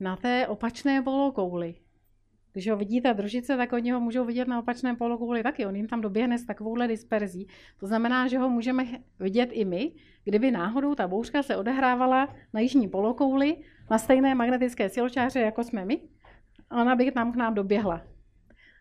na 0.00 0.16
té 0.16 0.46
opačné 0.46 1.02
polokouli. 1.02 1.74
Když 2.52 2.68
ho 2.68 2.76
vidí 2.76 3.00
ta 3.00 3.12
družice, 3.12 3.56
tak 3.56 3.72
oni 3.72 3.90
ho 3.90 4.00
můžou 4.00 4.24
vidět 4.24 4.48
na 4.48 4.58
opačném 4.58 4.96
polokouli 4.96 5.42
taky. 5.42 5.66
On 5.66 5.76
jim 5.76 5.88
tam 5.88 6.00
doběhne 6.00 6.38
s 6.38 6.46
takovouhle 6.46 6.88
disperzí. 6.88 7.46
To 7.80 7.86
znamená, 7.86 8.28
že 8.28 8.38
ho 8.38 8.50
můžeme 8.50 8.84
vidět 9.20 9.50
i 9.52 9.64
my, 9.64 9.92
kdyby 10.24 10.50
náhodou 10.50 10.94
ta 10.94 11.08
bouřka 11.08 11.42
se 11.42 11.56
odehrávala 11.56 12.34
na 12.52 12.60
jižní 12.60 12.88
polokouli 12.88 13.56
na 13.90 13.98
stejné 13.98 14.34
magnetické 14.34 14.88
siločáře, 14.88 15.40
jako 15.40 15.64
jsme 15.64 15.84
my, 15.84 16.00
ona 16.70 16.96
by 16.96 17.10
tam 17.10 17.32
k 17.32 17.36
nám 17.36 17.54
doběhla. 17.54 18.02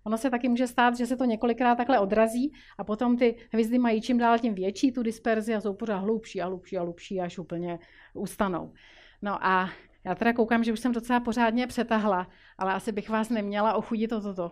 Ono 0.03 0.17
se 0.17 0.29
taky 0.29 0.49
může 0.49 0.67
stát, 0.67 0.97
že 0.97 1.05
se 1.05 1.17
to 1.17 1.25
několikrát 1.25 1.75
takhle 1.75 1.99
odrazí 1.99 2.53
a 2.77 2.83
potom 2.83 3.17
ty 3.17 3.35
hvězdy 3.51 3.79
mají 3.79 4.01
čím 4.01 4.17
dál 4.17 4.39
tím 4.39 4.53
větší 4.55 4.91
tu 4.91 5.03
disperzi 5.03 5.55
a 5.55 5.61
jsou 5.61 5.73
pořád 5.73 5.97
hlubší 5.97 6.41
a 6.41 6.45
hlubší 6.45 6.77
a 6.77 6.81
hlubší, 6.81 7.21
až 7.21 7.37
úplně 7.37 7.79
ustanou. 8.13 8.73
No 9.21 9.45
a 9.45 9.69
já 10.05 10.15
teda 10.15 10.33
koukám, 10.33 10.63
že 10.63 10.73
už 10.73 10.79
jsem 10.79 10.91
docela 10.91 11.19
pořádně 11.19 11.67
přetahla, 11.67 12.27
ale 12.57 12.73
asi 12.73 12.91
bych 12.91 13.09
vás 13.09 13.29
neměla 13.29 13.73
ochudit 13.73 14.11
o 14.11 14.21
toto. 14.21 14.51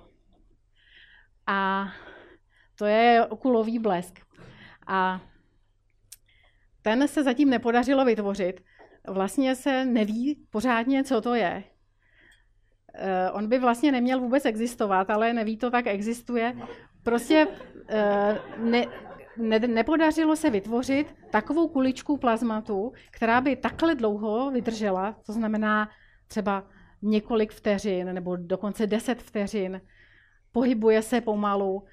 A 1.48 1.88
to 2.76 2.86
je 2.86 3.26
okulový 3.26 3.80
blesk. 3.80 4.20
A 4.88 5.22
ten 6.82 7.08
se 7.08 7.24
zatím 7.24 7.50
nepodařilo 7.50 8.06
vytvořit. 8.06 8.64
Vlastně 9.08 9.56
se 9.56 9.86
neví 9.86 10.48
pořádně, 10.50 11.04
co 11.04 11.22
to 11.22 11.34
je. 11.34 11.64
Eh, 13.00 13.32
on 13.32 13.48
by 13.48 13.60
vlastně 13.60 13.91
neměl 13.91 14.20
vůbec 14.20 14.45
existovat, 14.45 15.10
ale 15.10 15.34
neví 15.34 15.58
to, 15.58 15.72
tak 15.72 15.88
existuje. 15.88 16.56
Prostě 17.04 17.48
eh, 17.89 18.38
ne, 18.58 18.86
ne, 19.38 19.60
nepodařilo 19.60 20.36
se 20.36 20.50
vytvořit 20.50 21.16
takovou 21.30 21.68
kuličku 21.68 22.18
plazmatu, 22.18 22.93
která 23.12 23.41
by 23.41 23.56
takhle 23.56 23.95
dlouho 23.95 24.52
vydržela, 24.52 25.16
to 25.26 25.34
znamená 25.34 25.89
třeba 26.28 26.64
několik 27.02 27.54
vteřin 27.54 28.14
nebo 28.14 28.36
dokonce 28.36 28.88
deset 28.88 29.22
vteřin, 29.22 29.82
pohybuje 30.52 31.02
se 31.02 31.22
pomalu. 31.22 31.84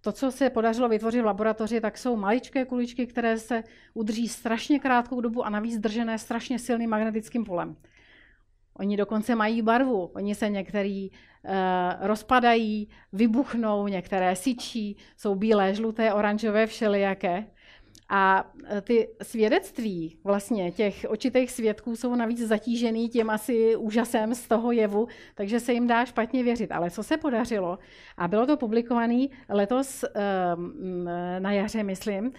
To, 0.00 0.12
co 0.12 0.30
se 0.30 0.50
podařilo 0.50 0.88
vytvořit 0.88 1.20
v 1.20 1.24
laboratoři, 1.24 1.80
tak 1.80 1.98
jsou 1.98 2.16
maličké 2.16 2.64
kuličky, 2.64 3.06
které 3.06 3.38
se 3.38 3.64
udrží 3.94 4.28
strašně 4.28 4.78
krátkou 4.78 5.20
dobu 5.20 5.46
a 5.46 5.50
navíc 5.50 5.78
držené 5.78 6.18
strašně 6.18 6.58
silným 6.58 6.90
magnetickým 6.90 7.44
polem. 7.44 7.76
Oni 8.76 8.96
dokonce 8.96 9.34
mají 9.34 9.62
barvu. 9.62 10.10
Oni 10.14 10.34
se 10.34 10.48
některý 10.48 11.10
uh, 11.10 11.50
rozpadají, 12.00 12.88
vybuchnou, 13.12 13.88
některé 13.88 14.36
syčí, 14.36 14.96
jsou 15.16 15.34
bílé, 15.34 15.74
žluté, 15.74 16.12
oranžové, 16.12 16.66
všelijaké. 16.66 17.46
A 18.14 18.52
eh, 18.64 18.80
ty 18.80 19.08
svědectví 19.22 20.18
vlastně 20.24 20.72
těch 20.72 21.06
očitých 21.08 21.50
svědků 21.50 21.96
jsou 21.96 22.14
navíc 22.14 22.38
zatížený 22.38 23.08
tím 23.08 23.30
asi 23.30 23.76
úžasem 23.76 24.34
z 24.34 24.48
toho 24.48 24.72
jevu, 24.72 25.08
takže 25.34 25.60
se 25.60 25.72
jim 25.72 25.86
dá 25.86 26.04
špatně 26.04 26.42
věřit. 26.42 26.72
Ale 26.72 26.90
co 26.90 27.02
se 27.02 27.16
podařilo, 27.16 27.78
a 28.16 28.28
bylo 28.28 28.46
to 28.46 28.56
publikované 28.56 29.26
letos 29.48 30.04
um, 30.56 31.04
na 31.38 31.52
jaře, 31.52 31.82
myslím, 31.82 32.32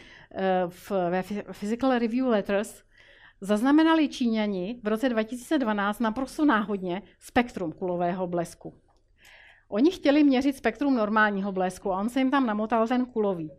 v, 0.67 0.91
ve 1.09 1.23
Physical 1.51 1.99
Review 1.99 2.27
Letters, 2.27 2.83
zaznamenali 3.43 4.09
Číňani 4.09 4.79
v 4.83 4.87
roce 4.87 5.09
2012 5.09 5.99
naprosto 5.99 6.45
náhodně 6.45 7.01
spektrum 7.19 7.71
kulového 7.71 8.27
blesku. 8.27 8.73
Oni 9.69 9.91
chtěli 9.91 10.23
měřit 10.23 10.55
spektrum 10.55 10.95
normálního 10.95 11.51
blesku 11.51 11.91
a 11.91 11.99
on 11.99 12.09
se 12.09 12.19
jim 12.19 12.31
tam 12.31 12.45
namotal 12.45 12.87
ten 12.87 13.05
kulový. 13.05 13.51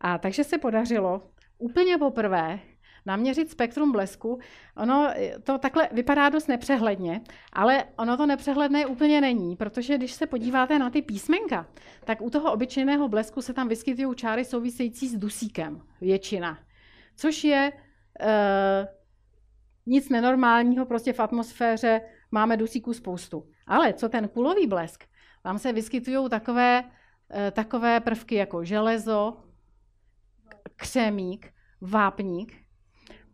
A 0.00 0.18
takže 0.18 0.44
se 0.44 0.58
podařilo 0.58 1.22
úplně 1.58 1.98
poprvé 1.98 2.58
naměřit 3.06 3.50
spektrum 3.50 3.92
blesku. 3.92 4.38
Ono 4.76 5.08
to 5.42 5.58
takhle 5.58 5.88
vypadá 5.92 6.28
dost 6.28 6.46
nepřehledně, 6.46 7.20
ale 7.52 7.84
ono 7.96 8.16
to 8.16 8.26
nepřehledné 8.26 8.86
úplně 8.86 9.20
není, 9.20 9.56
protože 9.56 9.98
když 9.98 10.12
se 10.12 10.26
podíváte 10.26 10.78
na 10.78 10.90
ty 10.90 11.02
písmenka, 11.02 11.66
tak 12.04 12.20
u 12.20 12.30
toho 12.30 12.52
obyčejného 12.52 13.08
blesku 13.08 13.42
se 13.42 13.52
tam 13.52 13.68
vyskytují 13.68 14.16
čáry 14.16 14.44
související 14.44 15.08
s 15.08 15.16
dusíkem, 15.16 15.80
většina. 16.00 16.58
Což 17.16 17.44
je 17.44 17.72
uh, 17.72 18.97
nic 19.88 20.08
nenormálního, 20.08 20.86
prostě 20.86 21.12
v 21.12 21.20
atmosféře 21.20 22.00
máme 22.30 22.56
dusíků 22.56 22.92
spoustu. 22.92 23.44
Ale 23.66 23.92
co 23.92 24.08
ten 24.08 24.28
kulový 24.28 24.66
blesk, 24.66 25.04
tam 25.42 25.58
se 25.58 25.72
vyskytují 25.72 26.28
takové, 26.30 26.84
eh, 27.30 27.50
takové 27.50 28.00
prvky 28.00 28.34
jako 28.34 28.64
železo, 28.64 29.36
křemík, 30.76 31.52
vápník. 31.80 32.52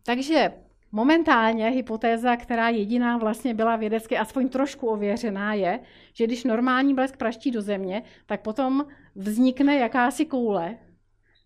Takže 0.05 0.53
momentálně 0.91 1.69
hypotéza, 1.69 2.35
která 2.35 2.69
jediná 2.69 3.17
vlastně 3.17 3.53
byla 3.53 3.75
vědecky 3.75 4.17
aspoň 4.17 4.49
trošku 4.49 4.87
ověřená, 4.87 5.53
je, 5.53 5.79
že 6.13 6.27
když 6.27 6.43
normální 6.43 6.93
blesk 6.93 7.17
praští 7.17 7.51
do 7.51 7.61
země, 7.61 8.03
tak 8.25 8.41
potom 8.41 8.85
vznikne 9.15 9.75
jakási 9.75 10.25
koule, 10.25 10.77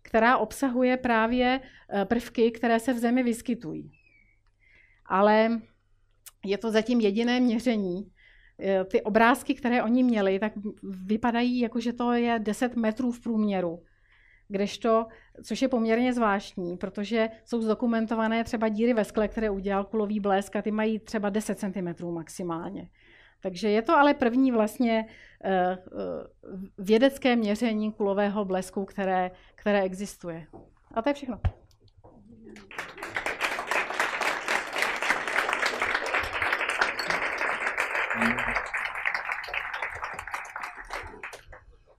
která 0.02 0.38
obsahuje 0.38 0.96
právě 0.96 1.60
eh, 1.60 2.04
prvky, 2.04 2.50
které 2.50 2.80
se 2.80 2.92
v 2.92 2.98
zemi 2.98 3.22
vyskytují 3.22 3.99
ale 5.10 5.60
je 6.44 6.58
to 6.58 6.70
zatím 6.70 7.00
jediné 7.00 7.40
měření. 7.40 8.12
E, 8.60 8.84
ty 8.84 9.02
obrázky, 9.02 9.54
které 9.54 9.82
oni 9.82 10.02
měli, 10.02 10.38
tak 10.38 10.52
vypadají 10.82 11.60
jako, 11.60 11.80
že 11.80 11.92
to 11.92 12.12
je 12.12 12.38
10 12.38 12.76
metrů 12.76 13.12
v 13.12 13.20
průměru. 13.20 13.82
Kdežto, 14.48 15.06
což 15.44 15.62
je 15.62 15.68
poměrně 15.68 16.12
zvláštní, 16.12 16.76
protože 16.76 17.28
jsou 17.44 17.62
zdokumentované 17.62 18.44
třeba 18.44 18.68
díry 18.68 18.94
ve 18.94 19.04
skle, 19.04 19.28
které 19.28 19.50
udělal 19.50 19.84
kulový 19.84 20.20
blesk 20.20 20.56
a 20.56 20.62
ty 20.62 20.70
mají 20.70 20.98
třeba 20.98 21.30
10 21.30 21.58
cm 21.58 22.12
maximálně. 22.12 22.88
Takže 23.42 23.68
je 23.68 23.82
to 23.82 23.96
ale 23.96 24.14
první 24.14 24.52
vlastně 24.52 25.06
e, 25.44 25.52
e, 25.54 25.78
vědecké 26.78 27.36
měření 27.36 27.92
kulového 27.92 28.44
blesku, 28.44 28.84
které, 28.84 29.30
které 29.54 29.82
existuje. 29.82 30.46
A 30.94 31.02
to 31.02 31.08
je 31.08 31.14
všechno. 31.14 31.40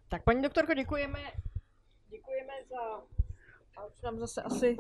Tak 0.10 0.24
paní 0.24 0.42
doktorko, 0.42 0.74
děkujeme, 0.74 1.20
děkujeme 2.10 2.54
za... 2.70 2.82
A 3.78 3.86
už 3.86 4.02
nám 4.02 4.20
zase 4.20 4.42
asi... 4.42 4.78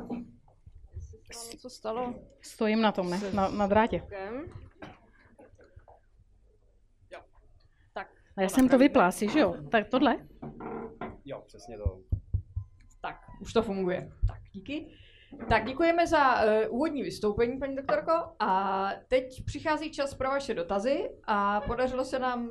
Co 1.59 1.69
stalo? 1.69 2.15
Stojím 2.41 2.81
na 2.81 2.91
tom, 2.91 3.09
ne? 3.09 3.19
Na, 3.33 3.49
na 3.49 3.67
drátě. 3.67 4.07
Tak. 7.93 8.07
A 8.37 8.41
já 8.41 8.49
jsem 8.49 8.69
to 8.69 8.77
vypla 8.77 9.11
že 9.11 9.39
jo? 9.39 9.55
Tak 9.71 9.87
tohle? 9.89 10.17
Jo, 11.25 11.41
přesně 11.47 11.77
to. 11.77 11.99
Tak, 13.01 13.21
už 13.41 13.53
to 13.53 13.63
funguje. 13.63 14.11
Tak, 14.27 14.41
díky. 14.51 14.97
Tak 15.49 15.65
děkujeme 15.65 16.07
za 16.07 16.43
uh, 16.43 16.75
úvodní 16.75 17.03
vystoupení, 17.03 17.59
paní 17.59 17.75
doktorko. 17.75 18.11
A 18.39 18.91
teď 19.07 19.45
přichází 19.45 19.91
čas 19.91 20.13
pro 20.13 20.29
vaše 20.29 20.53
dotazy 20.53 21.09
a 21.27 21.61
podařilo 21.61 22.05
se 22.05 22.19
nám 22.19 22.49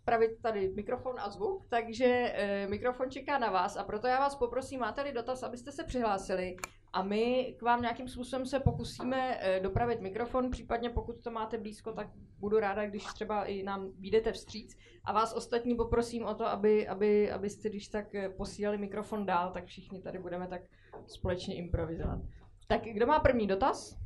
spravit 0.00 0.30
tady 0.42 0.72
mikrofon 0.76 1.14
a 1.18 1.30
zvuk, 1.30 1.66
takže 1.68 2.34
uh, 2.64 2.70
mikrofon 2.70 3.10
čeká 3.10 3.38
na 3.38 3.50
vás 3.50 3.76
a 3.76 3.84
proto 3.84 4.06
já 4.06 4.18
vás 4.18 4.34
poprosím, 4.34 4.80
máte-li 4.80 5.12
dotaz, 5.12 5.42
abyste 5.42 5.72
se 5.72 5.84
přihlásili 5.84 6.56
a 6.92 7.02
my 7.02 7.54
k 7.58 7.62
vám 7.62 7.82
nějakým 7.82 8.08
způsobem 8.08 8.46
se 8.46 8.60
pokusíme 8.60 9.36
uh, 9.36 9.62
dopravit 9.62 10.00
mikrofon, 10.00 10.50
případně 10.50 10.90
pokud 10.90 11.22
to 11.22 11.30
máte 11.30 11.58
blízko, 11.58 11.92
tak 11.92 12.08
budu 12.38 12.60
ráda, 12.60 12.86
když 12.86 13.04
třeba 13.04 13.44
i 13.44 13.62
nám 13.62 13.92
vyjdete 13.98 14.32
vstříc. 14.32 14.76
A 15.04 15.12
vás 15.12 15.34
ostatní 15.34 15.74
poprosím 15.74 16.24
o 16.24 16.34
to, 16.34 16.46
aby, 16.46 16.88
aby, 16.88 17.30
abyste 17.30 17.68
když 17.68 17.88
tak 17.88 18.06
posílali 18.36 18.78
mikrofon 18.78 19.26
dál, 19.26 19.50
tak 19.52 19.64
všichni 19.64 20.02
tady 20.02 20.18
budeme 20.18 20.48
tak 20.48 20.62
společně 21.06 21.56
improvizovat. 21.56 22.20
Tak 22.68 22.82
kdo 22.82 23.06
má 23.06 23.20
první 23.20 23.46
dotaz? 23.46 24.02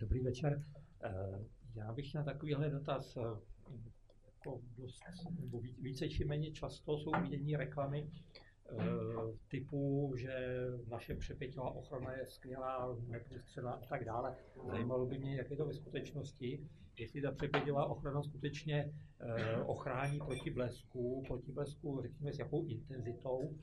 Dobrý 0.00 0.20
večer. 0.20 0.64
Já 1.74 1.92
bych 1.92 2.14
na 2.14 2.24
takovýhle 2.24 2.70
dotaz 2.70 3.16
eh, 3.16 3.20
jako 4.26 4.60
dost, 4.78 5.02
nebo 5.40 5.60
více 5.60 6.08
či 6.08 6.24
méně 6.24 6.50
často 6.52 6.98
jsou 6.98 7.10
vidění 7.22 7.56
reklamy 7.56 8.10
eh, 8.10 8.76
typu, 9.48 10.14
že 10.16 10.66
naše 10.88 11.14
přepěťová 11.14 11.70
ochrana 11.70 12.12
je 12.12 12.26
skvělá, 12.26 12.96
neprůstřelná 13.08 13.72
a 13.72 13.86
tak 13.86 14.04
dále. 14.04 14.36
Zajímalo 14.66 15.06
by 15.06 15.18
mě, 15.18 15.36
jak 15.36 15.50
je 15.50 15.56
to 15.56 15.66
ve 15.66 15.74
skutečnosti 15.74 16.68
jestli 16.96 17.22
ta 17.22 17.32
přepěťová 17.32 17.86
ochrana 17.86 18.22
skutečně 18.22 18.92
eh, 19.20 19.62
ochrání 19.62 20.18
proti 20.18 20.50
blesku, 20.50 21.24
proti 21.26 21.52
blesku, 21.52 22.02
řekněme, 22.02 22.32
s 22.32 22.38
jakou 22.38 22.66
intenzitou 22.66 23.58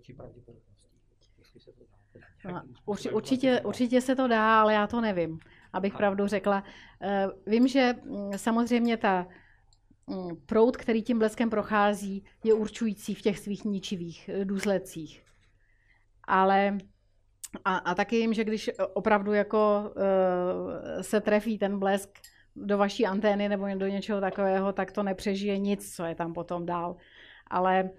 či 0.00 0.14
pravděpodobností. 0.14 0.86
Jestli 1.38 1.60
se 1.60 1.72
to 1.72 1.84
dá. 1.84 1.99
No, 2.44 2.62
určitě, 3.12 3.60
určitě 3.60 4.00
se 4.00 4.16
to 4.16 4.28
dá, 4.28 4.60
ale 4.60 4.74
já 4.74 4.86
to 4.86 5.00
nevím, 5.00 5.38
abych 5.72 5.96
pravdu 5.96 6.26
řekla. 6.26 6.64
Eh, 7.02 7.26
vím, 7.46 7.68
že 7.68 7.94
mm, 8.04 8.38
samozřejmě 8.38 8.96
ta 8.96 9.26
mm, 10.06 10.36
proud, 10.46 10.76
který 10.76 11.02
tím 11.02 11.18
bleskem 11.18 11.50
prochází, 11.50 12.24
je 12.44 12.54
určující 12.54 13.14
v 13.14 13.22
těch 13.22 13.38
svých 13.38 13.64
ničivých 13.64 14.28
eh, 14.28 14.44
důsledcích. 14.44 15.24
Ale 16.24 16.78
a, 17.64 17.76
a 17.76 17.94
taky 17.94 18.16
jim, 18.16 18.34
že 18.34 18.44
když 18.44 18.70
opravdu 18.94 19.32
jako 19.32 19.92
uh, 19.96 21.02
se 21.02 21.20
trefí 21.20 21.58
ten 21.58 21.78
blesk 21.78 22.10
do 22.56 22.78
vaší 22.78 23.06
antény 23.06 23.48
nebo 23.48 23.66
do 23.74 23.86
něčeho 23.86 24.20
takového, 24.20 24.72
tak 24.72 24.92
to 24.92 25.02
nepřežije 25.02 25.58
nic, 25.58 25.96
co 25.96 26.04
je 26.04 26.14
tam 26.14 26.32
potom 26.32 26.66
dál. 26.66 26.96
Ale 27.46 27.90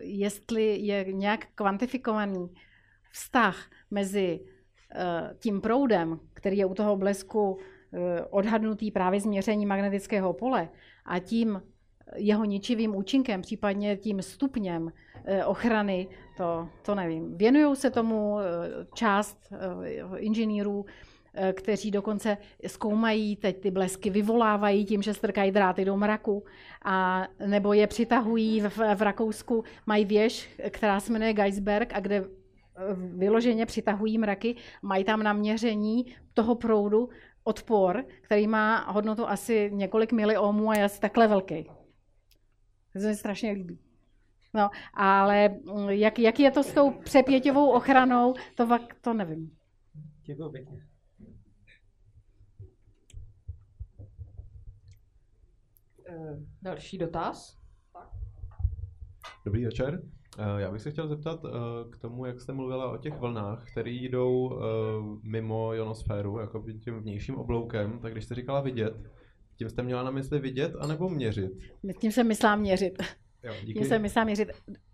jestli 0.00 0.76
je 0.76 1.12
nějak 1.12 1.46
kvantifikovaný 1.54 2.48
vztah 3.14 3.70
mezi 3.90 4.40
uh, 4.40 5.36
tím 5.38 5.60
proudem, 5.60 6.20
který 6.34 6.56
je 6.56 6.66
u 6.66 6.74
toho 6.74 6.96
blesku 6.96 7.58
Eh, 7.94 8.24
odhadnutý 8.30 8.90
právě 8.90 9.20
změření 9.20 9.66
magnetického 9.66 10.32
pole 10.32 10.68
a 11.04 11.18
tím 11.18 11.62
jeho 12.16 12.44
ničivým 12.44 12.96
účinkem, 12.96 13.42
případně 13.42 13.96
tím 13.96 14.22
stupněm 14.22 14.92
eh, 15.24 15.44
ochrany, 15.44 16.08
to, 16.36 16.68
to 16.82 16.94
nevím. 16.94 17.36
Věnují 17.36 17.76
se 17.76 17.90
tomu 17.90 18.38
eh, 18.38 18.44
část 18.94 19.52
inženýrů, 20.16 20.84
kteří 21.52 21.90
dokonce 21.90 22.36
zkoumají 22.66 23.36
teď 23.36 23.60
ty 23.60 23.70
blesky, 23.70 24.10
vyvolávají 24.10 24.84
tím, 24.84 25.02
že 25.02 25.14
strkají 25.14 25.50
dráty 25.50 25.84
do 25.84 25.96
mraku, 25.96 26.44
a 26.84 27.26
nebo 27.46 27.72
je 27.72 27.86
přitahují 27.86 28.60
v, 28.60 28.78
v 28.94 29.02
Rakousku, 29.02 29.64
mají 29.86 30.04
věž, 30.04 30.50
která 30.70 31.00
se 31.00 31.12
jmenuje 31.12 31.32
Geisberg 31.32 31.92
a 31.94 32.00
kde 32.00 32.24
vyloženě 32.96 33.66
přitahují 33.66 34.18
mraky, 34.18 34.56
mají 34.82 35.04
tam 35.04 35.22
naměření 35.22 36.16
toho 36.34 36.54
proudu 36.54 37.08
odpor, 37.44 38.04
který 38.22 38.46
má 38.46 38.90
hodnotu 38.90 39.28
asi 39.28 39.70
několik 39.72 40.12
miliohmů 40.12 40.70
a 40.70 40.74
je 40.74 40.84
asi 40.84 41.00
takhle 41.00 41.28
velký. 41.28 41.64
To 42.92 43.00
se 43.00 43.08
mi 43.08 43.14
strašně 43.16 43.50
líbí. 43.50 43.78
No, 44.54 44.70
ale 44.94 45.48
mm, 45.48 45.90
jak, 45.90 46.18
jak 46.18 46.40
je 46.40 46.50
to 46.50 46.62
s 46.62 46.72
tou 46.72 46.90
přepěťovou 46.90 47.70
ochranou, 47.70 48.34
to, 48.54 48.68
to 49.00 49.14
nevím. 49.14 49.56
Děkuji 50.24 50.50
pěkně. 50.50 50.86
Eh, 56.08 56.36
další 56.62 56.98
dotaz. 56.98 57.58
Dobrý 59.44 59.64
večer. 59.64 60.02
Eh, 60.38 60.60
já 60.60 60.70
bych 60.70 60.82
se 60.82 60.90
chtěl 60.90 61.08
zeptat 61.08 61.44
eh, 61.44 61.50
k 61.90 61.96
tomu, 61.96 62.26
jak 62.26 62.40
jste 62.40 62.52
mluvila 62.52 62.92
o 62.92 62.96
těch 62.96 63.14
vlnách, 63.14 63.64
které 63.72 63.90
jdou 63.90 64.52
eh, 64.52 64.64
mimo 65.22 65.74
ionosféru, 65.74 66.38
jako 66.38 66.64
tím 66.84 67.00
vnějším 67.00 67.36
obloukem, 67.36 67.98
tak 67.98 68.12
když 68.12 68.24
jste 68.24 68.34
říkala 68.34 68.60
vidět, 68.60 68.94
tím 69.56 69.70
jste 69.70 69.82
měla 69.82 70.02
na 70.02 70.10
mysli 70.10 70.38
vidět 70.38 70.72
anebo 70.80 71.08
měřit? 71.08 71.52
Tím 72.00 72.12
jsem 72.12 72.28
myslela 72.28 72.56
měřit. 72.56 73.02
Jo, 73.42 73.52
díky. 73.64 73.78
Tím 73.78 73.88
jsem 73.88 74.02
myslela 74.02 74.24
měřit. 74.24 74.48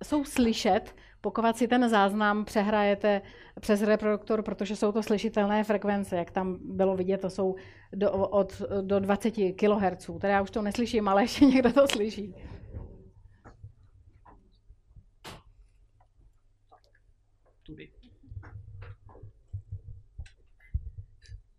Jsou 0.04 0.24
slyšet, 0.24 0.94
pokud 1.20 1.56
si 1.56 1.68
ten 1.68 1.88
záznam 1.88 2.44
přehrajete 2.44 3.22
přes 3.60 3.82
reproduktor, 3.82 4.42
protože 4.42 4.76
jsou 4.76 4.92
to 4.92 5.02
slyšitelné 5.02 5.64
frekvence, 5.64 6.16
jak 6.16 6.30
tam 6.30 6.58
bylo 6.76 6.96
vidět, 6.96 7.20
to 7.20 7.30
jsou 7.30 7.54
do, 7.92 8.12
od, 8.12 8.62
do 8.82 9.00
20 9.00 9.30
kHz. 9.30 10.10
Teda 10.20 10.32
já 10.32 10.42
už 10.42 10.50
to 10.50 10.62
neslyším, 10.62 11.08
ale 11.08 11.22
ještě 11.24 11.44
někdo 11.44 11.72
to 11.72 11.88
slyší. 11.88 12.34
tudy. 17.70 17.90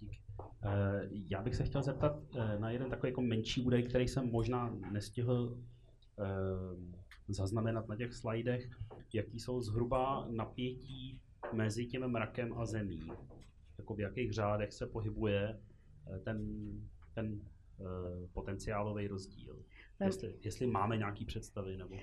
Eh, 0.01 0.50
já 1.29 1.41
bych 1.41 1.55
se 1.55 1.63
chtěl 1.63 1.83
zeptat 1.83 2.19
eh, 2.35 2.59
na 2.59 2.71
jeden 2.71 2.89
takový 2.89 3.09
jako 3.09 3.21
menší 3.21 3.61
údaj, 3.61 3.83
který 3.83 4.07
jsem 4.07 4.31
možná 4.31 4.75
nestihl 4.91 5.57
eh, 6.19 6.23
zaznamenat 7.27 7.87
na 7.87 7.95
těch 7.95 8.13
slajdech, 8.13 8.69
jaký 9.13 9.39
jsou 9.39 9.61
zhruba 9.61 10.27
napětí 10.29 11.21
mezi 11.53 11.85
tím 11.85 12.07
mrakem 12.07 12.53
a 12.53 12.65
zemí. 12.65 13.07
Jako 13.77 13.95
v 13.95 13.99
jakých 13.99 14.33
řádech 14.33 14.73
se 14.73 14.87
pohybuje 14.87 15.59
ten, 16.23 16.47
ten 17.15 17.41
potenciálový 18.33 19.07
rozdíl. 19.07 19.63
Jestli, 20.05 20.35
jestli 20.43 20.67
máme 20.67 20.97
nějaké 20.97 21.25
představy? 21.25 21.77
Nebo... 21.77 21.95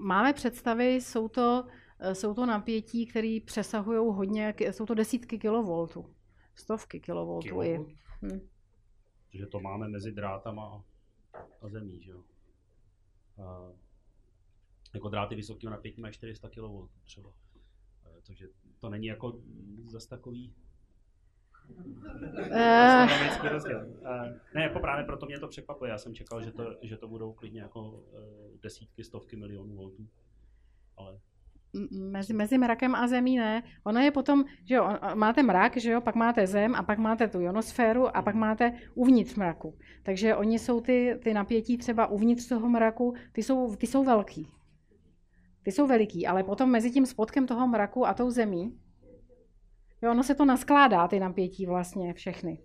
Máme 0.00 0.32
představy, 0.32 0.94
jsou 0.94 1.28
to 1.28 1.64
Eh, 2.04 2.14
jsou 2.14 2.34
to 2.34 2.46
napětí, 2.46 3.06
které 3.06 3.38
přesahují 3.44 3.98
hodně, 3.98 4.54
jsou 4.70 4.86
to 4.86 4.94
desítky 4.94 5.38
kilovoltů, 5.38 6.06
stovky 6.54 7.00
kilovoltů. 7.00 7.62
I. 7.62 7.78
Hm. 8.22 8.48
Takže 9.30 9.46
to 9.46 9.60
máme 9.60 9.88
mezi 9.88 10.12
drátama 10.12 10.84
a 11.62 11.68
zemí, 11.68 12.02
že 12.02 12.10
jo? 12.10 12.24
A, 13.44 13.72
jako 14.94 15.08
dráty 15.08 15.34
vysokého 15.34 15.70
napětí 15.70 16.00
mají 16.00 16.14
400 16.14 16.48
kV 16.48 16.90
třeba. 17.04 17.32
Eh, 18.06 18.20
takže 18.26 18.48
to 18.80 18.90
není 18.90 19.06
jako 19.06 19.40
zase 19.86 20.08
takový 20.08 20.54
Uh... 24.00 24.32
Ne, 24.54 24.62
jako 24.62 24.80
právě 24.80 25.04
proto 25.04 25.26
mě 25.26 25.38
to 25.38 25.48
překvapuje. 25.48 25.90
Já 25.90 25.98
jsem 25.98 26.14
čekal, 26.14 26.42
že 26.42 26.52
to, 26.52 26.76
že 26.82 26.96
to 26.96 27.08
budou 27.08 27.32
klidně 27.32 27.60
jako 27.60 28.04
desítky, 28.62 29.04
stovky 29.04 29.36
milionů 29.36 29.76
voltů. 29.76 30.08
Ale 30.96 31.20
mezi, 31.92 32.32
mezi 32.32 32.58
mrakem 32.58 32.94
a 32.94 33.06
zemí 33.06 33.36
ne. 33.36 33.62
Ono 33.84 34.00
je 34.00 34.10
potom, 34.10 34.44
že 34.64 34.74
jo, 34.74 34.88
máte 35.14 35.42
mrak, 35.42 35.76
že 35.76 35.90
jo, 35.90 36.00
pak 36.00 36.14
máte 36.14 36.46
zem 36.46 36.74
a 36.74 36.82
pak 36.82 36.98
máte 36.98 37.28
tu 37.28 37.40
ionosféru 37.40 38.16
a 38.16 38.22
pak 38.22 38.34
máte 38.34 38.72
uvnitř 38.94 39.34
mraku. 39.34 39.78
Takže 40.02 40.36
oni 40.36 40.58
jsou 40.58 40.80
ty, 40.80 41.18
ty 41.22 41.34
napětí 41.34 41.78
třeba 41.78 42.06
uvnitř 42.06 42.48
toho 42.48 42.68
mraku, 42.68 43.14
ty 43.32 43.42
jsou, 43.42 43.76
ty 43.76 43.86
jsou 43.86 44.04
velký. 44.04 44.48
Ty 45.62 45.72
jsou 45.72 45.86
veliký, 45.86 46.26
ale 46.26 46.42
potom 46.42 46.70
mezi 46.70 46.90
tím 46.90 47.06
spodkem 47.06 47.46
toho 47.46 47.68
mraku 47.68 48.06
a 48.06 48.14
tou 48.14 48.30
zemí, 48.30 48.78
jo, 50.02 50.10
ono 50.10 50.22
se 50.22 50.34
to 50.34 50.44
naskládá, 50.44 51.08
ty 51.08 51.20
napětí 51.20 51.66
vlastně 51.66 52.14
všechny. 52.14 52.58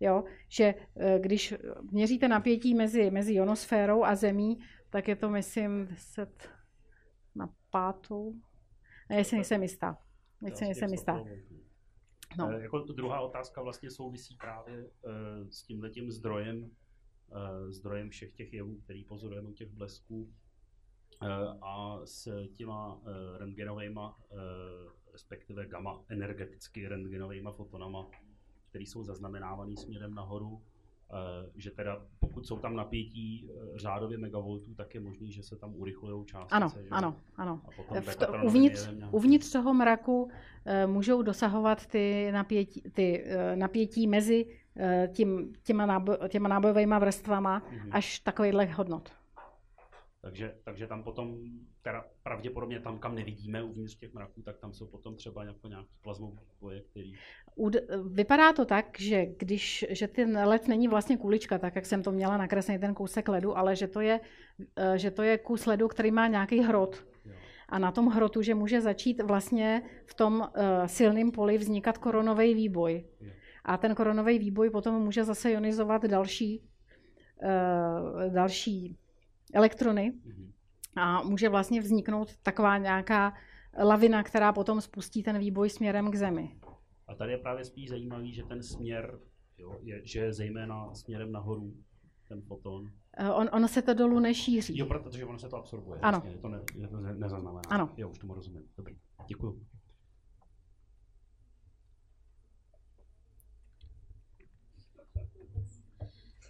Jo, 0.00 0.24
že 0.48 0.64
e, 0.64 1.18
když 1.18 1.54
měříte 1.90 2.28
napětí 2.28 2.74
mezi, 2.74 3.10
mezi 3.10 3.34
ionosférou 3.34 4.04
a 4.04 4.14
zemí, 4.14 4.58
tak 4.90 5.08
je 5.08 5.16
to, 5.16 5.30
myslím, 5.30 5.86
10, 5.86 6.28
na 6.48 6.59
pátou. 7.70 8.34
Si 9.22 9.34
nejsem 9.34 9.62
jistá. 9.62 9.98
Si 10.54 10.64
nejsem 10.64 10.90
jistá. 10.90 11.24
No. 12.38 12.50
E, 12.50 12.62
jako 12.62 12.78
druhá 12.78 13.20
otázka 13.20 13.62
vlastně 13.62 13.90
souvisí 13.90 14.36
právě 14.36 14.78
e, 14.78 14.90
s 15.50 15.62
tímhletím 15.62 16.10
zdrojem, 16.10 16.70
e, 17.32 17.72
zdrojem 17.72 18.10
všech 18.10 18.32
těch 18.32 18.52
jevů, 18.52 18.76
který 18.76 19.04
pozorujeme 19.04 19.48
u 19.48 19.52
těch 19.52 19.70
blesků 19.70 20.32
e, 21.22 21.26
a 21.62 22.00
s 22.04 22.46
těma 22.54 23.00
e, 23.06 23.38
rentgenovými, 23.38 24.00
e, 24.00 24.36
respektive 25.12 25.66
gamma 25.66 26.04
energeticky 26.08 26.88
rentgenovými 26.88 27.48
fotonama, 27.52 28.10
které 28.68 28.84
jsou 28.84 29.04
zaznamenávané 29.04 29.76
směrem 29.76 30.14
nahoru, 30.14 30.62
Eh, 30.62 30.79
že 31.56 31.70
teda 31.70 32.02
pokud 32.20 32.46
jsou 32.46 32.58
tam 32.58 32.76
napětí 32.76 33.48
eh, 33.48 33.78
řádově 33.78 34.18
megavoltů, 34.18 34.74
tak 34.74 34.94
je 34.94 35.00
možný, 35.00 35.32
že 35.32 35.42
se 35.42 35.56
tam 35.56 35.74
urychlují 35.76 36.26
částice. 36.26 36.54
Ano, 36.54 36.68
že? 36.74 36.88
ano, 36.90 37.16
ano. 37.36 37.60
V 38.00 38.16
to, 38.16 38.26
uvnitř, 38.44 38.90
uvnitř 39.10 39.52
toho 39.52 39.74
mraku 39.74 40.22
uh, 40.22 40.30
můžou 40.86 41.22
dosahovat 41.22 41.86
ty 41.86 42.28
napětí, 42.32 42.82
ty, 42.92 43.24
uh, 43.24 43.58
napětí 43.58 44.06
mezi 44.06 44.46
uh, 44.46 45.12
tím, 45.12 45.52
těma, 45.62 45.86
nábo, 45.86 46.16
těma 46.28 46.48
nábojovými 46.48 46.94
vrstvama 46.98 47.60
mm-hmm. 47.60 47.88
až 47.92 48.18
takovýhle 48.18 48.64
hodnot. 48.64 49.12
Takže, 50.22 50.54
takže 50.64 50.86
tam 50.86 51.02
potom, 51.02 51.38
teda 51.82 52.04
pravděpodobně 52.22 52.80
tam, 52.80 52.98
kam 52.98 53.14
nevidíme 53.14 53.62
uvnitř 53.62 53.96
těch 53.96 54.14
mraků, 54.14 54.42
tak 54.42 54.58
tam 54.58 54.72
jsou 54.72 54.86
potom 54.86 55.16
třeba 55.16 55.44
jako 55.44 55.68
nějaký 55.68 55.88
plazmové 56.02 56.42
boje, 56.60 56.80
který... 56.80 57.12
Vypadá 58.12 58.52
to 58.52 58.64
tak, 58.64 59.00
že 59.00 59.26
když, 59.26 59.86
že 59.88 60.08
ten 60.08 60.38
led 60.38 60.68
není 60.68 60.88
vlastně 60.88 61.16
kulička, 61.16 61.58
tak 61.58 61.76
jak 61.76 61.86
jsem 61.86 62.02
to 62.02 62.12
měla 62.12 62.36
nakreslený 62.36 62.80
ten 62.80 62.94
kousek 62.94 63.28
ledu, 63.28 63.58
ale 63.58 63.76
že 63.76 63.88
to 63.88 64.00
je, 64.00 64.20
eh, 64.76 64.98
že 64.98 65.10
to 65.10 65.22
je 65.22 65.38
kus 65.38 65.66
ledu, 65.66 65.88
který 65.88 66.10
má 66.10 66.26
nějaký 66.26 66.60
hrot. 66.60 67.04
A 67.68 67.78
na 67.78 67.92
tom 67.92 68.06
hrotu, 68.06 68.42
že 68.42 68.54
může 68.54 68.80
začít 68.80 69.22
vlastně 69.22 69.82
v 70.06 70.14
tom 70.14 70.40
uh, 70.40 70.86
silném 70.86 71.30
poli 71.30 71.58
vznikat 71.58 71.98
koronový 71.98 72.54
výboj. 72.54 73.04
A 73.64 73.76
ten 73.76 73.94
koronový 73.94 74.38
výboj 74.38 74.70
potom 74.70 75.02
může 75.02 75.24
zase 75.24 75.50
ionizovat 75.50 76.04
další, 76.04 76.62
uh, 77.42 78.34
další 78.34 78.98
elektrony 79.52 80.12
mhm. 80.24 80.52
a 80.96 81.22
může 81.22 81.48
vlastně 81.48 81.80
vzniknout 81.80 82.36
taková 82.36 82.78
nějaká 82.78 83.34
lavina, 83.78 84.22
která 84.22 84.52
potom 84.52 84.80
spustí 84.80 85.22
ten 85.22 85.38
výboj 85.38 85.70
směrem 85.70 86.10
k 86.10 86.14
Zemi. 86.14 86.56
A 87.08 87.14
tady 87.14 87.32
je 87.32 87.38
právě 87.38 87.64
spíš 87.64 87.88
zajímavý, 87.88 88.32
že 88.32 88.42
ten 88.42 88.62
směr, 88.62 89.18
jo, 89.58 89.78
je, 89.82 90.00
že 90.04 90.20
je 90.20 90.32
zejména 90.32 90.94
směrem 90.94 91.32
nahoru 91.32 91.74
ten 92.28 92.42
foton. 92.42 92.90
Eh, 93.16 93.30
on, 93.30 93.48
ono 93.52 93.68
se 93.68 93.82
to 93.82 93.94
dolů 93.94 94.20
nešíří. 94.20 94.78
Jo, 94.78 94.86
protože 94.86 95.24
ono 95.24 95.38
se 95.38 95.48
to 95.48 95.56
absorbuje. 95.56 96.00
Ano. 96.00 96.20
Vlastně, 96.20 96.40
to, 96.40 96.48
ne, 96.48 96.60
ne, 97.00 97.14
nezaznamená. 97.14 97.62
Ano. 97.68 97.90
Jo, 97.96 98.08
už 98.08 98.18
tomu 98.18 98.34
rozumím. 98.34 98.62
Dobrý, 98.76 98.96
děkuji. 99.28 99.60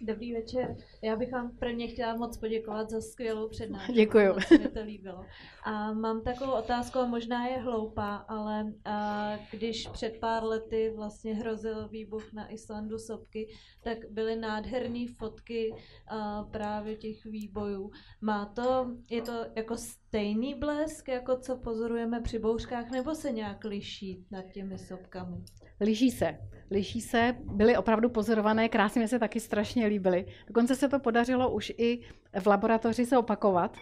Dobrý 0.03 0.33
večer. 0.33 0.75
Já 1.01 1.15
bych 1.15 1.31
vám 1.31 1.57
prvně 1.57 1.87
chtěla 1.87 2.15
moc 2.15 2.37
poděkovat 2.37 2.89
za 2.89 3.01
skvělou 3.01 3.49
přednášku. 3.49 3.93
Děkuju. 3.93 4.33
Moc 4.33 4.49
mi 4.49 4.67
to 4.67 4.83
líbilo. 4.83 5.25
A 5.63 5.93
mám 5.93 6.21
takovou 6.21 6.51
otázku, 6.51 6.99
a 6.99 7.05
možná 7.05 7.47
je 7.47 7.57
hloupá, 7.57 8.15
ale 8.15 8.73
a 8.85 9.31
když 9.51 9.87
před 9.87 10.17
pár 10.19 10.43
lety 10.43 10.93
vlastně 10.95 11.35
hrozil 11.35 11.87
výbuch 11.87 12.33
na 12.33 12.51
Islandu 12.51 12.99
sopky, 12.99 13.47
tak 13.83 13.97
byly 14.11 14.35
nádherné 14.35 15.05
fotky 15.17 15.73
a 16.07 16.43
právě 16.43 16.95
těch 16.95 17.25
výbojů. 17.25 17.91
Má 18.21 18.45
to, 18.45 18.91
je 19.09 19.21
to 19.21 19.45
jako 19.55 19.77
stejný 19.77 20.55
blesk, 20.55 21.07
jako 21.07 21.37
co 21.37 21.57
pozorujeme 21.57 22.21
při 22.21 22.39
bouřkách, 22.39 22.91
nebo 22.91 23.15
se 23.15 23.31
nějak 23.31 23.63
liší 23.63 24.25
nad 24.31 24.45
těmi 24.53 24.77
sopkami? 24.77 25.43
Liší 25.81 26.11
se. 26.11 26.37
Liší 26.71 27.01
se, 27.01 27.35
byly 27.43 27.77
opravdu 27.77 28.09
pozorované, 28.09 28.69
krásně 28.69 29.01
mi 29.01 29.07
se 29.07 29.19
taky 29.19 29.39
strašně 29.39 29.85
líbily. 29.85 30.25
Dokonce 30.47 30.75
se 30.75 30.89
to 30.89 30.99
podařilo 30.99 31.51
už 31.51 31.73
i 31.77 32.01
v 32.39 32.47
laboratoři 32.47 33.05
se 33.05 33.17
opakovat. 33.17 33.77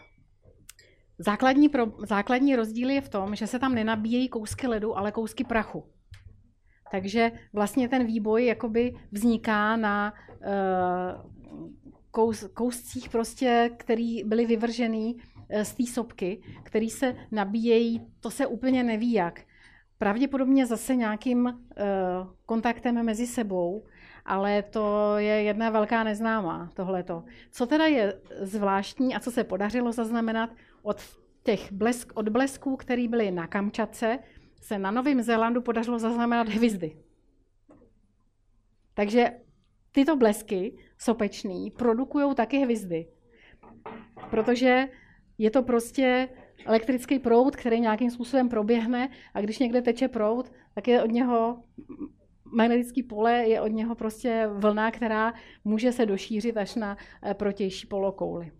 Základní, 1.17 1.69
pro, 1.69 1.85
základní 2.05 2.55
rozdíl 2.55 2.89
je 2.89 3.01
v 3.01 3.09
tom, 3.09 3.35
že 3.35 3.47
se 3.47 3.59
tam 3.59 3.75
nenabíjejí 3.75 4.29
kousky 4.29 4.67
ledu, 4.67 4.97
ale 4.97 5.11
kousky 5.11 5.43
prachu. 5.43 5.83
Takže 6.91 7.31
vlastně 7.53 7.89
ten 7.89 8.05
výboj 8.05 8.45
jakoby 8.45 8.95
vzniká 9.11 9.75
na 9.75 10.13
uh, 10.29 11.31
kous, 12.11 12.45
kouscích, 12.53 13.09
prostě, 13.09 13.71
který 13.77 14.23
byly 14.23 14.45
vyvržený 14.45 15.15
uh, 15.15 15.61
z 15.61 15.73
té 15.75 15.83
sopky, 15.85 16.41
který 16.63 16.89
se 16.89 17.15
nabíjejí, 17.31 18.01
to 18.19 18.31
se 18.31 18.47
úplně 18.47 18.83
neví 18.83 19.13
jak. 19.13 19.48
Pravděpodobně 19.99 20.65
zase 20.65 20.95
nějakým 20.95 21.45
uh, 21.45 21.53
kontaktem 22.45 23.05
mezi 23.05 23.27
sebou, 23.27 23.85
ale 24.25 24.63
to 24.63 25.17
je 25.17 25.43
jedna 25.43 25.69
velká 25.69 26.03
neznámá, 26.03 26.71
tohleto. 26.73 27.23
Co 27.51 27.65
teda 27.65 27.85
je 27.85 28.21
zvláštní 28.41 29.15
a 29.15 29.19
co 29.19 29.31
se 29.31 29.43
podařilo 29.43 29.91
zaznamenat 29.91 30.49
od 30.81 31.01
těch 31.43 31.71
blesk, 31.71 32.11
od 32.15 32.29
blesků, 32.29 32.75
které 32.75 33.07
byly 33.07 33.31
na 33.31 33.47
Kamčatce, 33.47 34.19
se 34.61 34.79
na 34.79 34.91
Novém 34.91 35.21
Zélandu 35.21 35.61
podařilo 35.61 35.99
zaznamenat 35.99 36.49
hvězdy. 36.49 36.97
Takže 38.93 39.31
tyto 39.91 40.15
blesky 40.15 40.77
sopečný 40.97 41.71
produkují 41.71 42.35
taky 42.35 42.57
hvězdy. 42.57 43.07
Protože 44.29 44.87
je 45.37 45.51
to 45.51 45.63
prostě 45.63 46.29
elektrický 46.65 47.19
proud, 47.19 47.55
který 47.55 47.79
nějakým 47.79 48.11
způsobem 48.11 48.49
proběhne 48.49 49.09
a 49.33 49.41
když 49.41 49.59
někde 49.59 49.81
teče 49.81 50.07
proud, 50.07 50.51
tak 50.75 50.87
je 50.87 51.03
od 51.03 51.11
něho 51.11 51.63
magnetický 52.43 53.03
pole, 53.03 53.33
je 53.33 53.61
od 53.61 53.67
něho 53.67 53.95
prostě 53.95 54.47
vlna, 54.53 54.91
která 54.91 55.33
může 55.63 55.91
se 55.91 56.05
došířit 56.05 56.57
až 56.57 56.75
na 56.75 56.97
eh, 57.23 57.33
protější 57.33 57.87
polokouli. 57.87 58.51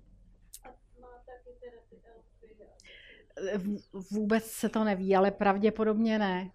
Vůbec 4.12 4.46
se 4.46 4.70
to 4.70 4.84
neví, 4.84 5.16
ale 5.16 5.32
pravděpodobně 5.32 6.20
ne. 6.20 6.52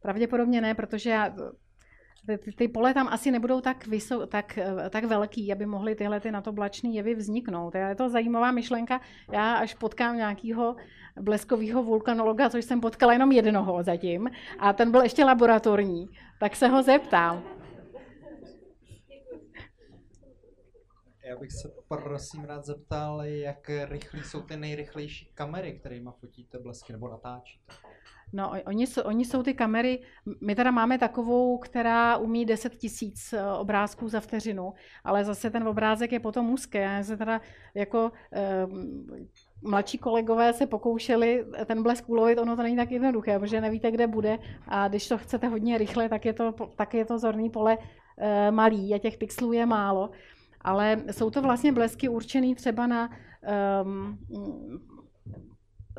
Pravděpodobně 0.00 0.60
ne, 0.60 0.74
protože 0.74 1.10
já, 1.10 1.34
ty, 2.36 2.52
ty 2.52 2.68
pole 2.68 2.94
tam 2.94 3.08
asi 3.08 3.30
nebudou 3.30 3.60
tak, 3.60 3.86
vysou, 3.86 4.26
tak, 4.26 4.58
tak 4.90 5.04
velký, 5.04 5.52
aby 5.52 5.66
mohly 5.66 5.94
tyhle 5.94 6.20
ty 6.20 6.30
natoblačné 6.30 6.90
jevy 6.90 7.14
vzniknout. 7.14 7.74
Je 7.74 7.94
to 7.94 8.08
zajímavá 8.08 8.50
myšlenka. 8.50 9.00
Já 9.32 9.54
až 9.54 9.74
potkám 9.74 10.16
nějakého 10.16 10.76
bleskového 11.20 11.82
vulkanologa, 11.82 12.50
což 12.50 12.64
jsem 12.64 12.80
potkala 12.80 13.12
jenom 13.12 13.32
jednoho 13.32 13.82
zatím, 13.82 14.30
a 14.58 14.72
ten 14.72 14.90
byl 14.90 15.02
ještě 15.02 15.24
laboratorní, 15.24 16.08
tak 16.40 16.56
se 16.56 16.68
ho 16.68 16.82
zeptám. 16.82 17.42
Já 21.24 21.36
bych 21.36 21.52
se 21.52 21.72
prosím 21.88 22.44
rád 22.44 22.64
zeptal, 22.64 23.22
jak 23.22 23.70
rychlí 23.84 24.22
jsou 24.22 24.42
ty 24.42 24.56
nejrychlejší 24.56 25.30
kamery, 25.34 25.78
kterými 25.78 26.10
fotíte 26.20 26.58
blesky 26.58 26.92
nebo 26.92 27.08
natáčíte? 27.08 27.72
No, 28.32 28.52
oni, 28.66 28.86
jsou, 28.86 29.02
oni 29.02 29.24
jsou 29.24 29.42
ty 29.42 29.54
kamery, 29.54 30.02
my 30.40 30.54
teda 30.54 30.70
máme 30.70 30.98
takovou, 30.98 31.58
která 31.58 32.16
umí 32.16 32.44
10 32.44 32.74
tisíc 32.76 33.32
eh, 33.32 33.52
obrázků 33.52 34.08
za 34.08 34.20
vteřinu, 34.20 34.72
ale 35.04 35.24
zase 35.24 35.50
ten 35.50 35.68
obrázek 35.68 36.12
je 36.12 36.20
potom 36.20 36.50
úzký. 36.50 36.78
Já 36.78 37.02
se 37.02 37.16
teda 37.16 37.40
jako 37.74 38.12
eh, 38.32 38.66
mladší 39.62 39.98
kolegové 39.98 40.52
se 40.52 40.66
pokoušeli 40.66 41.44
ten 41.66 41.82
blesk 41.82 42.08
ulovit, 42.08 42.38
ono 42.38 42.56
to 42.56 42.62
není 42.62 42.76
tak 42.76 42.90
jednoduché, 42.90 43.38
protože 43.38 43.60
nevíte, 43.60 43.90
kde 43.90 44.06
bude 44.06 44.38
a 44.68 44.88
když 44.88 45.08
to 45.08 45.18
chcete 45.18 45.48
hodně 45.48 45.78
rychle, 45.78 46.08
tak 46.08 46.24
je 46.24 46.32
to, 46.32 46.52
tak 46.76 46.94
je 46.94 47.04
to 47.04 47.18
zorný 47.18 47.50
pole 47.50 47.78
eh, 48.18 48.50
malý 48.50 48.94
a 48.94 48.98
těch 48.98 49.18
pixelů 49.18 49.52
je 49.52 49.66
málo. 49.66 50.10
Ale 50.60 51.02
jsou 51.10 51.30
to 51.30 51.42
vlastně 51.42 51.72
blesky 51.72 52.08
určené 52.08 52.54
třeba 52.54 52.86
na 52.86 53.10
um, 53.82 54.18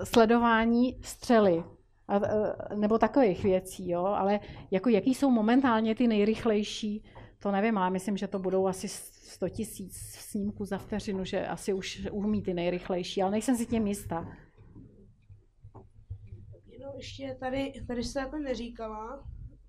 sledování 0.04 1.00
střely, 1.02 1.64
a, 2.10 2.20
e, 2.28 2.76
nebo 2.76 2.98
takových 2.98 3.44
věcí, 3.44 3.90
jo? 3.90 4.06
ale 4.06 4.40
jako 4.72 4.90
jaký 4.90 5.16
jsou 5.16 5.30
momentálně 5.30 5.96
ty 5.96 6.08
nejrychlejší, 6.08 7.04
to 7.40 7.52
nevím, 7.52 7.78
ale 7.78 7.90
myslím, 7.90 8.18
že 8.18 8.28
to 8.28 8.40
budou 8.40 8.68
asi 8.68 8.88
100 8.88 9.50
tisíc 9.50 9.98
snímků 9.98 10.66
za 10.66 10.78
vteřinu, 10.78 11.26
že 11.26 11.48
asi 11.48 11.74
už 11.74 12.08
umí 12.12 12.42
ty 12.42 12.54
nejrychlejší, 12.54 13.22
ale 13.22 13.32
nejsem 13.32 13.56
si 13.56 13.66
tím 13.66 13.88
jistá. 13.88 14.38
Jenom 16.68 16.94
ještě 16.98 17.38
tady, 17.40 17.74
tady 17.88 18.04
se 18.04 18.20
jako 18.20 18.38
neříkala, 18.38 19.28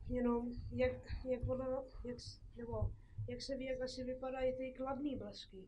jenom 0.09 0.53
jak, 0.73 0.93
jak, 1.31 1.41
ona, 1.49 1.67
jak, 2.05 2.17
nebo 2.57 2.91
jak 3.29 3.43
se 3.43 3.57
ví, 3.57 3.65
jak 3.65 3.81
asi 3.81 4.05
vypadají 4.05 4.53
ty 4.57 4.75
kladné 4.77 5.11
blesky. 5.19 5.59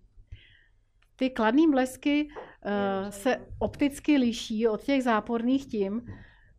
Ty 1.16 1.30
kladné 1.30 1.62
blesky 1.70 2.28
uh, 2.28 3.10
se 3.10 3.46
opticky 3.58 4.16
liší 4.16 4.68
od 4.68 4.82
těch 4.82 5.02
záporných 5.02 5.66
tím, 5.66 6.06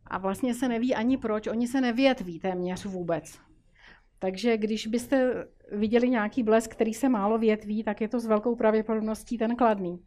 a 0.06 0.18
vlastně 0.18 0.54
se 0.54 0.68
neví 0.68 0.94
ani 0.94 1.16
proč, 1.16 1.46
oni 1.46 1.68
se 1.68 1.80
nevětví 1.80 2.38
téměř 2.38 2.84
vůbec. 2.84 3.38
Takže 4.18 4.56
když 4.56 4.86
byste 4.86 5.46
viděli 5.72 6.10
nějaký 6.10 6.42
blesk, 6.42 6.70
který 6.70 6.94
se 6.94 7.08
málo 7.08 7.38
větví, 7.38 7.84
tak 7.84 8.00
je 8.00 8.08
to 8.08 8.20
s 8.20 8.26
velkou 8.26 8.56
pravděpodobností 8.56 9.38
ten 9.38 9.56
kladný. 9.56 9.98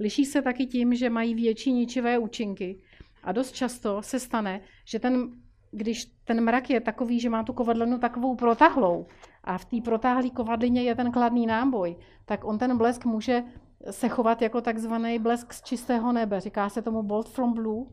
Liší 0.00 0.24
se 0.24 0.42
taky 0.42 0.66
tím, 0.66 0.94
že 0.94 1.10
mají 1.10 1.34
větší 1.34 1.72
ničivé 1.72 2.18
účinky. 2.18 2.82
A 3.22 3.32
dost 3.32 3.52
často 3.52 4.02
se 4.02 4.20
stane, 4.20 4.60
že 4.84 4.98
ten, 4.98 5.30
když 5.70 6.04
ten 6.24 6.44
mrak 6.44 6.70
je 6.70 6.80
takový, 6.80 7.20
že 7.20 7.30
má 7.30 7.42
tu 7.42 7.52
kovadlinu 7.52 7.98
takovou 7.98 8.34
protahlou 8.34 9.06
a 9.44 9.58
v 9.58 9.64
té 9.64 9.76
protáhlé 9.84 10.30
kovadlině 10.30 10.82
je 10.82 10.94
ten 10.94 11.12
kladný 11.12 11.46
náboj, 11.46 11.96
tak 12.24 12.44
on 12.44 12.58
ten 12.58 12.78
blesk 12.78 13.04
může 13.04 13.44
se 13.90 14.08
chovat 14.08 14.42
jako 14.42 14.60
takzvaný 14.60 15.18
blesk 15.18 15.52
z 15.52 15.62
čistého 15.62 16.12
nebe. 16.12 16.40
Říká 16.40 16.68
se 16.68 16.82
tomu 16.82 17.02
bolt 17.02 17.28
from 17.28 17.54
blue 17.54 17.86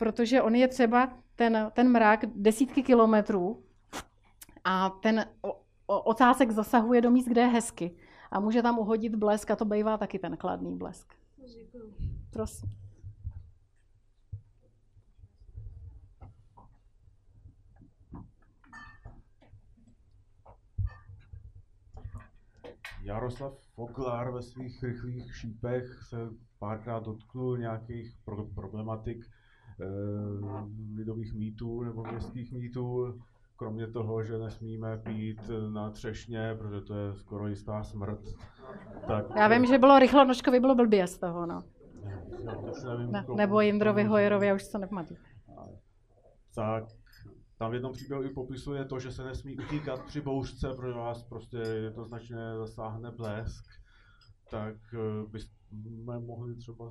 protože 0.00 0.42
on 0.42 0.54
je 0.54 0.68
třeba 0.68 1.12
ten, 1.36 1.70
ten 1.72 1.88
mrak 1.92 2.24
desítky 2.26 2.82
kilometrů 2.82 3.64
a 4.64 4.90
ten 4.90 5.26
ocásek 5.86 6.50
zasahuje 6.50 7.00
do 7.00 7.10
míst, 7.10 7.28
kde 7.28 7.40
je 7.40 7.46
hezky. 7.46 7.96
A 8.30 8.40
může 8.40 8.62
tam 8.62 8.78
uhodit 8.78 9.14
blesk 9.14 9.50
a 9.50 9.56
to 9.56 9.64
bývá 9.64 9.98
taky 9.98 10.18
ten 10.18 10.36
kladný 10.36 10.76
blesk. 10.76 11.14
Prosím. 12.30 12.70
Jaroslav 23.02 23.58
Foglar 23.74 24.32
ve 24.32 24.42
svých 24.42 24.82
rychlých 24.82 25.36
šípech 25.36 26.02
se 26.08 26.16
párkrát 26.58 27.04
dotknul 27.04 27.58
nějakých 27.58 28.16
pro- 28.24 28.44
problematik 28.44 29.26
lidových 30.96 31.34
mýtů 31.34 31.82
nebo 31.82 32.04
městských 32.04 32.52
mýtů, 32.52 33.18
kromě 33.56 33.86
toho, 33.86 34.24
že 34.24 34.38
nesmíme 34.38 34.98
pít 34.98 35.50
na 35.72 35.90
třešně, 35.90 36.54
protože 36.58 36.80
to 36.80 36.94
je 36.94 37.14
skoro 37.14 37.48
jistá 37.48 37.82
smrt. 37.82 38.20
Tak, 39.06 39.26
Já 39.36 39.48
vím, 39.48 39.66
že 39.66 39.78
bylo 39.78 39.98
rychlo 39.98 40.24
nožkovi, 40.24 40.60
bylo 40.60 40.74
blbě 40.74 41.06
z 41.06 41.18
toho, 41.18 41.46
no. 41.46 41.62
nevím, 42.84 43.12
ne, 43.12 43.26
nebo 43.36 43.60
Jindrovi 43.60 44.04
Hojerovi, 44.04 44.46
já 44.46 44.54
už 44.54 44.68
to 44.68 44.78
nepamatuju. 44.78 45.20
Tak 46.54 46.84
tam 47.60 47.70
v 47.70 47.74
jednom 47.74 47.92
příběhu 47.92 48.22
i 48.22 48.28
popisuje 48.28 48.84
to, 48.84 48.98
že 48.98 49.12
se 49.12 49.24
nesmí 49.24 49.58
utíkat 49.58 50.04
při 50.04 50.20
bouřce, 50.20 50.68
protože 50.76 50.92
vás 50.92 51.22
prostě 51.22 51.56
jednoznačně 51.56 52.36
zasáhne 52.58 53.10
blesk. 53.10 53.64
Tak 54.50 54.76
eh, 54.94 55.26
bychom 55.30 56.26
mohli 56.26 56.56
třeba 56.56 56.90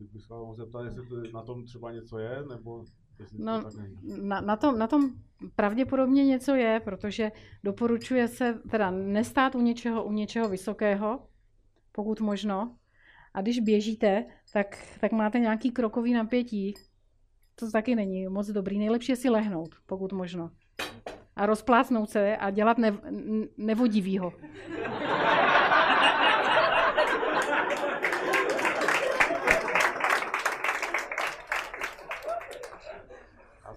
bych 0.00 0.22
se 0.22 0.34
mohl 0.34 0.54
zeptat, 0.54 0.84
jestli 0.84 1.32
na 1.32 1.42
tom 1.42 1.64
třeba 1.64 1.92
něco 1.92 2.18
je, 2.18 2.44
nebo 2.48 2.84
No, 3.38 3.62
to 3.62 3.70
na, 4.22 4.40
na, 4.40 4.56
tom, 4.56 4.78
na 4.78 4.86
tom 4.86 5.10
pravděpodobně 5.56 6.26
něco 6.26 6.54
je, 6.54 6.80
protože 6.84 7.32
doporučuje 7.64 8.28
se 8.28 8.60
teda 8.70 8.90
nestát 8.90 9.54
u 9.54 9.60
něčeho, 9.60 10.04
u 10.04 10.12
něčeho 10.12 10.48
vysokého, 10.48 11.20
pokud 11.92 12.20
možno. 12.20 12.76
A 13.34 13.42
když 13.42 13.60
běžíte, 13.60 14.24
tak, 14.52 14.78
tak 15.00 15.12
máte 15.12 15.38
nějaký 15.38 15.70
krokový 15.70 16.12
napětí. 16.12 16.74
To 17.54 17.70
taky 17.70 17.94
není 17.94 18.28
moc 18.28 18.46
dobrý. 18.50 18.78
Nejlepší 18.78 19.12
je 19.12 19.16
si 19.16 19.28
lehnout, 19.30 19.74
pokud 19.86 20.12
možno. 20.12 20.50
a 21.36 21.46
rozplácnout 21.46 22.10
se 22.10 22.36
a 22.36 22.50
dělat 22.50 22.78
nev, 22.78 22.94
nevodivýho. 23.56 24.32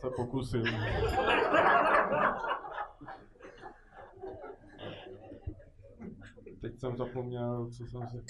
Se 0.02 0.10
pokusím. 0.10 0.64
Teď 6.62 6.80
jsem 6.80 6.98
zapomněl, 6.98 7.70
co 7.72 7.86
jsem 7.86 8.08
si... 8.08 8.24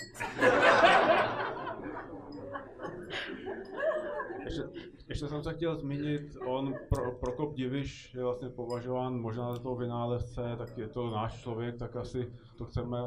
Ještě, 4.43 4.63
ještě 5.09 5.28
jsem 5.28 5.43
se 5.43 5.53
chtěl 5.53 5.76
zmínit, 5.76 6.38
on, 6.45 6.74
Pro, 6.89 7.11
Prokop 7.11 7.55
Diviš 7.55 8.13
je 8.13 8.24
vlastně 8.24 8.49
považován 8.49 9.22
možná 9.22 9.53
za 9.53 9.59
toho 9.59 9.76
vynálezce, 9.76 10.41
tak 10.57 10.78
je 10.78 10.88
to 10.88 11.09
náš 11.09 11.41
člověk, 11.41 11.78
tak 11.78 11.95
asi 11.95 12.34
to 12.57 12.65
chceme 12.65 12.97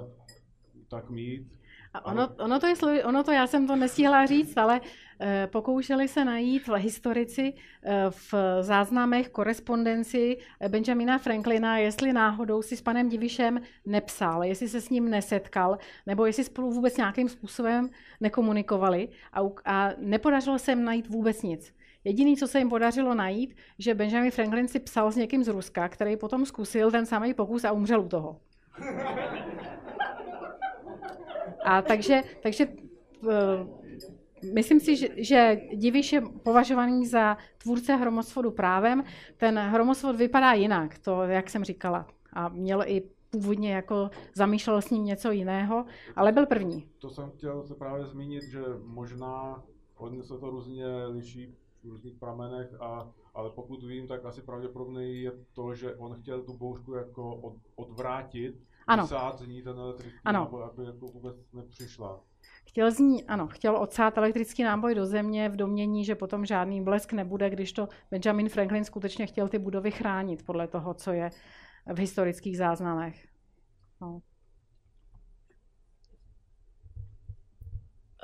tak 0.89 1.11
mít. 1.11 1.64
A 1.95 2.05
ono, 2.05 2.29
ono, 2.39 2.61
to 2.61 2.67
je, 2.67 3.05
ono 3.05 3.25
to, 3.25 3.33
já 3.33 3.47
jsem 3.47 3.67
to 3.67 3.77
nestihla 3.77 4.27
říct, 4.27 4.57
ale 4.57 4.81
e, 5.21 5.47
pokoušeli 5.47 6.09
se 6.09 6.25
najít 6.25 6.69
historici 6.77 7.53
e, 7.53 8.11
v 8.11 8.35
záznamech, 8.61 9.29
korespondenci 9.29 10.39
Benjamina 10.69 11.19
Franklina, 11.19 11.79
jestli 11.79 12.13
náhodou 12.13 12.63
si 12.63 12.77
s 12.77 12.83
panem 12.83 13.09
Divišem 13.09 13.61
nepsal, 13.87 14.45
jestli 14.45 14.69
se 14.69 14.81
s 14.81 14.91
ním 14.91 15.11
nesetkal, 15.11 15.79
nebo 16.07 16.27
jestli 16.27 16.45
spolu 16.45 16.71
vůbec 16.71 16.97
nějakým 16.97 17.29
způsobem 17.29 17.91
nekomunikovali 18.21 19.09
a, 19.33 19.41
a 19.65 19.91
nepodařilo 19.99 20.59
se 20.59 20.73
jim 20.73 20.85
najít 20.85 21.09
vůbec 21.09 21.43
nic. 21.43 21.75
Jediný, 22.05 22.37
co 22.37 22.49
se 22.49 22.59
jim 22.59 22.69
podařilo 22.69 23.15
najít, 23.15 23.57
že 23.79 23.95
Benjamin 23.95 24.31
Franklin 24.31 24.69
si 24.69 24.81
psal 24.81 25.13
s 25.13 25.17
někým 25.17 25.45
z 25.45 25.49
Ruska, 25.49 25.89
který 25.89 26.17
potom 26.17 26.47
zkusil 26.47 26.91
ten 26.91 27.07
samý 27.07 27.35
pokus 27.35 27.65
a 27.65 27.73
umřel 27.73 28.01
u 28.01 28.09
toho. 28.09 28.41
A 31.65 31.83
takže, 31.83 32.23
takže 32.43 32.67
uh, 33.23 33.31
myslím 34.55 34.81
si, 34.81 34.97
že, 34.97 35.09
že 35.17 35.61
Diviš 35.75 36.13
je 36.13 36.21
považovaný 36.21 37.07
za 37.07 37.37
tvůrce 37.59 37.97
hromosvodu 37.97 38.51
právem. 38.51 39.05
Ten 39.37 39.59
hromosvod 39.59 40.17
vypadá 40.17 40.53
jinak, 40.53 40.99
to, 40.99 41.23
jak 41.23 41.51
jsem 41.51 41.65
říkala. 41.65 42.07
A 42.33 42.49
měl 42.49 42.83
i 42.87 43.03
původně 43.31 43.73
jako 43.73 44.11
zamýšlel 44.35 44.83
s 44.83 44.91
ním 44.91 45.05
něco 45.05 45.31
jiného, 45.31 45.85
ale 46.17 46.33
byl 46.33 46.47
první. 46.47 46.87
To 46.99 47.11
jsem 47.11 47.31
chtěl 47.31 47.63
se 47.63 47.75
právě 47.75 48.07
zmínit, 48.07 48.43
že 48.43 48.63
možná 48.85 49.63
hodně 49.95 50.23
se 50.23 50.39
to 50.39 50.51
různě 50.51 50.87
liší 51.07 51.55
v 51.85 51.89
různých 51.89 52.15
pramenech, 52.15 52.81
a, 52.81 53.11
ale 53.35 53.51
pokud 53.51 53.85
vím, 53.85 54.09
tak 54.09 54.25
asi 54.25 54.43
pravděpodobné 54.43 55.05
je 55.05 55.33
to, 55.53 55.75
že 55.75 55.95
on 55.95 56.15
chtěl 56.15 56.43
tu 56.43 56.53
bouřku 56.53 56.95
jako 56.95 57.37
od, 57.37 57.55
odvrátit, 57.77 58.55
ano. 58.87 59.07
z 59.37 59.47
ní 59.47 59.63
ten 59.63 59.79
elektrický 59.79 60.21
ano. 60.25 60.41
náboj, 60.41 60.63
aby 60.65 60.85
jako 60.85 61.07
vůbec 61.07 61.37
nepřišla. 61.53 62.21
Chtěl 62.67 62.91
z 62.91 62.99
ní, 62.99 63.25
ano, 63.25 63.47
chtěl 63.47 63.77
odsát 63.77 64.19
elektrický 64.19 64.63
náboj 64.63 64.95
do 64.95 65.07
země 65.07 65.49
v 65.49 65.57
domění, 65.57 66.05
že 66.05 66.15
potom 66.15 66.47
žádný 66.47 66.85
blesk 66.85 67.13
nebude, 67.13 67.51
když 67.51 67.73
to 67.73 67.89
Benjamin 68.11 68.49
Franklin 68.49 68.85
skutečně 68.85 69.27
chtěl 69.27 69.49
ty 69.49 69.59
budovy 69.59 69.91
chránit 69.91 70.47
podle 70.47 70.69
toho, 70.69 70.95
co 70.95 71.13
je 71.13 71.31
v 71.95 71.99
historických 71.99 72.59
záznamech. 72.59 73.29
No. 74.01 74.21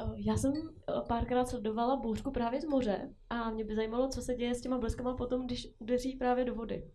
Eh, 0.01 0.13
já 0.17 0.37
jsem 0.37 0.53
eh, 0.57 0.93
párkrát 1.09 1.49
sledovala 1.49 1.97
bouřku 1.97 2.31
právě 2.31 2.61
z 2.61 2.65
moře 2.65 3.15
a 3.31 3.51
mě 3.51 3.65
by 3.65 3.75
zajímalo, 3.75 4.09
co 4.09 4.23
se 4.23 4.35
děje 4.35 4.55
s 4.55 4.61
těma 4.61 4.79
bleskama 4.79 5.17
potom, 5.17 5.47
když 5.47 5.69
udeří 5.79 6.17
právě 6.17 6.45
do 6.45 6.55
vody. 6.55 6.91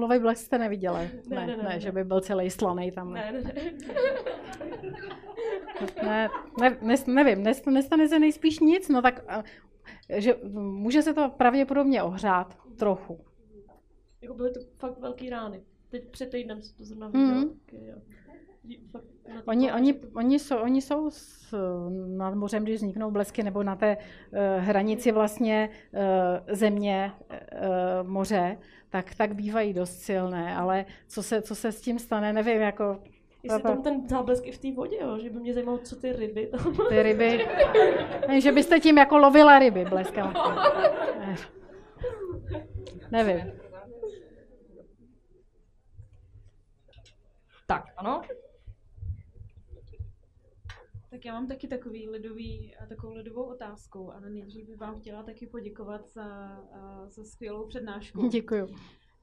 Kulový 0.00 0.18
blesk 0.18 0.44
jste 0.44 0.58
neviděli? 0.58 1.10
Ne, 1.28 1.36
ne, 1.36 1.46
ne, 1.46 1.56
ne, 1.56 1.62
ne, 1.62 1.80
že 1.80 1.92
by 1.92 2.04
byl 2.04 2.20
celý 2.20 2.50
slaný 2.50 2.92
tam. 2.92 3.12
Ne, 3.12 3.32
ne, 3.32 3.42
ne. 3.42 3.72
ne, 6.02 6.28
ne, 6.60 6.78
ne 6.82 6.96
nevím, 7.06 7.42
nestane 7.66 8.08
se 8.08 8.18
nejspíš 8.18 8.60
nic, 8.60 8.88
no 8.88 9.02
tak 9.02 9.24
že 10.08 10.34
může 10.52 11.02
se 11.02 11.14
to 11.14 11.28
pravděpodobně 11.28 12.02
ohřát 12.02 12.58
trochu. 12.78 13.20
Jako 14.22 14.34
byly 14.34 14.50
to 14.50 14.60
fakt 14.78 14.98
velký 14.98 15.30
rány. 15.30 15.62
Teď 15.88 16.08
před 16.10 16.30
týdnem 16.30 16.62
jsem 16.62 16.76
to 16.76 16.84
zrovna 16.84 17.08
viděla. 17.08 17.34
Mm. 17.34 17.60
Oni, 19.44 19.72
oni, 19.72 19.94
oni, 20.14 20.38
jsou, 20.38 20.56
oni 20.56 20.82
jsou 20.82 21.10
s, 21.10 21.54
nad 22.16 22.34
mořem, 22.34 22.62
když 22.62 22.76
vzniknou 22.76 23.10
blesky, 23.10 23.42
nebo 23.42 23.62
na 23.62 23.76
té 23.76 23.96
uh, 23.96 24.38
hranici 24.64 25.12
vlastně 25.12 25.70
uh, 25.92 26.00
země, 26.54 27.12
uh, 27.30 28.08
moře, 28.08 28.58
tak, 28.90 29.14
tak 29.14 29.34
bývají 29.34 29.72
dost 29.72 29.98
silné, 29.98 30.56
ale 30.56 30.84
co 31.08 31.22
se, 31.22 31.42
co 31.42 31.54
se 31.54 31.72
s 31.72 31.80
tím 31.80 31.98
stane, 31.98 32.32
nevím, 32.32 32.60
jako... 32.60 33.02
Jestli 33.42 33.62
tam 33.62 33.82
ten 33.82 34.08
záblesk 34.08 34.46
i 34.46 34.52
v 34.52 34.58
té 34.58 34.72
vodě, 34.72 34.96
jo? 35.00 35.18
že 35.18 35.30
by 35.30 35.40
mě 35.40 35.54
zajímalo, 35.54 35.78
co 35.78 35.96
ty 35.96 36.12
ryby 36.12 36.46
tam... 36.46 36.76
Ty 36.88 37.02
ryby, 37.02 37.48
ne, 38.28 38.40
že 38.40 38.52
byste 38.52 38.80
tím 38.80 38.98
jako 38.98 39.18
lovila 39.18 39.58
ryby 39.58 39.84
bleskama. 39.84 40.54
Ne. 41.18 41.36
Nevím. 43.10 43.52
Tak, 47.66 47.84
ano. 47.96 48.22
Tak 51.10 51.24
já 51.24 51.32
mám 51.32 51.46
taky 51.48 51.68
takový 51.68 52.08
lidový, 52.08 52.74
takovou 52.88 53.12
lidovou 53.12 53.42
otázku, 53.42 54.12
ale 54.12 54.30
nejdřív 54.30 54.66
bych 54.66 54.78
vám 54.78 55.00
chtěla 55.00 55.22
taky 55.22 55.46
poděkovat 55.46 56.08
za, 56.08 56.58
za 57.06 57.24
skvělou 57.24 57.66
přednášku. 57.66 58.28
Děkuju. 58.28 58.74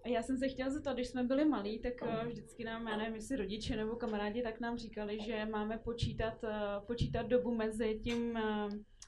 A 0.03 0.09
já 0.09 0.23
jsem 0.23 0.38
se 0.38 0.47
chtěla 0.47 0.69
zeptat, 0.69 0.93
když 0.93 1.07
jsme 1.07 1.23
byli 1.23 1.45
malí, 1.45 1.79
tak 1.79 1.93
vždycky 2.27 2.63
nám, 2.63 2.88
já 2.88 2.97
nevím, 2.97 3.15
jestli 3.15 3.35
rodiče 3.35 3.75
nebo 3.75 3.95
kamarádi, 3.95 4.41
tak 4.41 4.59
nám 4.59 4.77
říkali, 4.77 5.19
že 5.25 5.45
máme 5.45 5.77
počítat, 5.77 6.45
počítat 6.88 7.27
dobu 7.27 7.55
mezi 7.55 7.99
tím, 8.03 8.39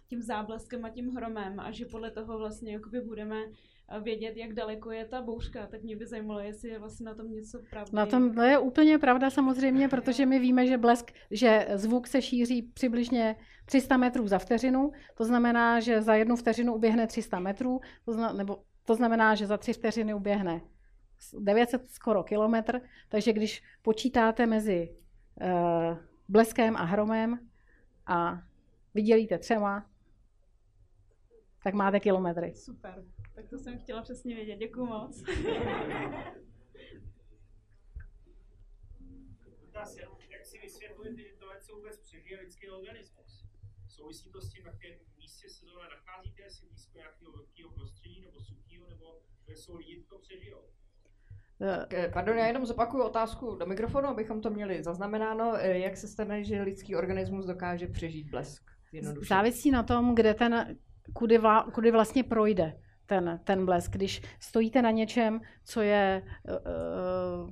tím 0.07 0.21
zábleskem 0.21 0.85
a 0.85 0.89
tím 0.89 1.09
hromem 1.09 1.59
a 1.59 1.71
že 1.71 1.85
podle 1.85 2.11
toho 2.11 2.37
vlastně 2.37 2.73
jakoby 2.73 3.01
budeme 3.01 3.35
vědět, 3.97 4.37
jak 4.37 4.53
daleko 4.53 4.91
je 4.91 5.05
ta 5.05 5.21
bouřka, 5.21 5.67
tak 5.67 5.83
mě 5.83 5.95
by 5.95 6.05
zajímalo, 6.05 6.39
jestli 6.39 6.69
je 6.69 6.79
vlastně 6.79 7.05
na 7.05 7.15
tom 7.15 7.31
něco 7.31 7.59
pravdy. 7.69 7.91
Na 7.93 8.05
tom 8.05 8.33
to 8.33 8.41
je 8.41 8.57
úplně 8.57 8.97
pravda 8.97 9.29
samozřejmě, 9.29 9.87
protože 9.87 10.25
my 10.25 10.39
víme, 10.39 10.67
že 10.67 10.77
blesk, 10.77 11.11
že 11.31 11.67
zvuk 11.73 12.07
se 12.07 12.21
šíří 12.21 12.61
přibližně 12.61 13.35
300 13.65 13.97
metrů 13.97 14.27
za 14.27 14.39
vteřinu, 14.39 14.91
to 15.17 15.25
znamená, 15.25 15.79
že 15.79 16.01
za 16.01 16.15
jednu 16.15 16.35
vteřinu 16.35 16.75
uběhne 16.75 17.07
300 17.07 17.39
metrů, 17.39 17.79
to, 18.05 18.13
zna, 18.13 18.33
nebo, 18.33 18.63
to 18.85 18.95
znamená, 18.95 19.35
že 19.35 19.47
za 19.47 19.57
tři 19.57 19.73
vteřiny 19.73 20.13
uběhne 20.13 20.61
900 21.39 21.91
skoro 21.91 22.23
kilometr, 22.23 22.81
takže 23.09 23.33
když 23.33 23.63
počítáte 23.81 24.45
mezi 24.45 24.95
uh, 25.41 25.97
bleskem 26.27 26.75
a 26.75 26.83
hromem 26.83 27.39
a 28.05 28.41
vydělíte 28.93 29.37
třema, 29.37 29.85
tak 31.63 31.73
máte 31.73 31.99
kilometry. 31.99 32.53
Super. 32.55 33.03
Tak 33.39 33.49
to 33.49 33.57
jsem 33.57 33.79
chtěla 33.79 34.01
přesně 34.01 34.35
vědět. 34.35 34.57
Děkuji 34.57 34.85
moc. 34.85 35.23
jak 40.29 40.45
si 40.45 40.59
vysvětlujete, 40.59 41.21
že 41.21 41.33
tohle 41.39 41.61
se 41.61 41.73
vůbec 41.73 41.99
přežije 41.99 42.39
lidský 42.39 42.69
organismus? 42.69 43.45
Souvisí 43.87 44.31
to 44.31 44.41
s 44.41 44.49
tím, 44.49 44.63
v 44.63 44.65
jakém 44.65 44.95
místě 45.17 45.49
se 45.49 45.65
zrovna 45.65 45.87
nacházíte, 45.89 46.41
jestli 46.41 46.67
blízko 46.67 46.97
nějakého 46.97 47.31
velkého 47.31 47.71
prostředí 47.71 48.21
nebo 48.21 48.39
suchého, 48.39 48.87
nebo 48.89 49.21
že 49.47 49.55
jsou 49.55 49.75
lidi, 49.75 50.03
to 50.09 50.19
přežijou? 50.19 50.61
Eh, 51.91 52.09
pardon, 52.13 52.37
já 52.37 52.45
jenom 52.45 52.65
zopakuju 52.65 53.03
otázku 53.03 53.55
do 53.55 53.65
mikrofonu, 53.65 54.07
abychom 54.07 54.41
to 54.41 54.49
měli 54.49 54.83
zaznamenáno. 54.83 55.53
Eh, 55.55 55.77
jak 55.77 55.97
se 55.97 56.07
stane, 56.07 56.43
že 56.43 56.61
lidský 56.61 56.95
organismus 56.95 57.45
dokáže 57.45 57.87
přežít 57.87 58.29
blesk? 58.29 58.63
Závisí 59.29 59.71
na 59.71 59.83
tom, 59.83 60.15
kde 60.15 60.33
ten, 60.33 60.77
kudy, 61.13 61.37
vla, 61.37 61.71
kudy 61.71 61.91
vlastně 61.91 62.23
projde 62.23 62.79
ten, 63.09 63.39
ten 63.43 63.65
blesk. 63.65 63.91
Když 63.91 64.21
stojíte 64.39 64.81
na 64.81 64.91
něčem, 64.91 65.41
co 65.63 65.81
je 65.81 66.23
uh, 66.23 67.49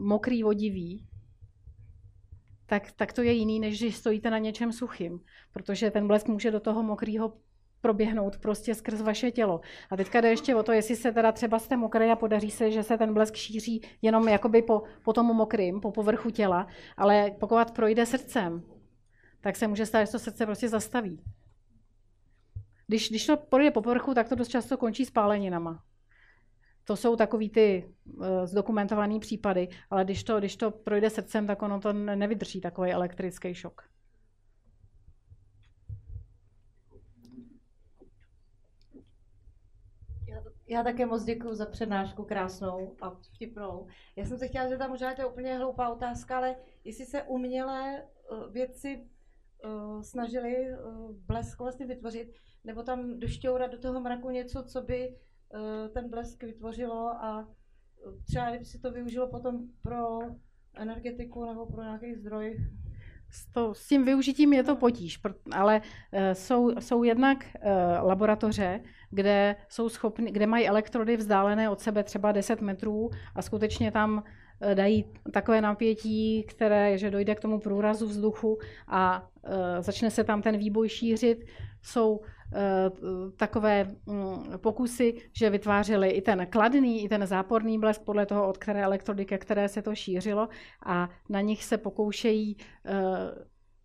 mokrý, 0.00 0.42
vodivý, 0.42 1.06
tak, 2.66 2.92
tak 2.92 3.12
to 3.12 3.22
je 3.22 3.32
jiný, 3.32 3.60
než 3.60 3.80
když 3.80 3.96
stojíte 3.96 4.30
na 4.30 4.38
něčem 4.38 4.72
suchým, 4.72 5.20
protože 5.52 5.90
ten 5.90 6.06
blesk 6.06 6.28
může 6.28 6.50
do 6.50 6.60
toho 6.60 6.82
mokrého 6.82 7.32
proběhnout 7.80 8.38
prostě 8.38 8.74
skrz 8.74 9.00
vaše 9.00 9.30
tělo. 9.30 9.60
A 9.90 9.96
teďka 9.96 10.20
jde 10.20 10.28
ještě 10.28 10.54
o 10.54 10.62
to, 10.62 10.72
jestli 10.72 10.96
se 10.96 11.12
teda 11.12 11.32
třeba 11.32 11.58
jste 11.58 11.76
mokrý 11.76 12.10
a 12.10 12.16
podaří 12.16 12.50
se, 12.50 12.70
že 12.70 12.82
se 12.82 12.98
ten 12.98 13.14
blesk 13.14 13.34
šíří 13.34 13.82
jenom 14.02 14.28
jakoby 14.28 14.62
po, 14.62 14.82
po 15.02 15.12
tomu 15.12 15.34
mokrým, 15.34 15.80
po 15.80 15.92
povrchu 15.92 16.30
těla, 16.30 16.66
ale 16.96 17.30
pokud 17.40 17.70
projde 17.70 18.06
srdcem, 18.06 18.62
tak 19.40 19.56
se 19.56 19.68
může 19.68 19.86
stát, 19.86 20.04
že 20.04 20.12
to 20.12 20.18
srdce 20.18 20.46
prostě 20.46 20.68
zastaví. 20.68 21.22
Když, 22.86 23.10
když 23.10 23.26
to 23.26 23.36
projde 23.36 23.70
po 23.70 23.82
povrchu, 23.82 24.14
tak 24.14 24.28
to 24.28 24.34
dost 24.34 24.48
často 24.48 24.76
končí 24.76 25.04
spáleninama. 25.04 25.82
To 26.84 26.96
jsou 26.96 27.16
takový 27.16 27.50
ty 27.50 27.94
uh, 28.04 28.26
zdokumentované 28.44 29.18
případy, 29.18 29.68
ale 29.90 30.04
když 30.04 30.24
to, 30.24 30.38
když 30.38 30.56
to 30.56 30.70
projde 30.70 31.10
srdcem, 31.10 31.46
tak 31.46 31.62
ono 31.62 31.80
to 31.80 31.92
nevydrží 31.92 32.60
takový 32.60 32.92
elektrický 32.92 33.54
šok. 33.54 33.82
Já 40.68 40.82
také 40.82 41.06
moc 41.06 41.24
děkuji 41.24 41.54
za 41.54 41.66
přednášku 41.66 42.24
krásnou 42.24 42.96
a 43.00 43.10
vtipnou. 43.10 43.86
Já 44.16 44.24
jsem 44.24 44.38
se 44.38 44.48
chtěla 44.48 44.68
zeptat, 44.68 44.88
možná 44.88 45.14
to 45.14 45.22
je 45.22 45.26
úplně 45.26 45.58
hloupá 45.58 45.88
otázka, 45.88 46.36
ale 46.36 46.56
jestli 46.84 47.06
se 47.06 47.22
umělé 47.22 48.04
uh, 48.30 48.52
věci 48.52 49.06
uh, 49.66 50.02
snažili 50.02 50.56
uh, 50.56 51.10
blesk 51.26 51.58
vlastně 51.58 51.86
vytvořit, 51.86 52.32
nebo 52.64 52.82
tam 52.82 53.20
došťourat 53.20 53.70
do 53.70 53.78
toho 53.78 54.00
mraku 54.00 54.30
něco, 54.30 54.64
co 54.64 54.82
by 54.82 55.08
uh, 55.08 55.88
ten 55.94 56.10
blesk 56.10 56.42
vytvořilo 56.42 57.08
a 57.08 57.48
třeba 58.24 58.50
kdyby 58.50 58.64
si 58.64 58.78
to 58.78 58.90
využilo 58.90 59.28
potom 59.28 59.60
pro 59.82 60.18
energetiku 60.74 61.44
nebo 61.44 61.66
pro 61.66 61.82
nějaký 61.82 62.14
zdroj. 62.14 62.56
S, 63.30 63.52
to, 63.52 63.74
s 63.74 63.88
tím 63.88 64.04
využitím 64.04 64.52
je 64.52 64.62
to 64.62 64.76
potíž, 64.76 65.20
ale 65.52 65.80
jsou, 66.32 66.80
jsou 66.80 67.02
jednak 67.02 67.44
laboratoře, 68.02 68.80
kde, 69.10 69.56
jsou 69.68 69.88
schopni, 69.88 70.32
kde 70.32 70.46
mají 70.46 70.68
elektrody 70.68 71.16
vzdálené 71.16 71.70
od 71.70 71.80
sebe 71.80 72.02
třeba 72.04 72.32
10 72.32 72.60
metrů 72.60 73.10
a 73.34 73.42
skutečně 73.42 73.92
tam 73.92 74.24
dají 74.74 75.04
takové 75.32 75.60
napětí, 75.60 76.42
které, 76.48 76.98
že 76.98 77.10
dojde 77.10 77.34
k 77.34 77.40
tomu 77.40 77.60
průrazu 77.60 78.06
vzduchu 78.06 78.58
a 78.88 79.28
uh, 79.42 79.52
začne 79.80 80.10
se 80.10 80.24
tam 80.24 80.42
ten 80.42 80.56
výboj 80.56 80.88
šířit. 80.88 81.44
Jsou 81.82 82.20
Eh, 82.54 82.90
takové 83.36 83.84
mm, 84.06 84.58
pokusy, 84.58 85.14
že 85.32 85.50
vytvářely 85.50 86.10
i 86.10 86.22
ten 86.22 86.46
kladný, 86.46 87.04
i 87.04 87.08
ten 87.08 87.26
záporný 87.26 87.78
blesk 87.78 88.02
podle 88.02 88.26
toho, 88.26 88.48
od 88.48 88.58
které 88.58 88.82
elektrody, 88.82 89.24
ke 89.24 89.38
které 89.38 89.68
se 89.68 89.82
to 89.82 89.94
šířilo 89.94 90.48
a 90.86 91.10
na 91.28 91.40
nich 91.40 91.64
se 91.64 91.78
pokoušejí 91.78 92.56
eh, 92.84 92.92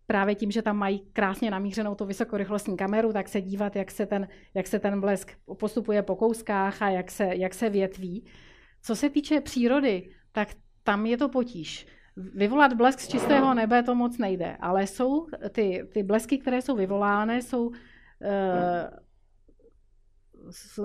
právě 0.06 0.34
tím, 0.34 0.50
že 0.50 0.62
tam 0.62 0.76
mají 0.76 1.00
krásně 1.12 1.50
namířenou 1.50 1.94
tu 1.94 2.04
vysokorychlostní 2.04 2.76
kameru, 2.76 3.12
tak 3.12 3.28
se 3.28 3.40
dívat, 3.40 3.76
jak 3.76 3.90
se 3.90 4.06
ten, 4.06 4.28
jak 4.54 4.66
se 4.66 4.78
ten 4.78 5.00
blesk 5.00 5.32
postupuje 5.58 6.02
po 6.02 6.16
kouskách 6.16 6.82
a 6.82 6.90
jak 6.90 7.10
se, 7.10 7.28
jak 7.32 7.54
se 7.54 7.70
větví. 7.70 8.24
Co 8.82 8.96
se 8.96 9.10
týče 9.10 9.40
přírody, 9.40 10.08
tak 10.32 10.48
tam 10.82 11.06
je 11.06 11.16
to 11.16 11.28
potíž. 11.28 11.86
Vyvolat 12.16 12.72
blesk 12.72 13.00
z 13.00 13.08
čistého 13.08 13.54
nebe 13.54 13.82
to 13.82 13.94
moc 13.94 14.18
nejde, 14.18 14.56
ale 14.60 14.86
jsou 14.86 15.26
ty, 15.50 15.88
ty 15.92 16.02
blesky, 16.02 16.38
které 16.38 16.62
jsou 16.62 16.76
vyvolány, 16.76 17.42
jsou 17.42 17.72
Eh, 18.22 18.90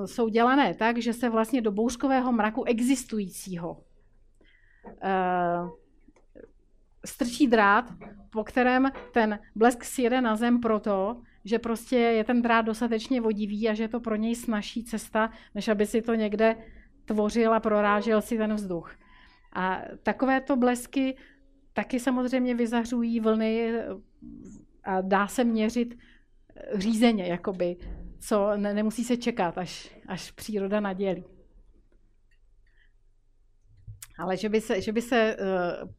jsou 0.05 0.29
dělané 0.29 0.73
tak, 0.73 0.97
že 0.97 1.13
se 1.13 1.29
vlastně 1.29 1.61
do 1.61 1.71
bouřkového 1.71 2.31
mraku 2.31 2.63
existujícího 2.63 3.83
eh, 5.03 5.57
strčí 7.05 7.47
drát, 7.47 7.85
po 8.29 8.43
kterém 8.43 8.91
ten 9.13 9.39
blesk 9.55 9.83
sjede 9.83 10.21
na 10.21 10.35
zem 10.35 10.59
proto, 10.59 11.21
že 11.45 11.59
prostě 11.59 11.97
je 11.97 12.23
ten 12.23 12.41
drát 12.41 12.61
dostatečně 12.61 13.21
vodivý 13.21 13.69
a 13.69 13.73
že 13.73 13.83
je 13.83 13.87
to 13.87 13.99
pro 13.99 14.15
něj 14.15 14.35
snažší 14.35 14.83
cesta, 14.83 15.29
než 15.55 15.67
aby 15.67 15.85
si 15.85 16.01
to 16.01 16.15
někde 16.15 16.55
tvořil 17.05 17.53
a 17.53 17.59
prorážel 17.59 18.21
si 18.21 18.37
ten 18.37 18.53
vzduch. 18.53 18.95
A 19.57 19.81
takovéto 20.03 20.55
blesky 20.55 21.17
taky 21.73 21.99
samozřejmě 21.99 22.55
vyzařují 22.55 23.19
vlny 23.19 23.73
a 24.83 25.01
dá 25.01 25.27
se 25.27 25.43
měřit 25.43 25.97
řízeně, 26.73 27.27
jakoby, 27.27 27.77
co 28.19 28.57
ne, 28.57 28.73
nemusí 28.73 29.03
se 29.03 29.17
čekat, 29.17 29.57
až, 29.57 29.95
až 30.07 30.31
příroda 30.31 30.79
nadělí. 30.79 31.23
Ale 34.19 34.37
že 34.37 34.49
by 34.49 34.61
se, 34.61 34.81
že 34.81 34.91
by 34.91 35.01
se 35.01 35.37
uh, 35.39 35.89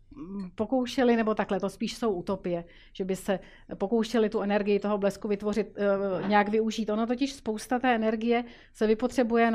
pokoušeli, 0.55 1.17
nebo 1.17 1.35
takhle, 1.35 1.61
to 1.61 1.71
spíš 1.71 1.97
jsou 1.97 2.13
utopie, 2.13 2.65
že 2.93 3.05
by 3.05 3.17
se 3.17 3.41
pokoušeli 3.75 4.29
tu 4.29 4.41
energii 4.41 4.81
toho 4.81 4.99
blesku 4.99 5.29
vytvořit, 5.29 5.77
nějak 6.27 6.49
využít. 6.49 6.91
Ono 6.91 7.07
totiž 7.07 7.33
spousta 7.33 7.79
té 7.79 7.95
energie 7.95 8.45
se 8.73 8.87
vypotřebuje 8.87 9.51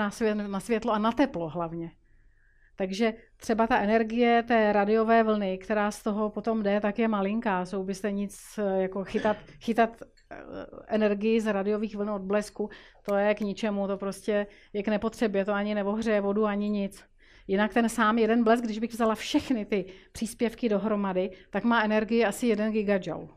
na 0.48 0.60
světlo 0.60 0.92
a 0.92 0.98
na 0.98 1.12
teplo 1.12 1.50
hlavně. 1.50 1.92
Takže 2.76 3.14
třeba 3.38 3.68
ta 3.68 3.78
energie 3.78 4.44
té 4.44 4.74
radiové 4.74 5.24
vlny, 5.24 5.58
která 5.58 5.92
z 5.92 6.04
toho 6.04 6.30
potom 6.30 6.64
jde, 6.64 6.82
tak 6.82 7.00
je 7.00 7.08
malinká. 7.08 7.66
Jsou 7.66 7.84
byste 7.84 8.12
nic 8.12 8.60
eh, 8.60 8.82
jako 8.82 9.04
chytat, 9.04 9.38
chytat 9.62 10.02
Eh, 10.34 10.66
energii 10.88 11.42
z 11.42 11.52
radiových 11.52 11.96
vln 11.96 12.10
od 12.10 12.22
blesku, 12.22 12.70
to 13.06 13.16
je 13.16 13.36
k 13.36 13.40
ničemu, 13.40 13.88
to 13.88 13.98
prostě 13.98 14.48
je 14.74 14.84
k 14.84 14.88
nepotřebě, 14.88 15.46
to 15.46 15.54
ani 15.54 15.76
neohřeje 15.76 16.22
vodu, 16.22 16.46
ani 16.46 16.70
nic. 16.70 17.04
Jinak 17.48 17.74
ten 17.74 17.90
sám 17.90 18.18
jeden 18.18 18.44
blesk, 18.44 18.64
když 18.64 18.80
bych 18.80 18.92
vzala 18.92 19.16
všechny 19.16 19.66
ty 19.66 19.86
příspěvky 20.12 20.70
dohromady, 20.70 21.30
tak 21.50 21.64
má 21.64 21.84
energii 21.84 22.26
asi 22.26 22.48
1 22.48 22.70
gigajoule. 22.70 23.28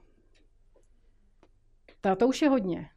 To 2.16 2.28
už 2.28 2.42
je 2.42 2.48
hodně. 2.48 2.88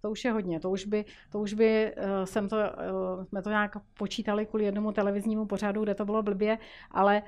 To 0.00 0.10
už 0.10 0.24
je 0.24 0.32
hodně, 0.32 0.60
to 0.60 0.70
už 0.70 0.84
by, 0.84 1.04
to 1.32 1.40
už 1.40 1.54
by 1.54 1.94
uh, 1.96 2.24
jsem 2.24 2.48
to, 2.48 2.56
uh, 2.56 3.24
jsme 3.24 3.42
to 3.42 3.50
nějak 3.50 3.76
počítali 3.98 4.46
kvůli 4.46 4.64
jednomu 4.64 4.92
televiznímu 4.92 5.46
pořadu, 5.46 5.82
kde 5.82 5.94
to 5.94 6.04
bylo 6.04 6.22
blbě, 6.22 6.58
ale 6.90 7.22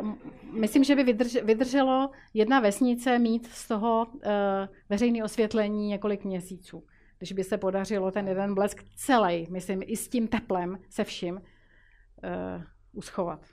uh, 0.00 0.14
myslím, 0.52 0.84
že 0.84 0.96
by 0.96 1.04
vydrž, 1.04 1.34
vydrželo 1.42 2.10
jedna 2.34 2.60
vesnice 2.60 3.18
mít 3.18 3.46
z 3.46 3.68
toho 3.68 4.06
uh, 4.14 4.20
veřejné 4.88 5.24
osvětlení 5.24 5.88
několik 5.88 6.24
měsíců. 6.24 6.84
Když 7.18 7.32
by 7.32 7.44
se 7.44 7.58
podařilo 7.58 8.10
ten 8.10 8.28
jeden 8.28 8.54
blesk 8.54 8.84
celý, 8.96 9.46
myslím, 9.50 9.82
i 9.86 9.96
s 9.96 10.08
tím 10.08 10.28
teplem, 10.28 10.78
se 10.90 11.04
vším, 11.04 11.34
uh, 11.34 11.42
uschovat. 12.92 13.46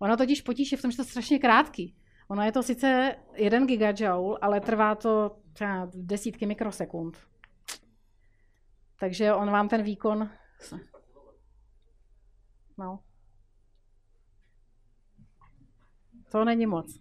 Ono 0.00 0.16
totiž 0.16 0.42
potíž 0.42 0.72
je 0.72 0.78
v 0.78 0.82
tom, 0.82 0.90
že 0.90 0.96
to 0.96 1.02
je 1.02 1.06
strašně 1.06 1.38
krátký. 1.38 1.96
Ono 2.28 2.42
je 2.42 2.52
to 2.52 2.62
sice 2.62 3.16
1 3.36 3.66
gigajoule, 3.66 4.38
ale 4.42 4.60
trvá 4.60 4.94
to 4.94 5.36
třeba 5.54 5.90
desítky 5.94 6.46
mikrosekund. 6.46 7.18
Takže 8.98 9.34
on 9.34 9.50
vám 9.50 9.68
ten 9.68 9.82
výkon... 9.82 10.30
No. 12.78 13.00
To 16.30 16.44
není 16.44 16.66
moc. 16.66 17.00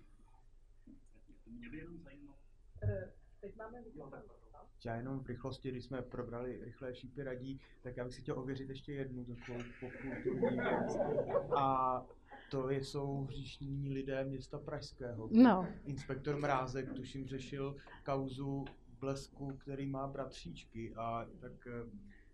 Já 4.86 4.96
jenom 4.96 5.20
v 5.20 5.28
rychlosti, 5.28 5.72
když 5.72 5.86
jsme 5.86 6.02
probrali 6.02 6.64
rychlé 6.64 6.96
šípy 6.96 7.24
radí, 7.24 7.62
tak 7.84 7.98
já 7.98 8.04
bych 8.04 8.14
si 8.14 8.22
chtěl 8.22 8.40
ověřit 8.40 8.70
ještě 8.70 8.94
jednu 8.94 9.26
takovou 9.26 9.60
popkulturní 9.80 10.60
A 11.58 12.02
to 12.54 12.70
jsou 12.70 13.26
hříšní 13.30 13.90
lidé 13.90 14.24
města 14.24 14.60
Pražského. 14.60 15.30
No. 15.32 15.68
Inspektor 15.86 16.40
Mrázek, 16.40 16.94
tuším, 16.94 17.28
řešil 17.28 17.76
kauzu 18.06 18.66
blesku, 19.00 19.58
který 19.58 19.86
má 19.86 20.08
bratříčky 20.08 20.94
a 20.96 21.26
tak 21.40 21.68
eh, 21.68 21.84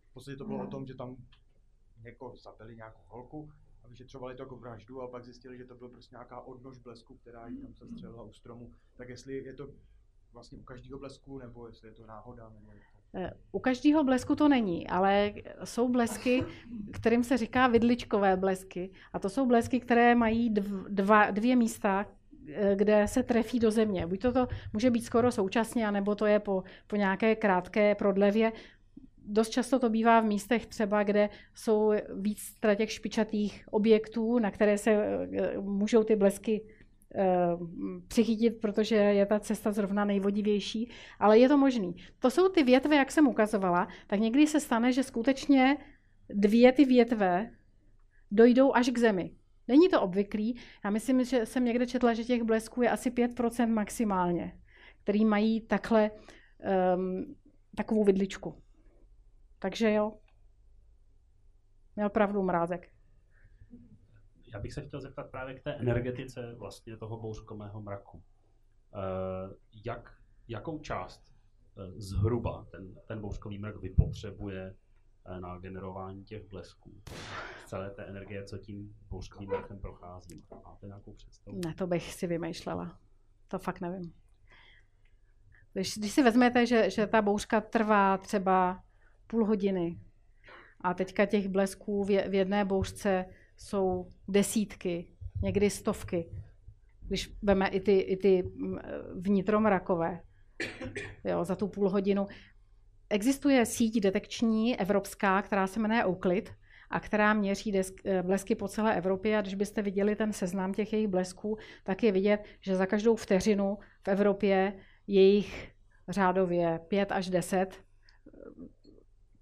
v 0.10 0.14
podstatě 0.14 0.38
to 0.38 0.46
bylo 0.46 0.64
o 0.64 0.68
tom, 0.68 0.86
že 0.86 0.96
tam 0.96 1.18
jako 2.04 2.36
zabili 2.36 2.76
nějakou 2.76 3.02
holku 3.08 3.52
a 3.84 3.88
vyšetřovali 3.88 4.36
to 4.36 4.44
jako 4.44 4.58
vraždu 4.58 5.02
a 5.02 5.08
pak 5.08 5.24
zjistili, 5.24 5.58
že 5.58 5.66
to 5.66 5.76
byl 5.76 5.90
prostě 5.90 6.16
nějaká 6.16 6.42
odnož 6.42 6.78
blesku, 6.78 7.16
která 7.18 7.48
jí 7.48 7.58
tam 7.58 7.74
se 7.74 7.88
střelila 7.88 8.24
u 8.24 8.34
stromu. 8.34 8.74
Tak 8.96 9.10
jestli 9.10 9.34
je 9.34 9.54
to 9.54 9.74
vlastně 10.32 10.58
u 10.58 10.64
každého 10.64 11.00
blesku, 11.00 11.38
nebo 11.38 11.68
jestli 11.68 11.88
je 11.88 11.94
to 11.94 12.06
náhoda, 12.06 12.50
nebo 12.50 12.72
je 12.72 12.80
to... 12.80 12.99
Eh, 13.14 13.32
u 13.52 13.60
každého 13.60 14.04
blesku 14.04 14.36
to 14.36 14.50
není, 14.50 14.88
ale 14.88 15.34
jsou 15.64 15.90
blesky, 15.90 16.44
kterým 16.92 17.24
se 17.24 17.38
říká 17.38 17.68
vidličkové 17.68 18.38
blesky. 18.38 18.90
A 19.14 19.20
to 19.20 19.30
jsou 19.30 19.46
blesky, 19.46 19.80
které 19.80 20.16
mají 20.16 20.50
dva, 20.90 21.32
dvě 21.32 21.56
místa, 21.56 22.06
eh, 22.54 22.76
kde 22.76 23.08
se 23.08 23.24
trefí 23.24 23.60
do 23.60 23.72
země. 23.72 24.08
Buď 24.08 24.22
to, 24.22 24.32
to 24.32 24.48
může 24.74 24.92
být 24.92 25.06
skoro 25.06 25.32
současně, 25.32 25.88
anebo 25.88 26.16
to 26.16 26.26
je 26.26 26.40
po, 26.40 26.64
po 26.88 26.96
nějaké 26.96 27.36
krátké 27.36 27.96
prodlevě. 27.96 28.52
Dost 29.26 29.50
často 29.50 29.80
to 29.80 29.90
bývá 29.90 30.22
v 30.22 30.26
místech 30.26 30.66
třeba, 30.66 31.04
kde 31.04 31.30
jsou 31.56 31.94
víc 32.16 32.54
těch 32.76 32.92
špičatých 32.92 33.66
objektů, 33.72 34.40
na 34.40 34.52
které 34.52 34.78
se 34.78 34.92
eh, 34.92 35.58
můžou 35.58 36.04
ty 36.04 36.16
blesky 36.16 36.62
přichytit, 38.08 38.62
protože 38.62 38.96
je 38.96 39.26
ta 39.26 39.40
cesta 39.40 39.72
zrovna 39.72 40.06
nejvodivější, 40.06 40.92
ale 41.20 41.40
je 41.40 41.50
to 41.50 41.58
možný. 41.58 41.96
To 42.20 42.30
jsou 42.30 42.50
ty 42.50 42.64
větve, 42.64 42.96
jak 42.96 43.12
jsem 43.12 43.28
ukazovala, 43.28 43.88
tak 44.08 44.20
někdy 44.20 44.48
se 44.48 44.60
stane, 44.60 44.94
že 44.94 45.04
skutečně 45.04 45.78
dvě 46.30 46.72
ty 46.72 46.86
větve 46.86 47.52
dojdou 48.32 48.76
až 48.76 48.90
k 48.90 48.98
zemi. 48.98 49.32
Není 49.68 49.90
to 49.90 50.02
obvyklý. 50.02 50.56
Já 50.84 50.90
myslím, 50.90 51.24
že 51.24 51.46
jsem 51.46 51.66
někde 51.66 51.88
četla, 51.88 52.14
že 52.14 52.24
těch 52.24 52.44
blesků 52.44 52.82
je 52.82 52.90
asi 52.90 53.12
5% 53.12 53.74
maximálně, 53.74 54.60
který 55.04 55.26
mají 55.26 55.62
takhle 55.62 56.12
um, 56.96 57.36
takovou 57.76 58.04
vidličku. 58.04 58.62
Takže 59.60 59.94
jo, 59.94 60.14
měl 61.96 62.10
pravdu 62.10 62.44
mrázek 62.44 62.90
já 64.54 64.60
bych 64.60 64.74
se 64.74 64.82
chtěl 64.82 65.02
zeptat 65.02 65.32
právě 65.32 65.56
k 65.56 65.64
té 65.64 65.74
energetice 65.74 66.56
vlastně 66.56 66.98
toho 66.98 67.20
bouřkomého 67.20 67.82
mraku. 67.82 68.24
Eh, 68.94 69.56
jak, 69.86 70.18
jakou 70.48 70.80
část 70.80 71.24
eh, 71.78 72.02
zhruba 72.02 72.66
ten, 72.72 72.96
ten 73.08 73.22
bouřkový 73.22 73.60
mrak 73.60 73.76
vypotřebuje 73.76 74.76
eh, 75.26 75.40
na 75.40 75.58
generování 75.58 76.24
těch 76.24 76.50
blesků? 76.50 77.02
Celé 77.66 77.90
té 77.90 78.06
energie, 78.06 78.44
co 78.44 78.58
tím 78.58 78.96
bouřkovým 79.10 79.50
mrakem 79.50 79.80
prochází. 79.80 80.44
Máte 80.66 80.88
nějakou 80.88 81.14
představu? 81.14 81.62
Ne, 81.66 81.74
to 81.74 81.88
bych 81.88 82.14
si 82.14 82.28
vymýšlela. 82.28 83.00
To 83.48 83.60
fakt 83.60 83.82
nevím. 83.82 84.14
Když, 85.74 85.98
když 85.98 86.12
si 86.12 86.24
vezmete, 86.24 86.66
že, 86.66 86.90
že 86.90 87.08
ta 87.08 87.22
bouřka 87.22 87.62
trvá 87.62 88.18
třeba 88.18 88.84
půl 89.28 89.46
hodiny, 89.46 90.00
A 90.82 90.94
teďka 90.94 91.26
těch 91.26 91.48
blesků 91.48 92.04
v 92.04 92.34
jedné 92.34 92.66
bouřce 92.66 93.26
jsou 93.60 94.12
desítky, 94.28 95.08
někdy 95.44 95.70
stovky, 95.70 96.30
když 97.08 97.34
veme 97.42 97.68
i 97.68 97.80
ty, 97.80 98.00
i 98.00 98.18
ty 98.18 98.44
mm, 98.44 98.80
vnitromrakové 99.16 100.22
jo, 101.24 101.46
za 101.46 101.56
tu 101.56 101.68
půl 101.68 101.90
hodinu. 101.90 102.28
Existuje 103.10 103.66
síť 103.66 104.00
detekční 104.00 104.80
evropská, 104.80 105.42
která 105.42 105.68
se 105.68 105.80
jmenuje 105.80 106.06
Euclid 106.06 106.52
a 106.90 107.00
která 107.00 107.34
měří 107.34 107.72
desk, 107.72 107.94
eh, 108.06 108.24
blesky 108.24 108.56
po 108.56 108.68
celé 108.68 108.98
Evropě. 108.98 109.38
A 109.38 109.42
když 109.42 109.56
byste 109.56 109.82
viděli 109.82 110.16
ten 110.16 110.34
seznam 110.34 110.74
těch 110.74 110.94
jejich 110.94 111.08
blesků, 111.08 111.58
tak 111.84 112.04
je 112.04 112.12
vidět, 112.12 112.44
že 112.62 112.76
za 112.76 112.86
každou 112.86 113.16
vteřinu 113.16 113.78
v 114.04 114.08
Evropě 114.08 114.74
je 115.08 115.22
jich 115.22 115.72
řádově 116.10 116.80
5 116.88 117.12
až 117.12 117.30
10 117.30 117.89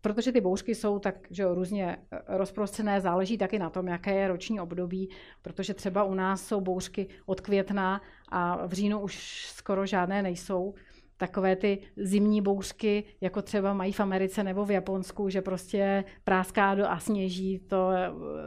protože 0.07 0.31
ty 0.31 0.41
bouřky 0.41 0.75
jsou 0.75 0.99
tak 0.99 1.15
že 1.29 1.43
jo, 1.43 1.55
různě 1.55 1.97
rozprostřené, 2.27 3.01
záleží 3.01 3.37
taky 3.37 3.59
na 3.59 3.69
tom, 3.69 3.87
jaké 3.87 4.15
je 4.15 4.27
roční 4.27 4.59
období, 4.59 5.09
protože 5.41 5.73
třeba 5.73 6.03
u 6.03 6.13
nás 6.13 6.47
jsou 6.47 6.61
bouřky 6.61 7.07
od 7.25 7.41
května 7.41 8.01
a 8.29 8.67
v 8.67 8.73
říjnu 8.73 8.99
už 8.99 9.45
skoro 9.55 9.85
žádné 9.85 10.21
nejsou. 10.21 10.73
Takové 11.17 11.55
ty 11.55 11.79
zimní 11.97 12.41
bouřky, 12.41 13.03
jako 13.21 13.41
třeba 13.41 13.73
mají 13.73 13.91
v 13.91 13.99
Americe 13.99 14.43
nebo 14.43 14.65
v 14.65 14.71
Japonsku, 14.71 15.29
že 15.29 15.41
prostě 15.41 16.03
práská 16.23 16.75
do 16.75 16.89
a 16.89 16.99
sněží, 16.99 17.59
to 17.59 17.91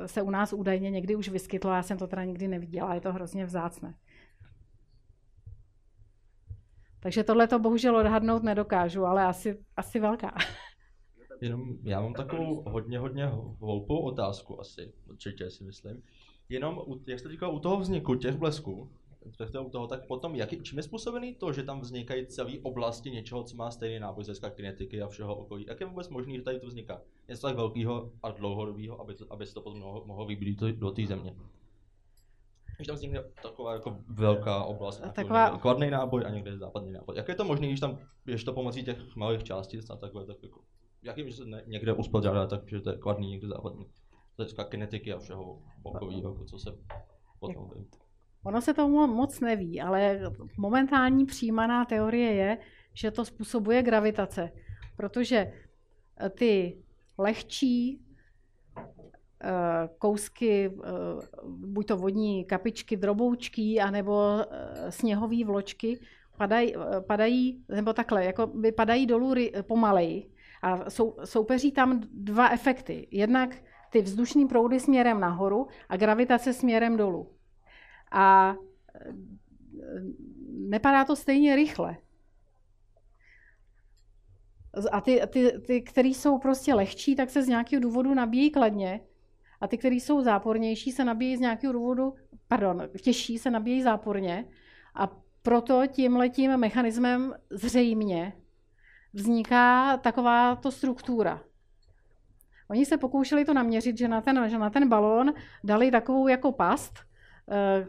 se 0.06 0.22
u 0.22 0.30
nás 0.30 0.52
údajně 0.52 0.90
někdy 0.90 1.16
už 1.16 1.28
vyskytlo, 1.28 1.72
já 1.72 1.82
jsem 1.82 1.98
to 1.98 2.06
teda 2.06 2.24
nikdy 2.24 2.48
neviděla, 2.48 2.94
je 2.94 3.00
to 3.00 3.12
hrozně 3.12 3.46
vzácné. 3.46 3.94
Takže 7.00 7.24
tohle 7.24 7.46
to 7.46 7.58
bohužel 7.58 7.96
odhadnout 7.96 8.42
nedokážu, 8.42 9.04
ale 9.04 9.24
asi, 9.24 9.58
asi 9.76 10.00
velká. 10.00 10.34
Jenom 11.40 11.78
já 11.82 12.00
mám 12.00 12.14
takovou 12.14 12.62
hodně, 12.62 12.98
hodně 12.98 13.26
hloupou 13.60 13.98
otázku 13.98 14.60
asi, 14.60 14.92
určitě 15.08 15.50
si 15.50 15.64
myslím. 15.64 16.02
Jenom, 16.48 16.82
jak 17.06 17.20
jste 17.20 17.28
říkal, 17.28 17.54
u 17.54 17.58
toho 17.58 17.80
vzniku 17.80 18.14
těch 18.14 18.36
blesků, 18.36 18.90
u 19.66 19.70
toho, 19.70 19.86
tak 19.86 20.06
potom, 20.06 20.34
jaký, 20.34 20.62
čím 20.62 20.78
je 20.78 20.82
způsobený 20.82 21.34
to, 21.34 21.52
že 21.52 21.62
tam 21.62 21.80
vznikají 21.80 22.26
celé 22.26 22.52
oblasti 22.62 23.10
něčeho, 23.10 23.42
co 23.42 23.56
má 23.56 23.70
stejný 23.70 23.98
náboj 23.98 24.24
ze 24.24 24.50
kinetiky 24.50 25.02
a 25.02 25.08
všeho 25.08 25.34
okolí? 25.34 25.64
Jak 25.68 25.80
je 25.80 25.86
vůbec 25.86 26.08
možné, 26.08 26.36
že 26.36 26.42
tady 26.42 26.60
to 26.60 26.66
vzniká? 26.66 27.02
Něco 27.28 27.46
tak 27.46 27.56
velkého 27.56 28.12
a 28.22 28.30
dlouhodobého, 28.30 29.00
aby, 29.00 29.14
to, 29.14 29.32
aby 29.32 29.46
se 29.46 29.54
to 29.54 29.60
potom 29.60 29.80
mohlo, 29.80 30.04
mohlo 30.06 30.26
vybít 30.26 30.58
do 30.60 30.90
té 30.90 31.06
země? 31.06 31.34
Když 32.76 32.86
tam 32.86 32.96
vznikne 32.96 33.24
taková 33.42 33.72
jako 33.72 33.98
velká 34.08 34.64
oblast, 34.64 35.02
taková... 35.14 35.58
kladný 35.58 35.90
náboj 35.90 36.22
a 36.26 36.30
někde 36.30 36.58
západný 36.58 36.92
náboj. 36.92 37.16
Jak 37.16 37.28
je 37.28 37.34
to 37.34 37.44
možné, 37.44 37.66
když 37.66 37.80
tam 37.80 37.98
ještě 38.26 38.44
to 38.44 38.52
pomocí 38.52 38.84
těch 38.84 39.16
malých 39.16 39.44
částic 39.44 39.90
a 39.90 39.96
takové, 39.96 40.26
tak 40.26 40.36
jako 40.42 40.60
jakým, 41.02 41.28
že 41.28 41.36
se 41.36 41.44
někde 41.66 41.93
uspořádá, 41.93 42.47
takže 42.47 42.81
to 42.81 42.90
je 42.90 42.98
kladný, 42.98 43.31
někde 43.31 43.48
západní. 43.48 43.86
To 44.36 44.43
je 44.43 44.64
kinetiky 44.68 45.12
a 45.12 45.18
všeho 45.18 45.62
okolí, 45.82 46.22
jako 46.22 46.44
co 46.44 46.59
se 46.59 46.70
potom 47.40 47.70
vím. 47.74 47.86
Ono 48.44 48.60
se 48.60 48.74
tomu 48.74 49.06
moc 49.06 49.40
neví, 49.40 49.81
ale 49.81 50.20
momentální 50.59 51.27
přijímaná 51.27 51.85
teorie 51.85 52.35
je, 52.35 52.59
že 52.94 53.10
to 53.10 53.24
způsobuje 53.24 53.82
gravitace, 53.82 54.52
protože 54.97 55.52
eh, 56.20 56.31
ty 56.31 56.82
lehčí 57.18 58.01
eh, 59.44 59.89
kousky, 59.98 60.66
eh, 60.66 60.90
buď 61.44 61.86
to 61.86 61.97
vodní 61.97 62.44
kapičky, 62.44 62.97
droboučky, 62.97 63.81
anebo 63.81 64.44
sněhové 64.89 65.44
vločky, 65.44 66.01
padají, 66.39 66.74
padají, 67.06 67.64
nebo 67.68 67.93
takhle, 67.93 68.24
jako 68.24 68.47
by 68.47 68.72
padají 68.72 69.06
dolů 69.06 69.35
pomaleji 69.62 70.31
a 70.62 70.90
sou, 70.90 71.16
soupeří 71.24 71.72
tam 71.72 72.00
dva 72.12 72.48
efekty. 72.48 73.08
Jednak 73.10 73.56
ty 73.90 74.02
vzdušní 74.02 74.46
proudy 74.46 74.80
směrem 74.80 75.20
nahoru 75.20 75.66
a 75.88 75.96
gravitace 75.96 76.52
směrem 76.52 76.96
dolů. 76.96 77.32
A 78.12 78.54
e, 78.94 79.14
nepadá 80.48 81.04
to 81.04 81.16
stejně 81.16 81.56
rychle. 81.56 81.96
A 84.92 85.00
ty, 85.00 85.20
ty, 85.26 85.52
ty 85.66 85.82
které 85.82 86.08
jsou 86.08 86.38
prostě 86.38 86.74
lehčí, 86.74 87.16
tak 87.16 87.30
se 87.30 87.42
z 87.42 87.48
nějakého 87.48 87.80
důvodu 87.80 88.14
nabíjí 88.14 88.50
kladně. 88.50 89.00
A 89.60 89.68
ty, 89.68 89.78
které 89.78 89.94
jsou 89.94 90.22
zápornější, 90.22 90.92
se 90.92 91.04
nabíjí 91.04 91.36
z 91.36 91.40
nějakého 91.40 91.72
důvodu, 91.72 92.14
pardon, 92.48 92.88
těžší 93.02 93.38
se 93.38 93.50
nabíjí 93.50 93.82
záporně. 93.82 94.48
A 94.94 95.16
proto 95.42 95.86
tím 95.86 96.16
letím 96.16 96.56
mechanismem 96.56 97.34
zřejmě 97.50 98.32
vzniká 99.12 99.96
takováto 99.96 100.70
struktura. 100.70 101.40
Oni 102.70 102.86
se 102.86 102.96
pokoušeli 102.96 103.44
to 103.44 103.54
naměřit, 103.54 103.98
že 103.98 104.08
na 104.08 104.20
ten, 104.20 104.48
že 104.48 104.58
na 104.58 104.70
ten 104.70 104.88
balón 104.88 105.34
dali 105.64 105.90
takovou 105.90 106.28
jako 106.28 106.52
past, 106.52 106.94
eh, 107.50 107.86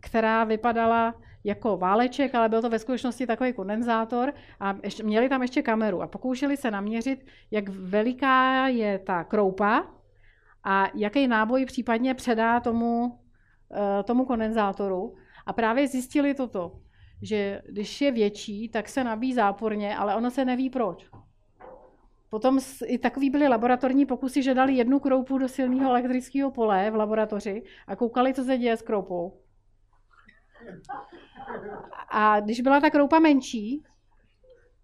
která 0.00 0.44
vypadala 0.44 1.14
jako 1.44 1.76
váleček, 1.76 2.34
ale 2.34 2.48
byl 2.48 2.62
to 2.62 2.70
ve 2.70 2.78
skutečnosti 2.78 3.26
takový 3.26 3.52
kondenzátor 3.52 4.32
a 4.60 4.76
ještě, 4.82 5.02
měli 5.02 5.28
tam 5.28 5.42
ještě 5.42 5.62
kameru 5.62 6.02
a 6.02 6.06
pokoušeli 6.06 6.56
se 6.56 6.70
naměřit, 6.70 7.26
jak 7.50 7.68
veliká 7.68 8.68
je 8.68 8.98
ta 8.98 9.24
kroupa 9.24 9.86
a 10.64 10.86
jaký 10.94 11.26
náboj 11.26 11.66
případně 11.66 12.14
předá 12.14 12.60
tomu, 12.60 13.18
eh, 13.72 14.02
tomu 14.02 14.24
kondenzátoru. 14.24 15.14
A 15.46 15.52
právě 15.52 15.88
zjistili 15.88 16.34
toto, 16.34 16.81
že 17.22 17.62
když 17.68 18.00
je 18.00 18.12
větší, 18.12 18.68
tak 18.68 18.88
se 18.88 19.04
nabíjí 19.04 19.34
záporně, 19.34 19.96
ale 19.96 20.16
ono 20.16 20.30
se 20.30 20.44
neví 20.44 20.70
proč. 20.70 21.06
Potom 22.30 22.58
i 22.86 22.98
takový 22.98 23.30
byly 23.30 23.48
laboratorní 23.48 24.06
pokusy, 24.06 24.42
že 24.42 24.54
dali 24.54 24.74
jednu 24.74 25.00
kroupu 25.00 25.38
do 25.38 25.48
silného 25.48 25.90
elektrického 25.90 26.50
pole 26.50 26.90
v 26.90 26.94
laboratoři 26.94 27.62
a 27.86 27.96
koukali, 27.96 28.34
co 28.34 28.44
se 28.44 28.58
děje 28.58 28.76
s 28.76 28.82
kroupou. 28.82 29.40
A 32.10 32.40
když 32.40 32.60
byla 32.60 32.80
ta 32.80 32.90
kroupa 32.90 33.18
menší, 33.18 33.82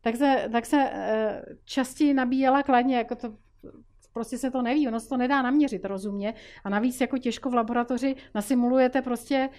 tak 0.01 0.17
se, 0.17 0.49
tak 0.53 0.67
se 0.67 0.91
eh, 0.93 1.43
častěji 1.65 2.15
nabíjela 2.15 2.63
kladně, 2.63 2.97
jako 2.97 3.15
to, 3.15 3.35
prostě 4.13 4.39
se 4.39 4.51
to 4.51 4.63
neví, 4.63 4.89
ono 4.89 5.01
se 5.01 5.09
to 5.09 5.17
nedá 5.17 5.43
naměřit 5.43 5.85
rozumně 5.85 6.35
a 6.65 6.69
navíc 6.69 7.01
jako 7.01 7.19
těžko 7.19 7.51
v 7.51 7.55
laboratoři 7.55 8.17
nasimulujete 8.35 9.03
prostě 9.03 9.51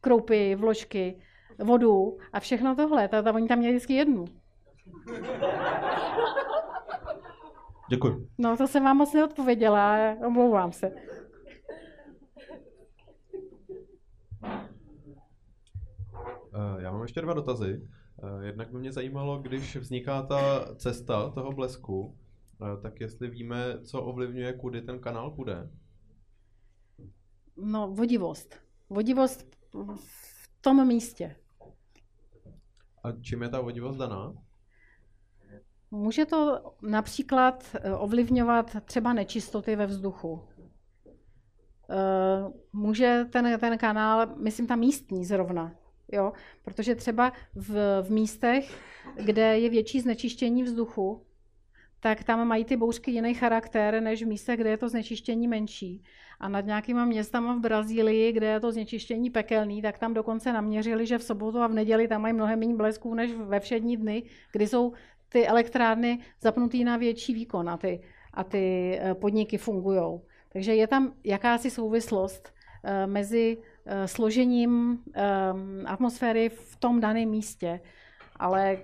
kroupy, 0.00 0.54
vložky, 0.54 1.20
vodu 1.58 2.18
a 2.32 2.40
všechno 2.40 2.76
tohle. 2.76 3.08
Ta, 3.08 3.22
ta, 3.22 3.34
oni 3.34 3.48
tam 3.48 3.58
měli 3.58 3.74
vždycky 3.74 3.94
jednu. 3.94 4.24
Děkuji. 7.90 8.28
No, 8.38 8.56
to 8.56 8.66
jsem 8.66 8.84
vám 8.84 8.96
moc 8.96 9.12
neodpověděla, 9.12 10.16
omlouvám 10.26 10.72
se. 10.72 10.92
Eh, 16.56 16.82
já 16.82 16.92
mám 16.92 17.02
ještě 17.02 17.22
dva 17.22 17.34
dotazy. 17.34 17.88
Eh, 18.22 18.46
jednak 18.46 18.72
by 18.72 18.78
mě 18.78 18.92
zajímalo, 18.92 19.38
když 19.38 19.76
vzniká 19.76 20.22
ta 20.22 20.68
cesta 20.74 21.30
toho 21.30 21.52
blesku, 21.52 22.16
eh, 22.62 22.82
tak 22.82 23.00
jestli 23.00 23.30
víme, 23.30 23.78
co 23.84 24.02
ovlivňuje, 24.02 24.52
kudy 24.52 24.82
ten 24.82 24.98
kanál 24.98 25.30
půjde. 25.30 25.70
No, 27.56 27.88
vodivost. 27.88 28.54
Vodivost 28.90 29.56
v 29.96 30.25
tom 30.66 30.86
místě. 30.86 31.36
A 33.04 33.12
čím 33.12 33.42
je 33.42 33.48
ta 33.48 33.60
vodivost 33.60 33.98
daná? 33.98 34.34
Může 35.90 36.26
to 36.26 36.72
například 36.82 37.76
eh, 37.80 37.94
ovlivňovat 37.94 38.76
třeba 38.84 39.12
nečistoty 39.12 39.76
ve 39.76 39.86
vzduchu. 39.86 40.42
Eh, 41.90 42.52
může 42.72 43.24
ten, 43.32 43.58
ten 43.60 43.78
kanál, 43.78 44.26
myslím 44.36 44.66
ta 44.66 44.76
místní 44.76 45.24
zrovna, 45.24 45.74
jo? 46.12 46.32
protože 46.64 46.94
třeba 46.94 47.32
v, 47.54 48.02
v 48.02 48.10
místech, 48.10 48.80
kde 49.16 49.58
je 49.58 49.70
větší 49.70 50.00
znečištění 50.00 50.62
vzduchu, 50.62 51.26
tak 52.00 52.24
tam 52.24 52.48
mají 52.48 52.64
ty 52.64 52.76
bouřky 52.76 53.10
jiný 53.10 53.34
charakter, 53.34 54.02
než 54.02 54.22
v 54.22 54.26
místech, 54.26 54.60
kde 54.60 54.70
je 54.70 54.78
to 54.78 54.88
znečištění 54.88 55.48
menší. 55.48 56.02
A 56.40 56.48
nad 56.48 56.66
nějakýma 56.66 57.04
městama 57.04 57.54
v 57.54 57.60
Brazílii, 57.60 58.32
kde 58.32 58.46
je 58.46 58.60
to 58.60 58.72
znečištění 58.72 59.30
pekelný, 59.30 59.82
tak 59.82 59.98
tam 59.98 60.14
dokonce 60.14 60.52
naměřili, 60.52 61.06
že 61.06 61.18
v 61.18 61.22
sobotu 61.22 61.58
a 61.58 61.66
v 61.66 61.72
neděli 61.72 62.08
tam 62.08 62.22
mají 62.22 62.34
mnohem 62.34 62.58
méně 62.58 62.74
blesků 62.74 63.14
než 63.14 63.32
ve 63.32 63.60
všední 63.60 63.96
dny, 63.96 64.22
kdy 64.52 64.66
jsou 64.66 64.92
ty 65.28 65.46
elektrárny 65.46 66.18
zapnutý 66.40 66.84
na 66.84 66.96
větší 66.96 67.34
výkon 67.34 67.68
a 67.68 67.76
ty, 67.76 68.00
a 68.34 68.44
ty 68.44 68.98
eh, 69.00 69.14
podniky 69.14 69.58
fungují. 69.58 70.20
Takže 70.52 70.74
je 70.74 70.86
tam 70.86 71.12
jakási 71.24 71.70
souvislost 71.70 72.52
eh, 72.84 73.06
mezi 73.06 73.58
eh, 73.86 74.08
složením 74.08 74.98
atmosféry 75.86 76.48
v 76.48 76.76
tom 76.76 77.00
daném 77.00 77.28
místě. 77.28 77.80
Ale 78.38 78.78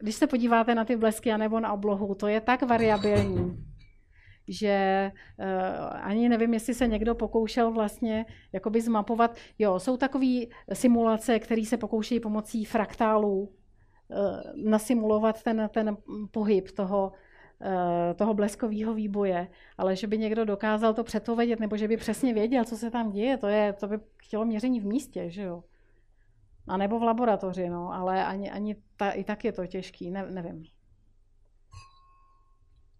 když 0.00 0.14
se 0.14 0.26
podíváte 0.26 0.74
na 0.74 0.84
ty 0.84 0.96
blesky 0.96 1.38
nebo 1.38 1.60
na 1.60 1.72
oblohu, 1.72 2.14
to 2.14 2.26
je 2.26 2.40
tak 2.40 2.62
variabilní, 2.62 3.64
že 4.48 5.10
uh, 5.38 5.46
ani 6.02 6.28
nevím, 6.28 6.54
jestli 6.54 6.74
se 6.74 6.86
někdo 6.86 7.14
pokoušel 7.14 7.70
vlastně 7.70 8.26
jakoby 8.52 8.80
zmapovat. 8.80 9.36
Jo, 9.58 9.78
jsou 9.78 9.96
takové 9.96 10.40
simulace, 10.72 11.38
které 11.38 11.64
se 11.64 11.76
pokoušejí 11.76 12.20
pomocí 12.20 12.64
fraktálů 12.64 13.40
uh, 13.40 13.48
nasimulovat 14.64 15.42
ten, 15.42 15.70
ten 15.72 15.96
pohyb 16.30 16.70
toho, 16.70 17.12
eh, 17.62 18.14
toho 18.14 18.34
bleskového 18.34 18.94
výboje, 18.94 19.48
ale 19.78 19.96
že 19.96 20.06
by 20.06 20.18
někdo 20.18 20.44
dokázal 20.44 20.94
to 20.94 21.04
předpovědět, 21.04 21.60
nebo 21.60 21.76
že 21.76 21.88
by 21.88 21.96
přesně 21.96 22.34
věděl, 22.34 22.64
co 22.64 22.76
se 22.76 22.90
tam 22.90 23.10
děje, 23.10 23.36
to, 23.36 23.46
je, 23.46 23.72
to 23.72 23.88
by 23.88 23.98
chtělo 24.16 24.44
měření 24.44 24.80
v 24.80 24.86
místě, 24.86 25.30
že 25.30 25.42
jo. 25.42 25.64
A 26.68 26.76
nebo 26.76 26.98
v 26.98 27.02
laboratoři, 27.02 27.68
no, 27.68 27.92
ale 27.92 28.24
ani, 28.24 28.50
ani 28.50 28.76
ta, 28.96 29.10
i 29.10 29.24
tak 29.24 29.44
je 29.44 29.52
to 29.52 29.66
těžký, 29.66 30.10
ne, 30.10 30.30
nevím. 30.30 30.64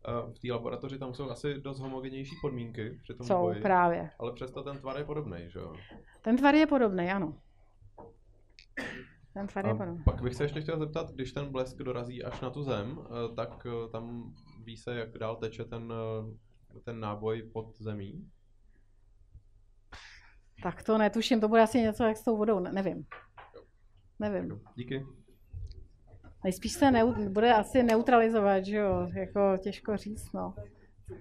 V 0.06 0.38
té 0.38 0.52
laboratoři 0.52 0.98
tam 0.98 1.14
jsou 1.14 1.30
asi 1.30 1.54
dost 1.60 1.78
homogenější 1.78 2.34
podmínky 2.40 2.98
při 3.02 3.14
tom 3.14 3.26
Jsou, 3.26 3.40
boji, 3.40 3.62
právě. 3.62 4.10
Ale 4.18 4.32
přesto 4.32 4.62
ten 4.62 4.78
tvar 4.78 4.96
je 4.98 5.04
podobný, 5.04 5.38
že 5.48 5.58
jo? 5.58 5.72
Ten 6.22 6.36
tvar 6.36 6.54
je 6.54 6.66
podobný, 6.66 7.10
ano. 7.10 7.38
Ten 9.34 9.46
tvar 9.46 9.66
je 9.66 9.74
podobný. 9.74 10.04
pak 10.04 10.22
bych 10.22 10.34
se 10.34 10.44
ještě 10.44 10.60
chtěl 10.60 10.78
zeptat, 10.78 11.10
když 11.10 11.32
ten 11.32 11.52
blesk 11.52 11.76
dorazí 11.76 12.24
až 12.24 12.40
na 12.40 12.50
tu 12.50 12.62
zem, 12.62 12.98
eh, 13.00 13.34
tak 13.34 13.66
eh, 13.66 13.88
tam 13.92 14.34
ví 14.64 14.76
se, 14.76 14.94
jak 14.94 15.18
dál 15.18 15.36
teče 15.36 15.64
ten, 15.64 15.92
eh, 16.76 16.80
ten 16.84 17.00
náboj 17.00 17.42
pod 17.52 17.76
zemí? 17.78 18.30
Tak 20.62 20.82
to 20.82 20.98
netuším, 20.98 21.40
to 21.40 21.48
bude 21.48 21.62
asi 21.62 21.78
něco 21.78 22.04
jak 22.04 22.16
s 22.16 22.24
tou 22.24 22.36
vodou, 22.36 22.60
ne- 22.60 22.72
nevím. 22.72 23.06
Nevím. 24.18 24.60
Díky. 24.76 25.06
Nejspíš 26.44 26.72
se 26.72 26.90
neu, 26.90 27.12
bude 27.28 27.54
asi 27.54 27.82
neutralizovat, 27.82 28.64
že 28.64 28.76
jo, 28.76 29.08
jako 29.14 29.56
těžko 29.62 29.96
říct, 29.96 30.32
no. 30.32 30.54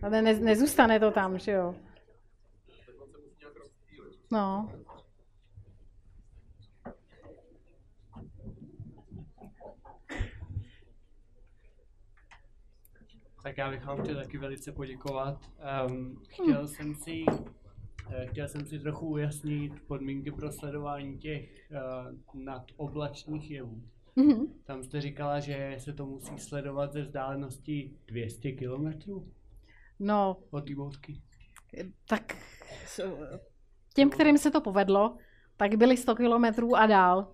Ale 0.01 0.21
ne, 0.21 0.33
nezůstane 0.33 0.99
to 0.99 1.11
tam, 1.11 1.39
že 1.39 1.51
jo. 1.51 1.75
No. 4.31 4.71
Tak 13.43 13.57
já 13.57 13.69
bych 13.69 13.85
vám 13.85 14.03
chtěl 14.03 14.15
taky 14.15 14.37
velice 14.37 14.71
poděkovat. 14.71 15.49
Um, 15.89 16.21
chtěl 16.27 16.67
jsem 16.67 16.95
si 16.95 17.25
eh, 18.11 18.25
Chtěl 18.27 18.47
jsem 18.47 18.65
si 18.65 18.79
trochu 18.79 19.07
ujasnit 19.07 19.87
podmínky 19.87 20.31
pro 20.31 20.51
sledování 20.51 21.17
těch 21.17 21.71
uh, 21.71 22.43
nadoblačních 22.43 23.51
jevů. 23.51 23.92
Mhm. 24.15 24.45
Tam 24.65 24.83
jste 24.83 25.01
říkala, 25.01 25.39
že 25.39 25.75
se 25.79 25.93
to 25.93 26.05
musí 26.05 26.39
sledovat 26.39 26.93
ze 26.93 27.01
vzdálenosti 27.01 27.97
200 28.07 28.51
km 28.51 28.87
No, 29.99 30.37
od 30.51 30.67
té 30.67 30.75
bouřky. 30.75 31.21
tak 32.07 32.37
těm, 33.95 34.09
kterým 34.09 34.37
se 34.37 34.51
to 34.51 34.61
povedlo, 34.61 35.17
tak 35.57 35.75
byli 35.75 35.97
100 35.97 36.15
kilometrů 36.15 36.75
a 36.75 36.85
dál. 36.85 37.33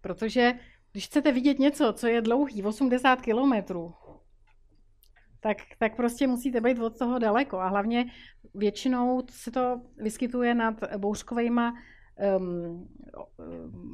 Protože 0.00 0.52
když 0.92 1.06
chcete 1.06 1.32
vidět 1.32 1.58
něco, 1.58 1.92
co 1.92 2.06
je 2.06 2.20
dlouhý 2.22 2.62
80 2.62 3.20
kilometrů, 3.20 3.94
tak, 5.40 5.56
tak 5.78 5.96
prostě 5.96 6.26
musíte 6.26 6.60
být 6.60 6.78
od 6.78 6.98
toho 6.98 7.18
daleko. 7.18 7.58
A 7.58 7.68
hlavně 7.68 8.06
většinou 8.54 9.22
se 9.30 9.50
to 9.50 9.80
vyskytuje 9.96 10.54
nad 10.54 10.74
bouřkovými 10.96 11.60
um, 12.38 12.88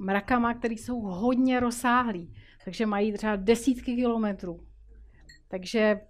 mrakama, 0.05 0.55
které 0.55 0.75
jsou 0.75 1.01
hodně 1.01 1.61
rozsáhlý. 1.61 2.35
Takže 2.65 2.87
mají 2.87 3.13
třeba 3.13 3.37
desítky 3.37 3.95
kilometrů. 3.95 4.61
Takže 5.49 6.01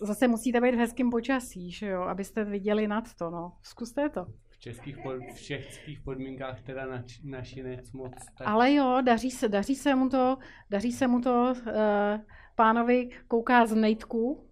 zase 0.00 0.28
musíte 0.28 0.60
být 0.60 0.74
v 0.74 0.78
hezkém 0.78 1.10
počasí, 1.10 1.70
že 1.70 1.86
jo, 1.86 2.02
abyste 2.02 2.44
viděli 2.44 2.88
nad 2.88 3.14
to. 3.14 3.30
No. 3.30 3.52
Zkuste 3.62 4.08
to. 4.08 4.26
V 4.48 4.58
českých, 4.58 4.98
pod, 4.98 5.16
v 5.34 5.42
českých 5.42 6.00
podmínkách 6.00 6.62
teda 6.62 6.86
nač, 6.86 7.20
našinec 7.24 7.92
moc. 7.92 8.12
Tak... 8.38 8.48
Ale 8.48 8.74
jo, 8.74 9.00
daří 9.04 9.30
se, 9.30 9.48
daří 9.48 9.74
se 9.74 9.94
mu 9.94 10.08
to, 10.08 10.38
daří 10.70 10.92
se 10.92 11.06
mu 11.06 11.20
to, 11.20 11.54
uh, 11.66 11.72
pánovi 12.54 13.10
kouká 13.28 13.66
z 13.66 13.74
nejtku 13.74 14.48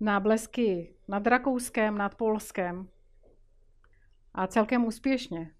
na 0.00 0.20
blesky 0.20 0.94
nad 1.08 1.26
Rakouskem, 1.26 1.98
nad 1.98 2.14
Polskem. 2.14 2.88
A 4.34 4.46
celkem 4.46 4.84
úspěšně. 4.84 5.55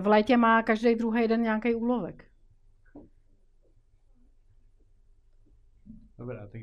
V 0.00 0.06
létě 0.06 0.36
má 0.36 0.62
každý 0.62 0.94
druhý 0.94 1.28
den 1.28 1.42
nějaký 1.42 1.74
úlovek. 1.74 2.24
Dobrá, 6.18 6.46
tak. 6.46 6.60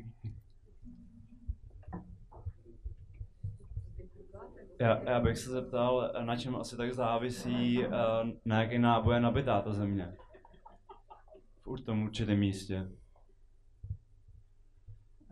Já, 4.80 5.02
já 5.10 5.20
bych 5.20 5.38
se 5.38 5.50
zeptal, 5.50 6.12
na 6.24 6.36
čem 6.36 6.56
asi 6.56 6.76
tak 6.76 6.92
závisí, 6.94 7.84
eh, 7.84 7.88
na 8.44 8.62
jaký 8.62 8.78
náboj 8.78 9.14
je 9.14 9.20
nabitá 9.20 9.62
ta 9.62 9.72
země. 9.72 10.14
V 11.66 11.80
tom 11.80 12.02
určitém 12.02 12.38
místě. 12.38 12.88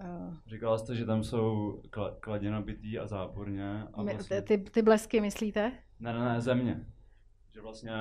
Uh, 0.04 0.34
Říkala 0.46 0.78
jste, 0.78 0.94
že 0.94 1.06
tam 1.06 1.24
jsou 1.24 1.72
kla- 1.90 2.14
kladě 2.20 2.50
nabitý 2.50 2.98
a 2.98 3.06
záporně. 3.06 3.82
A 3.92 4.02
vlastně... 4.02 4.42
ty, 4.42 4.58
ty 4.58 4.82
blesky 4.82 5.20
myslíte? 5.20 5.72
Ne, 6.00 6.12
ne, 6.12 6.24
ne, 6.24 6.40
země. 6.40 6.86
Že 7.54 7.60
vlastně, 7.60 7.92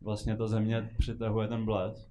vlastně 0.00 0.36
ta 0.36 0.46
země 0.46 0.90
přitahuje 0.98 1.48
ten 1.48 1.64
blesk. 1.64 2.10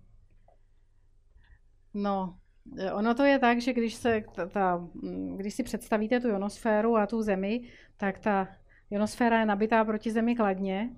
No, 1.93 2.37
eh, 2.77 2.91
ono 2.91 3.15
to 3.15 3.23
je 3.23 3.39
tak, 3.39 3.61
že 3.61 3.73
když, 3.73 3.93
se 3.95 4.23
ta, 4.35 4.45
ta, 4.45 4.77
mm, 4.77 5.37
když 5.37 5.53
si 5.53 5.63
představíte 5.63 6.19
tu 6.19 6.27
ionosféru 6.27 6.97
a 6.97 7.07
tu 7.07 7.21
zemi, 7.21 7.69
tak 7.97 8.19
ta 8.19 8.47
ionosféra 8.89 9.39
je 9.39 9.45
nabitá 9.45 9.85
proti 9.85 10.11
zemi 10.11 10.35
kladně 10.35 10.89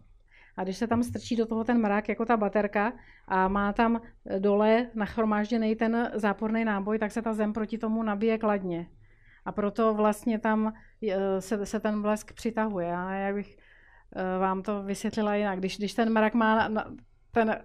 a 0.58 0.64
když 0.64 0.78
se 0.78 0.88
tam 0.88 1.04
strčí 1.04 1.36
do 1.36 1.46
toho 1.46 1.64
ten 1.64 1.82
mrak 1.82 2.10
jako 2.10 2.26
ta 2.26 2.38
baterka 2.38 2.94
a 3.28 3.48
má 3.48 3.74
tam 3.74 4.02
eh, 4.26 4.40
dole 4.40 4.90
nachromážděný 4.96 5.76
ten 5.76 6.12
záporný 6.14 6.66
náboj, 6.66 7.00
tak 7.00 7.12
se 7.12 7.22
ta 7.22 7.34
zem 7.34 7.54
proti 7.54 7.78
tomu 7.78 8.04
nabije 8.04 8.38
kladně. 8.38 8.88
A 9.46 9.52
proto 9.52 9.94
vlastně 9.94 10.40
tam 10.40 10.74
eh, 11.10 11.42
se, 11.42 11.66
se 11.66 11.80
ten 11.80 12.02
blesk 12.02 12.34
přitahuje. 12.34 12.96
A 12.96 13.12
jak 13.14 13.36
bych 13.36 13.58
vám 14.40 14.62
to 14.64 14.84
vysvětlila 14.84 15.36
jinak. 15.36 15.60
Když, 15.60 15.78
když 15.78 15.94
ten 15.94 16.14
mrak 16.14 16.34
má 16.34 16.56
na- 16.56 16.68
na, 16.68 16.96
ten 17.32 17.62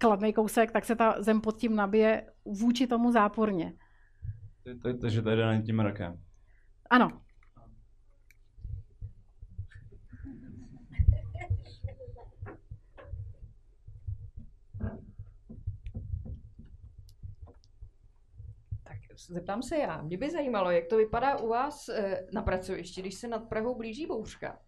kladný 0.00 0.32
kousek, 0.32 0.72
tak 0.72 0.84
se 0.84 0.96
ta 0.96 1.22
zem 1.22 1.40
pod 1.40 1.56
tím 1.56 1.76
nabije 1.76 2.26
vůči 2.44 2.86
tomu 2.86 3.12
záporně. 3.12 3.72
To- 4.64 4.78
to- 4.92 4.98
Takže 4.98 5.22
to 5.22 5.30
je 5.30 5.36
daný 5.36 5.62
tím 5.62 5.76
mrakem. 5.76 6.20
Ano. 6.90 7.20
Zeptám 19.28 19.62
se 19.62 19.76
já. 19.76 20.02
Mě 20.02 20.18
by 20.18 20.30
zajímalo, 20.30 20.70
jak 20.70 20.86
to 20.86 20.96
vypadá 20.96 21.38
u 21.38 21.48
vás 21.48 21.88
eh, 21.88 22.26
na 22.32 22.42
pracovišti, 22.42 23.00
když 23.00 23.14
se 23.14 23.28
nad 23.28 23.48
Prahou 23.48 23.74
blíží 23.76 24.06
bouřka. 24.06 24.58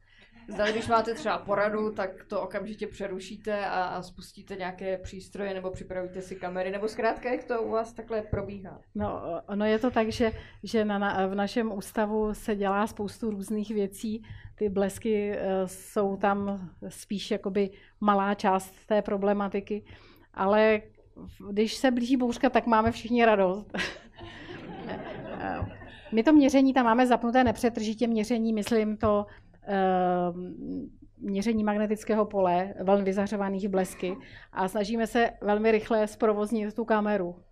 Zda, 0.48 0.70
když 0.70 0.88
máte 0.88 1.14
třeba 1.14 1.38
poradu, 1.38 1.92
tak 1.92 2.24
to 2.24 2.42
okamžitě 2.42 2.86
přerušíte 2.86 3.66
a, 3.66 3.84
a 3.84 4.02
spustíte 4.02 4.56
nějaké 4.56 4.98
přístroje 4.98 5.54
nebo 5.54 5.70
připravíte 5.70 6.22
si 6.22 6.36
kamery, 6.36 6.70
nebo 6.70 6.88
zkrátka, 6.88 7.30
jak 7.30 7.44
to 7.44 7.62
u 7.62 7.70
vás 7.70 7.92
takhle 7.92 8.22
probíhá. 8.22 8.80
No, 8.94 9.22
ono 9.48 9.64
je 9.64 9.78
to 9.78 9.90
tak, 9.90 10.08
že, 10.08 10.32
že 10.62 10.84
na, 10.84 10.98
na, 10.98 11.26
v 11.26 11.34
našem 11.34 11.72
ústavu 11.72 12.34
se 12.34 12.56
dělá 12.56 12.86
spoustu 12.86 13.30
různých 13.30 13.70
věcí. 13.70 14.22
Ty 14.54 14.68
blesky 14.68 15.32
eh, 15.32 15.68
jsou 15.68 16.16
tam 16.16 16.70
spíš 16.88 17.30
jakoby 17.30 17.70
malá 18.00 18.34
část 18.34 18.86
té 18.86 19.02
problematiky, 19.02 19.84
ale 20.34 20.82
když 21.50 21.74
se 21.74 21.90
blíží 21.90 22.16
bouřka, 22.16 22.50
tak 22.50 22.66
máme 22.66 22.92
všichni 22.92 23.24
radost. 23.24 23.66
Eh, 25.42 25.58
My 26.12 26.22
to 26.22 26.32
měření 26.32 26.74
tam 26.74 26.84
máme 26.84 27.06
zapnuté 27.06 27.44
nepřetržitě 27.44 28.06
měření, 28.06 28.52
myslím 28.52 28.96
to 28.96 29.26
eh, 29.28 29.49
měření 31.18 31.64
magnetického 31.64 32.24
pole, 32.24 32.74
vln 32.82 33.05
vyzařovaných 33.05 33.68
blesky 33.68 34.16
a 34.52 34.68
snažíme 34.68 35.06
se 35.06 35.30
velmi 35.40 35.70
rychle 35.70 36.06
zprovoznit 36.06 36.74
tu 36.74 36.84
kameru 36.84 37.42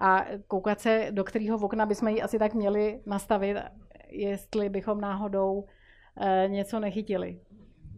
a 0.00 0.26
koukat 0.46 0.80
se, 0.80 1.06
do 1.10 1.24
kterého 1.24 1.58
okna 1.58 1.86
bychom 1.86 2.08
ji 2.08 2.22
asi 2.22 2.38
tak 2.38 2.54
měli 2.54 3.00
nastavit, 3.06 3.56
jestli 4.08 4.68
bychom 4.68 5.00
náhodou 5.00 5.66
eh, 6.20 6.48
něco 6.48 6.80
nechytili. 6.80 7.40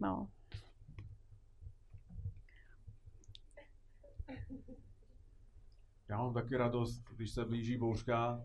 No. 0.01 0.27
Já 6.13 6.19
mám 6.19 6.33
taky 6.33 6.57
radost, 6.57 7.03
když 7.15 7.31
se 7.31 7.45
blíží 7.45 7.77
bouřka. 7.77 8.41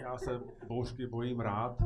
Já 0.00 0.18
se 0.18 0.40
bouřky 0.68 1.06
bojím 1.06 1.40
rád. 1.40 1.82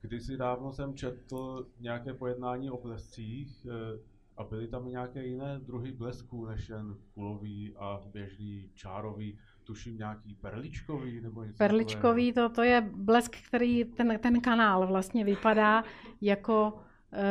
Kdysi 0.00 0.36
dávno 0.36 0.72
jsem 0.72 0.94
četl 0.94 1.66
nějaké 1.80 2.14
pojednání 2.14 2.70
o 2.70 2.82
blescích 2.82 3.66
eh, 3.66 3.98
a 4.36 4.44
byly 4.44 4.68
tam 4.68 4.88
nějaké 4.88 5.26
jiné 5.26 5.58
druhy 5.58 5.92
blesků 5.92 6.46
než 6.46 6.68
jen 6.68 6.96
kulový 7.14 7.74
a 7.76 8.00
běžný 8.12 8.70
čárový. 8.74 9.38
Tuším 9.64 9.96
nějaký 9.96 10.34
perličkový 10.34 11.20
nebo 11.20 11.44
něco 11.44 11.58
Perličkový, 11.58 12.32
to, 12.32 12.48
to 12.48 12.62
je 12.62 12.90
blesk, 12.96 13.36
který 13.48 13.84
ten, 13.84 14.18
ten 14.18 14.40
kanál 14.40 14.86
vlastně 14.86 15.24
vypadá 15.24 15.84
jako 16.20 16.82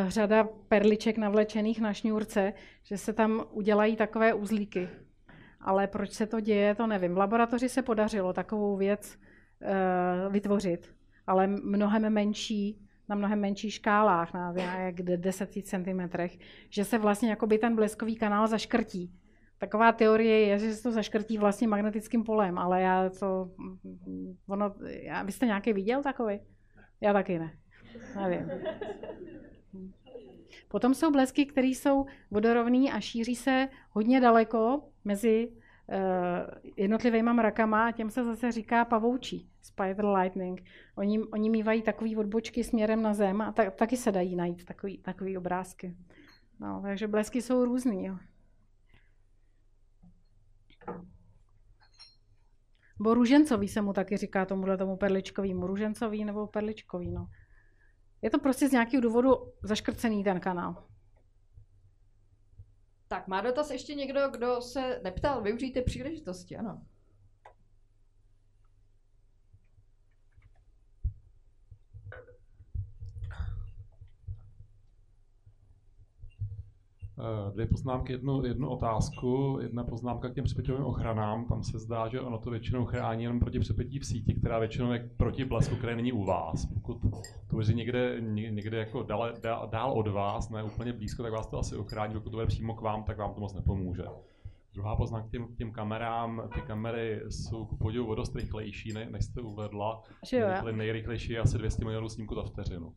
řada 0.08 0.44
perliček 0.68 1.18
navlečených 1.18 1.82
na 1.82 1.94
šňůrce, 1.94 2.54
že 2.84 2.98
se 2.98 3.14
tam 3.14 3.44
udělají 3.52 3.96
takové 3.96 4.34
uzlíky. 4.34 4.90
ale 5.62 5.88
proč 5.88 6.12
se 6.12 6.28
to 6.28 6.40
děje, 6.40 6.76
to 6.76 6.88
nevím. 6.88 7.14
V 7.14 7.18
laboratoři 7.18 7.70
se 7.70 7.82
podařilo 7.82 8.34
takovou 8.34 8.78
věc 8.78 9.18
uh, 9.18 10.34
vytvořit, 10.34 10.96
ale 11.28 11.48
mnohem 11.48 12.14
menší, 12.14 12.88
na 13.10 13.16
mnohem 13.16 13.40
menších 13.40 13.74
škálách, 13.74 14.34
na 14.34 14.54
jak 14.58 14.96
10 14.96 15.50
cm, 15.64 16.02
že 16.70 16.86
se 16.86 16.98
vlastně 16.98 17.30
jakoby 17.30 17.58
ten 17.58 17.76
bleskový 17.76 18.16
kanál 18.16 18.48
zaškrtí. 18.48 19.14
Taková 19.58 19.92
teorie 19.92 20.40
je, 20.40 20.60
že 20.60 20.74
se 20.74 20.84
to 20.84 20.92
zaškrtí 20.92 21.38
vlastně 21.38 21.68
magnetickým 21.68 22.24
polem, 22.24 22.58
ale 22.58 22.82
já 22.82 23.10
to, 23.20 23.52
ono, 24.48 24.76
já, 24.88 25.24
vy 25.24 25.32
jste 25.32 25.46
nějaký 25.46 25.74
viděl 25.74 26.04
takový? 26.04 26.40
Já 27.02 27.14
taky 27.14 27.40
ne. 27.40 27.52
Nevím. 28.16 28.52
Potom 30.68 30.94
jsou 30.94 31.12
blesky, 31.12 31.46
které 31.46 31.68
jsou 31.68 32.06
vodorovné 32.32 32.92
a 32.92 33.00
šíří 33.00 33.36
se 33.36 33.70
hodně 33.90 34.22
daleko 34.22 34.84
mezi 35.06 35.48
uh, 35.48 36.72
jednotlivými 36.78 37.34
mrakama 37.34 37.88
a 37.88 37.92
těm 37.92 38.10
se 38.10 38.24
zase 38.24 38.52
říká 38.52 38.86
pavoučí, 38.86 39.50
spider 39.62 40.06
lightning. 40.06 40.64
Oni, 40.96 41.20
oni 41.20 41.50
mývají 41.50 41.82
takové 41.82 42.18
odbočky 42.18 42.64
směrem 42.64 43.02
na 43.02 43.14
zem 43.14 43.42
a 43.42 43.52
ta, 43.52 43.72
taky 43.72 43.98
se 43.98 44.12
dají 44.12 44.36
najít 44.36 44.66
takový, 44.66 44.98
takový 44.98 45.38
obrázky. 45.38 45.96
No, 46.60 46.82
takže 46.84 47.08
blesky 47.08 47.42
jsou 47.42 47.66
různý. 47.66 48.06
Jo. 48.06 48.18
Bo 53.00 53.14
růžencový 53.14 53.68
se 53.68 53.82
mu 53.82 53.94
taky 53.94 54.18
říká 54.18 54.46
tomuhle 54.46 54.78
tomu 54.78 54.98
perličkovýmu. 54.98 55.68
Růžencový 55.68 56.26
nebo 56.26 56.48
perličkový, 56.48 57.12
no. 57.12 57.28
Je 58.22 58.30
to 58.30 58.40
prostě 58.40 58.70
z 58.70 58.72
nějakého 58.72 59.02
důvodu 59.02 59.54
zaškrcený 59.64 60.24
ten 60.24 60.40
kanál. 60.40 60.88
Tak, 63.08 63.28
má 63.28 63.42
dotaz 63.42 63.72
ještě 63.72 63.96
někdo, 63.96 64.30
kdo 64.30 64.62
se 64.62 65.00
neptal? 65.04 65.42
Využijte 65.42 65.82
příležitosti, 65.82 66.58
ano. 66.58 66.86
Dvě 77.54 77.66
poznámky, 77.66 78.14
jednu, 78.14 78.46
jednu 78.46 78.70
otázku. 78.70 79.60
Jedna 79.62 79.84
poznámka 79.84 80.30
k 80.30 80.34
těm 80.34 80.44
přepěťovým 80.44 80.86
ochranám. 80.86 81.46
Tam 81.46 81.64
se 81.64 81.80
zdá, 81.80 82.08
že 82.08 82.22
ono 82.22 82.38
to 82.38 82.50
většinou 82.50 82.86
chrání 82.86 83.24
jenom 83.24 83.40
proti 83.40 83.60
přepětí 83.60 84.00
v 84.00 84.06
síti, 84.06 84.34
která 84.34 84.60
většinou 84.60 84.92
je 84.92 85.10
proti 85.18 85.46
blesku, 85.46 85.76
který 85.76 85.96
není 85.96 86.12
u 86.12 86.24
vás. 86.24 86.66
Pokud 86.66 87.02
to 87.48 87.62
je 87.62 87.74
někde, 87.74 88.22
někde 88.50 88.78
jako 88.78 89.04
dál, 89.04 89.34
dál, 89.42 89.70
dál 89.72 89.92
od 89.92 90.08
vás, 90.08 90.50
ne 90.50 90.64
úplně 90.64 90.94
blízko, 90.94 91.24
tak 91.24 91.34
vás 91.34 91.48
to 91.48 91.60
asi 91.60 91.76
ochrání. 91.76 92.14
Pokud 92.14 92.30
to 92.30 92.42
je 92.42 92.48
přímo 92.48 92.74
k 92.74 92.82
vám, 92.82 93.04
tak 93.04 93.18
vám 93.18 93.34
to 93.34 93.40
moc 93.40 93.54
nepomůže. 93.54 94.04
Druhá 94.74 94.96
poznámka 94.96 95.28
k 95.28 95.32
těm, 95.32 95.56
těm 95.56 95.72
kamerám. 95.72 96.50
Ty 96.54 96.62
kamery 96.62 97.22
jsou 97.30 97.66
ku 97.66 97.78
podivu 97.78 98.16
dost 98.16 98.36
rychlejší, 98.36 98.94
ne, 98.94 99.10
než 99.10 99.26
jste 99.26 99.42
uvedla. 99.42 100.04
nejrychlejší 100.72 101.34
je 101.34 101.40
asi 101.40 101.58
200 101.58 101.86
milionů 101.86 102.10
snímků 102.10 102.36
za 102.36 102.44
vteřinu. 102.44 102.94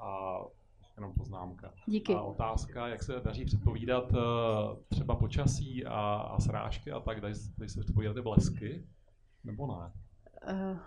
A 0.00 0.38
jenom 0.96 1.12
poznámka. 1.12 1.74
Díky. 1.86 2.14
A 2.14 2.22
otázka, 2.22 2.88
jak 2.88 3.02
se 3.02 3.12
daří 3.24 3.44
předpovídat 3.44 4.12
uh, 4.12 4.18
třeba 4.88 5.16
počasí 5.16 5.84
a, 5.86 6.14
a 6.14 6.40
srážky 6.40 6.92
a 6.92 7.00
tak, 7.00 7.20
dají, 7.20 7.34
dají 7.58 7.70
se 7.70 7.80
předpovídat 7.80 8.14
ty 8.14 8.22
blesky, 8.22 8.86
nebo 9.44 9.66
ne? 9.66 9.92
Uh, 10.52 10.78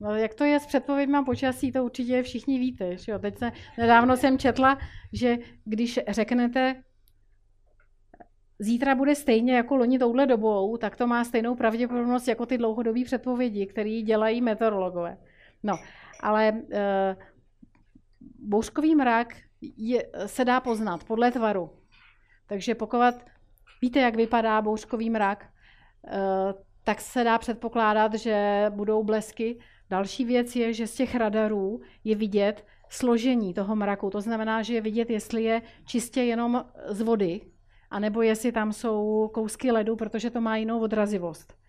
no, 0.00 0.14
jak 0.14 0.34
to 0.34 0.44
je 0.44 0.60
s 0.60 0.66
předpověďmi 0.66 1.18
počasí, 1.26 1.72
to 1.72 1.84
určitě 1.84 2.22
všichni 2.22 2.58
víte. 2.58 2.96
Že 2.96 3.12
jo? 3.12 3.18
Teď 3.18 3.38
se, 3.38 3.52
nedávno 3.78 4.16
jsem 4.16 4.38
četla, 4.38 4.78
že 5.12 5.36
když 5.64 6.00
řeknete, 6.08 6.82
zítra 8.58 8.94
bude 8.94 9.14
stejně 9.14 9.56
jako 9.56 9.76
loni 9.76 9.98
touhle 9.98 10.26
dobou, 10.26 10.76
tak 10.76 10.96
to 10.96 11.06
má 11.06 11.24
stejnou 11.24 11.54
pravděpodobnost 11.54 12.28
jako 12.28 12.46
ty 12.46 12.58
dlouhodobé 12.58 13.04
předpovědi, 13.04 13.66
které 13.66 14.02
dělají 14.02 14.40
meteorologové. 14.40 15.18
No, 15.62 15.74
ale 16.20 16.52
uh, 16.52 17.22
bouřkový 18.42 18.94
mrak 18.94 19.36
je, 19.76 20.06
se 20.26 20.44
dá 20.44 20.60
poznat 20.60 21.04
podle 21.04 21.30
tvaru. 21.30 21.70
Takže 22.46 22.74
pokud 22.74 23.14
víte, 23.82 24.00
jak 24.00 24.16
vypadá 24.16 24.62
bouřkový 24.62 25.10
mrak, 25.10 25.46
eh, 26.06 26.18
tak 26.84 27.00
se 27.00 27.24
dá 27.24 27.38
předpokládat, 27.38 28.14
že 28.14 28.66
budou 28.70 29.04
blesky. 29.04 29.58
Další 29.90 30.24
věc 30.24 30.56
je, 30.56 30.72
že 30.72 30.86
z 30.86 30.94
těch 30.94 31.14
radarů 31.14 31.80
je 32.04 32.16
vidět 32.16 32.66
složení 32.88 33.54
toho 33.54 33.76
mraku. 33.76 34.10
To 34.10 34.20
znamená, 34.20 34.62
že 34.62 34.74
je 34.74 34.80
vidět, 34.80 35.10
jestli 35.10 35.42
je 35.42 35.62
čistě 35.84 36.22
jenom 36.22 36.64
z 36.88 37.00
vody, 37.00 37.40
anebo 37.90 38.22
jestli 38.22 38.52
tam 38.52 38.72
jsou 38.72 39.30
kousky 39.34 39.72
ledu, 39.72 39.96
protože 39.96 40.30
to 40.30 40.40
má 40.40 40.56
jinou 40.56 40.80
odrazivost. 40.80 41.59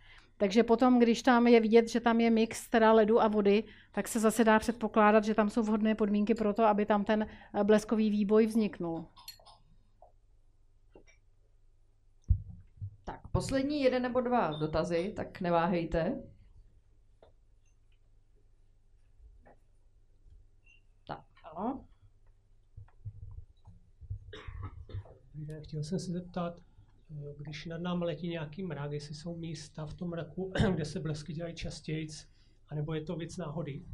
Takže 0.42 0.64
potom, 0.64 1.00
když 1.00 1.22
tam 1.22 1.48
je 1.48 1.60
vidět, 1.60 1.90
že 1.90 2.00
tam 2.00 2.20
je 2.20 2.30
mix 2.30 2.70
teda 2.70 2.94
ledu 2.94 3.22
a 3.22 3.28
vody, 3.28 3.64
tak 3.92 4.08
se 4.08 4.20
zase 4.20 4.44
dá 4.44 4.60
předpokládat, 4.60 5.24
že 5.24 5.36
tam 5.36 5.50
jsou 5.50 5.64
vhodné 5.64 5.96
podmínky 5.96 6.36
pro 6.36 6.54
to, 6.54 6.64
aby 6.66 6.86
tam 6.86 7.04
ten 7.04 7.28
eh, 7.54 7.64
bleskový 7.64 8.10
výboj 8.10 8.46
vzniknul. 8.46 9.08
Tak, 13.04 13.28
poslední 13.32 13.82
jeden 13.82 14.02
nebo 14.02 14.22
dva 14.22 14.52
dotazy, 14.52 15.14
tak 15.16 15.42
neváhejte. 15.42 16.24
Tak, 21.08 21.26
ano. 21.54 21.86
Chtěl 25.64 25.84
jsem 25.84 26.00
se 26.00 26.12
zeptat, 26.12 26.54
když 27.38 27.66
nad 27.66 27.82
námi 27.82 28.06
letí 28.06 28.28
nějaký 28.28 28.64
mrak, 28.64 28.92
jestli 28.92 29.16
jsou 29.16 29.38
místa 29.38 29.86
v 29.86 29.94
tom 29.94 30.10
mraku, 30.10 30.54
kde 30.76 30.86
se 30.86 31.00
blesky 31.00 31.34
dělají 31.34 31.56
častěji, 31.56 32.08
anebo 32.70 32.94
je 32.94 33.02
to 33.02 33.16
věc 33.16 33.38
náhody? 33.38 33.86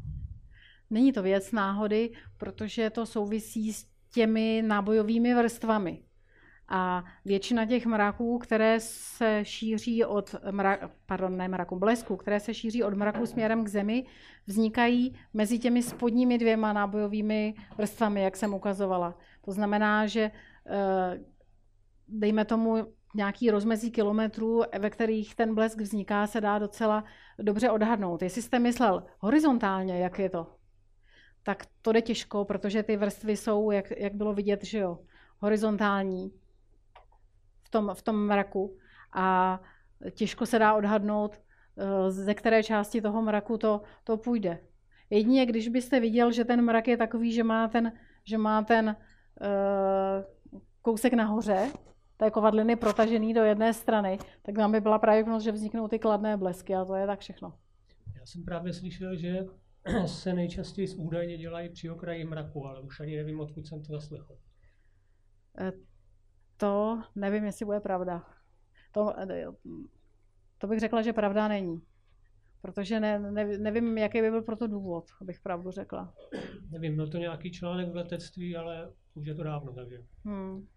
Není 0.89 1.13
to 1.13 1.23
věc 1.23 1.51
náhody, 1.51 2.11
protože 2.37 2.89
to 2.89 3.05
souvisí 3.05 3.73
s 3.73 3.87
těmi 4.13 4.63
nábojovými 4.67 5.33
vrstvami. 5.33 6.03
A 6.69 7.03
většina 7.25 7.65
těch 7.65 7.85
mraků, 7.85 8.37
které 8.37 8.79
se 8.79 9.39
šíří 9.43 10.05
od 10.05 10.35
mra, 10.51 10.91
pardon, 11.05 11.37
ne 11.37 11.47
mraku, 11.47 11.79
blesku, 11.79 12.17
které 12.17 12.39
se 12.39 12.53
šíří 12.53 12.83
od 12.83 12.93
mraku 12.93 13.25
směrem 13.25 13.63
k 13.63 13.67
zemi, 13.67 14.05
vznikají 14.47 15.15
mezi 15.33 15.59
těmi 15.59 15.83
spodními 15.83 16.37
dvěma 16.37 16.73
nábojovými 16.73 17.55
vrstvami, 17.77 18.21
jak 18.21 18.37
jsem 18.37 18.53
ukazovala. 18.53 19.17
To 19.45 19.51
znamená, 19.51 20.07
že 20.07 20.31
eh, 20.67 21.19
dejme 22.07 22.45
tomu 22.45 22.96
nějaký 23.17 23.51
rozmezí 23.51 23.91
kilometrů, 23.91 24.61
ve 24.79 24.89
kterých 24.89 25.35
ten 25.35 25.55
blesk 25.55 25.81
vzniká, 25.81 26.27
se 26.27 26.41
dá 26.41 26.59
docela 26.59 27.03
dobře 27.39 27.69
odhadnout. 27.69 28.21
Jestli 28.21 28.41
jste 28.41 28.59
myslel 28.59 29.03
horizontálně, 29.19 29.99
jak 29.99 30.19
je 30.19 30.29
to, 30.29 30.47
tak 31.43 31.65
to 31.81 31.91
jde 31.91 32.01
těžko, 32.01 32.45
protože 32.45 32.83
ty 32.83 32.97
vrstvy 32.97 33.37
jsou, 33.37 33.71
jak, 33.71 33.91
jak 33.97 34.13
bylo 34.13 34.33
vidět, 34.33 34.63
že 34.63 34.79
jo, 34.79 34.99
horizontální 35.39 36.31
v 37.63 37.69
tom, 37.69 37.91
v 37.93 38.01
tom 38.01 38.25
mraku 38.25 38.77
a 39.13 39.59
těžko 40.11 40.45
se 40.45 40.59
dá 40.59 40.73
odhadnout, 40.73 41.35
eh, 41.77 42.11
ze 42.11 42.33
které 42.33 42.63
části 42.63 43.01
toho 43.01 43.21
mraku 43.21 43.57
to, 43.57 43.81
to 44.03 44.17
půjde. 44.17 44.59
Jedině, 45.09 45.45
když 45.45 45.67
byste 45.67 45.99
viděl, 45.99 46.31
že 46.31 46.45
ten 46.45 46.61
mrak 46.61 46.87
je 46.87 46.97
takový, 46.97 47.33
že 47.33 47.43
má 47.43 47.67
ten, 47.67 47.91
že 48.23 48.37
má 48.37 48.61
ten 48.61 48.95
uh, 49.41 50.23
kousek 50.81 51.13
nahoře, 51.13 51.71
té 52.17 52.31
kovadliny 52.31 52.75
protažený 52.75 53.33
do 53.33 53.43
jedné 53.43 53.73
strany, 53.73 54.17
tak 54.41 54.55
tam 54.55 54.71
by 54.71 54.81
byla 54.81 54.99
pravděpodobnost, 54.99 55.43
že 55.43 55.51
vzniknou 55.51 55.87
ty 55.87 55.99
kladné 55.99 56.37
blesky 56.37 56.75
a 56.75 56.85
to 56.85 56.95
je 56.95 57.07
tak 57.07 57.19
všechno. 57.19 57.53
Já 58.15 58.25
jsem 58.25 58.43
právě 58.43 58.73
slyšel, 58.73 59.15
že 59.15 59.45
se 60.05 60.33
nejčastěji 60.33 60.87
údajně 60.95 61.37
dělají 61.37 61.69
při 61.69 61.89
okraji 61.89 62.25
mraku, 62.25 62.65
ale 62.65 62.81
už 62.81 62.99
ani 62.99 63.17
nevím, 63.17 63.39
odkud 63.39 63.67
jsem 63.67 63.83
to 63.83 63.91
zaslechl. 63.91 64.37
E, 65.59 65.73
to 66.57 67.01
nevím, 67.15 67.45
jestli 67.45 67.65
bude 67.65 67.79
pravda. 67.79 68.23
To, 68.91 69.19
e, 69.19 69.45
to 70.57 70.67
bych 70.67 70.79
řekla, 70.79 71.01
že 71.01 71.13
pravda 71.13 71.47
není. 71.47 71.81
Protože 72.61 72.99
ne, 72.99 73.19
ne, 73.19 73.57
nevím, 73.57 73.97
jaký 73.97 74.21
by 74.21 74.29
byl 74.29 74.41
pro 74.41 74.55
to 74.55 74.67
důvod, 74.67 75.05
abych 75.21 75.39
pravdu 75.39 75.71
řekla. 75.71 76.13
Nevím, 76.71 76.95
byl 76.95 77.09
to 77.09 77.17
nějaký 77.17 77.51
článek 77.51 77.89
v 77.89 77.95
letectví, 77.95 78.55
ale 78.55 78.91
už 79.13 79.27
je 79.27 79.35
to 79.35 79.43
dávno, 79.43 79.73
takže. 79.73 80.03
Hmm. 80.25 80.67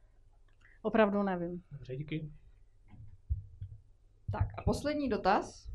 Opravdu 0.82 1.22
nevím. 1.22 1.62
Dobře, 1.72 1.96
díky. 1.96 2.32
Tak 4.32 4.48
a 4.58 4.62
poslední 4.62 5.08
dotaz. 5.08 5.70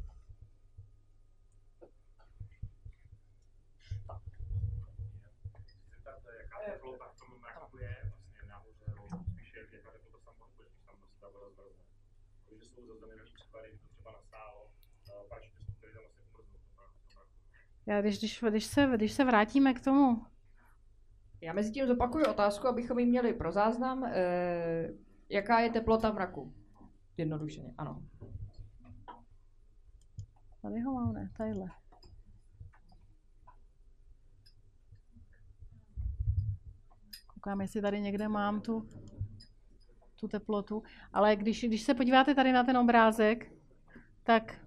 Já 17.88 18.02
když, 18.02 18.18
když, 18.18 18.44
když, 18.50 18.66
se, 18.66 18.92
když 18.96 19.12
se 19.12 19.24
vrátíme 19.24 19.74
k 19.74 19.84
tomu 19.84 20.26
já 21.46 21.54
mezi 21.54 21.72
tím 21.72 21.88
zopakuju 21.88 22.26
otázku, 22.26 22.68
abychom 22.68 23.00
ji 23.00 23.06
měli 23.06 23.34
pro 23.34 23.52
záznam. 23.52 24.04
E, 24.04 24.90
jaká 25.30 25.60
je 25.60 25.70
teplota 25.70 26.12
mraku? 26.12 26.54
Jednodušeně, 27.18 27.74
ano. 27.78 28.04
Tady 30.62 30.82
ho 30.82 30.94
mám, 30.94 31.30
tadyhle. 31.38 31.68
Koukám, 37.34 37.62
jestli 37.62 37.82
tady 37.82 38.02
někde 38.02 38.28
mám 38.28 38.62
tu, 38.62 38.88
tu 40.20 40.28
teplotu. 40.28 40.84
Ale 41.14 41.36
když, 41.36 41.64
když 41.64 41.82
se 41.82 41.94
podíváte 41.94 42.36
tady 42.36 42.52
na 42.52 42.64
ten 42.64 42.78
obrázek, 42.78 43.52
tak, 44.24 44.66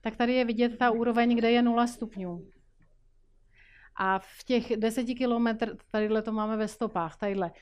tak 0.00 0.16
tady 0.16 0.34
je 0.34 0.44
vidět 0.44 0.78
ta 0.78 0.90
úroveň, 0.90 1.36
kde 1.36 1.50
je 1.50 1.62
0 1.62 1.86
stupňů. 1.86 2.59
A 4.02 4.18
v 4.18 4.44
těch 4.44 4.76
deseti 4.76 5.14
kilometrech, 5.14 5.72
tadyhle 5.90 6.22
to 6.22 6.32
máme 6.32 6.56
ve 6.56 6.68
stopách, 6.68 7.16
tadyhle, 7.16 7.52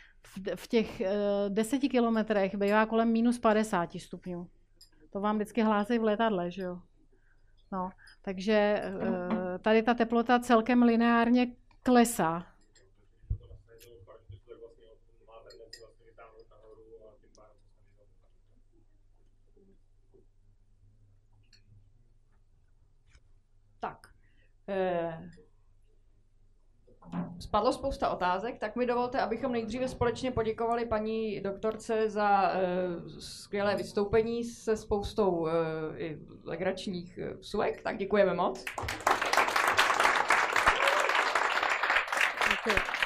v, 0.56 0.68
těch 0.68 1.00
uh, 1.00 1.06
deseti 1.48 1.88
kilometrech 1.88 2.54
bývá 2.54 2.86
kolem 2.86 3.12
minus 3.12 3.38
50 3.38 3.92
stupňů. 3.92 4.48
To 5.12 5.20
vám 5.20 5.36
vždycky 5.36 5.62
hlásí 5.62 5.98
v 5.98 6.04
letadle, 6.04 6.50
že 6.50 6.62
jo? 6.62 6.78
No, 7.72 7.90
takže 8.22 8.82
uh, 8.94 9.58
tady 9.58 9.82
ta 9.82 9.94
teplota 9.94 10.38
celkem 10.38 10.82
lineárně 10.82 11.46
klesá. 11.82 12.46
Tak. 23.80 24.06
Eh, 24.68 25.30
Spadlo 27.40 27.72
spousta 27.72 28.08
otázek, 28.08 28.58
tak 28.58 28.76
mi 28.76 28.86
dovolte, 28.86 29.20
abychom 29.20 29.52
nejdříve 29.52 29.88
společně 29.88 30.30
poděkovali 30.30 30.86
paní 30.86 31.40
doktorce 31.40 32.10
za 32.10 32.52
uh, 32.52 33.18
skvělé 33.18 33.76
vystoupení 33.76 34.44
se 34.44 34.76
spoustou 34.76 35.48
i 35.96 36.18
legračních 36.44 37.18
uh, 37.32 37.40
vsuvek, 37.40 37.82
tak 37.82 37.96
děkujeme 37.96 38.34
moc. 38.34 38.64
Děkuji. 42.50 42.97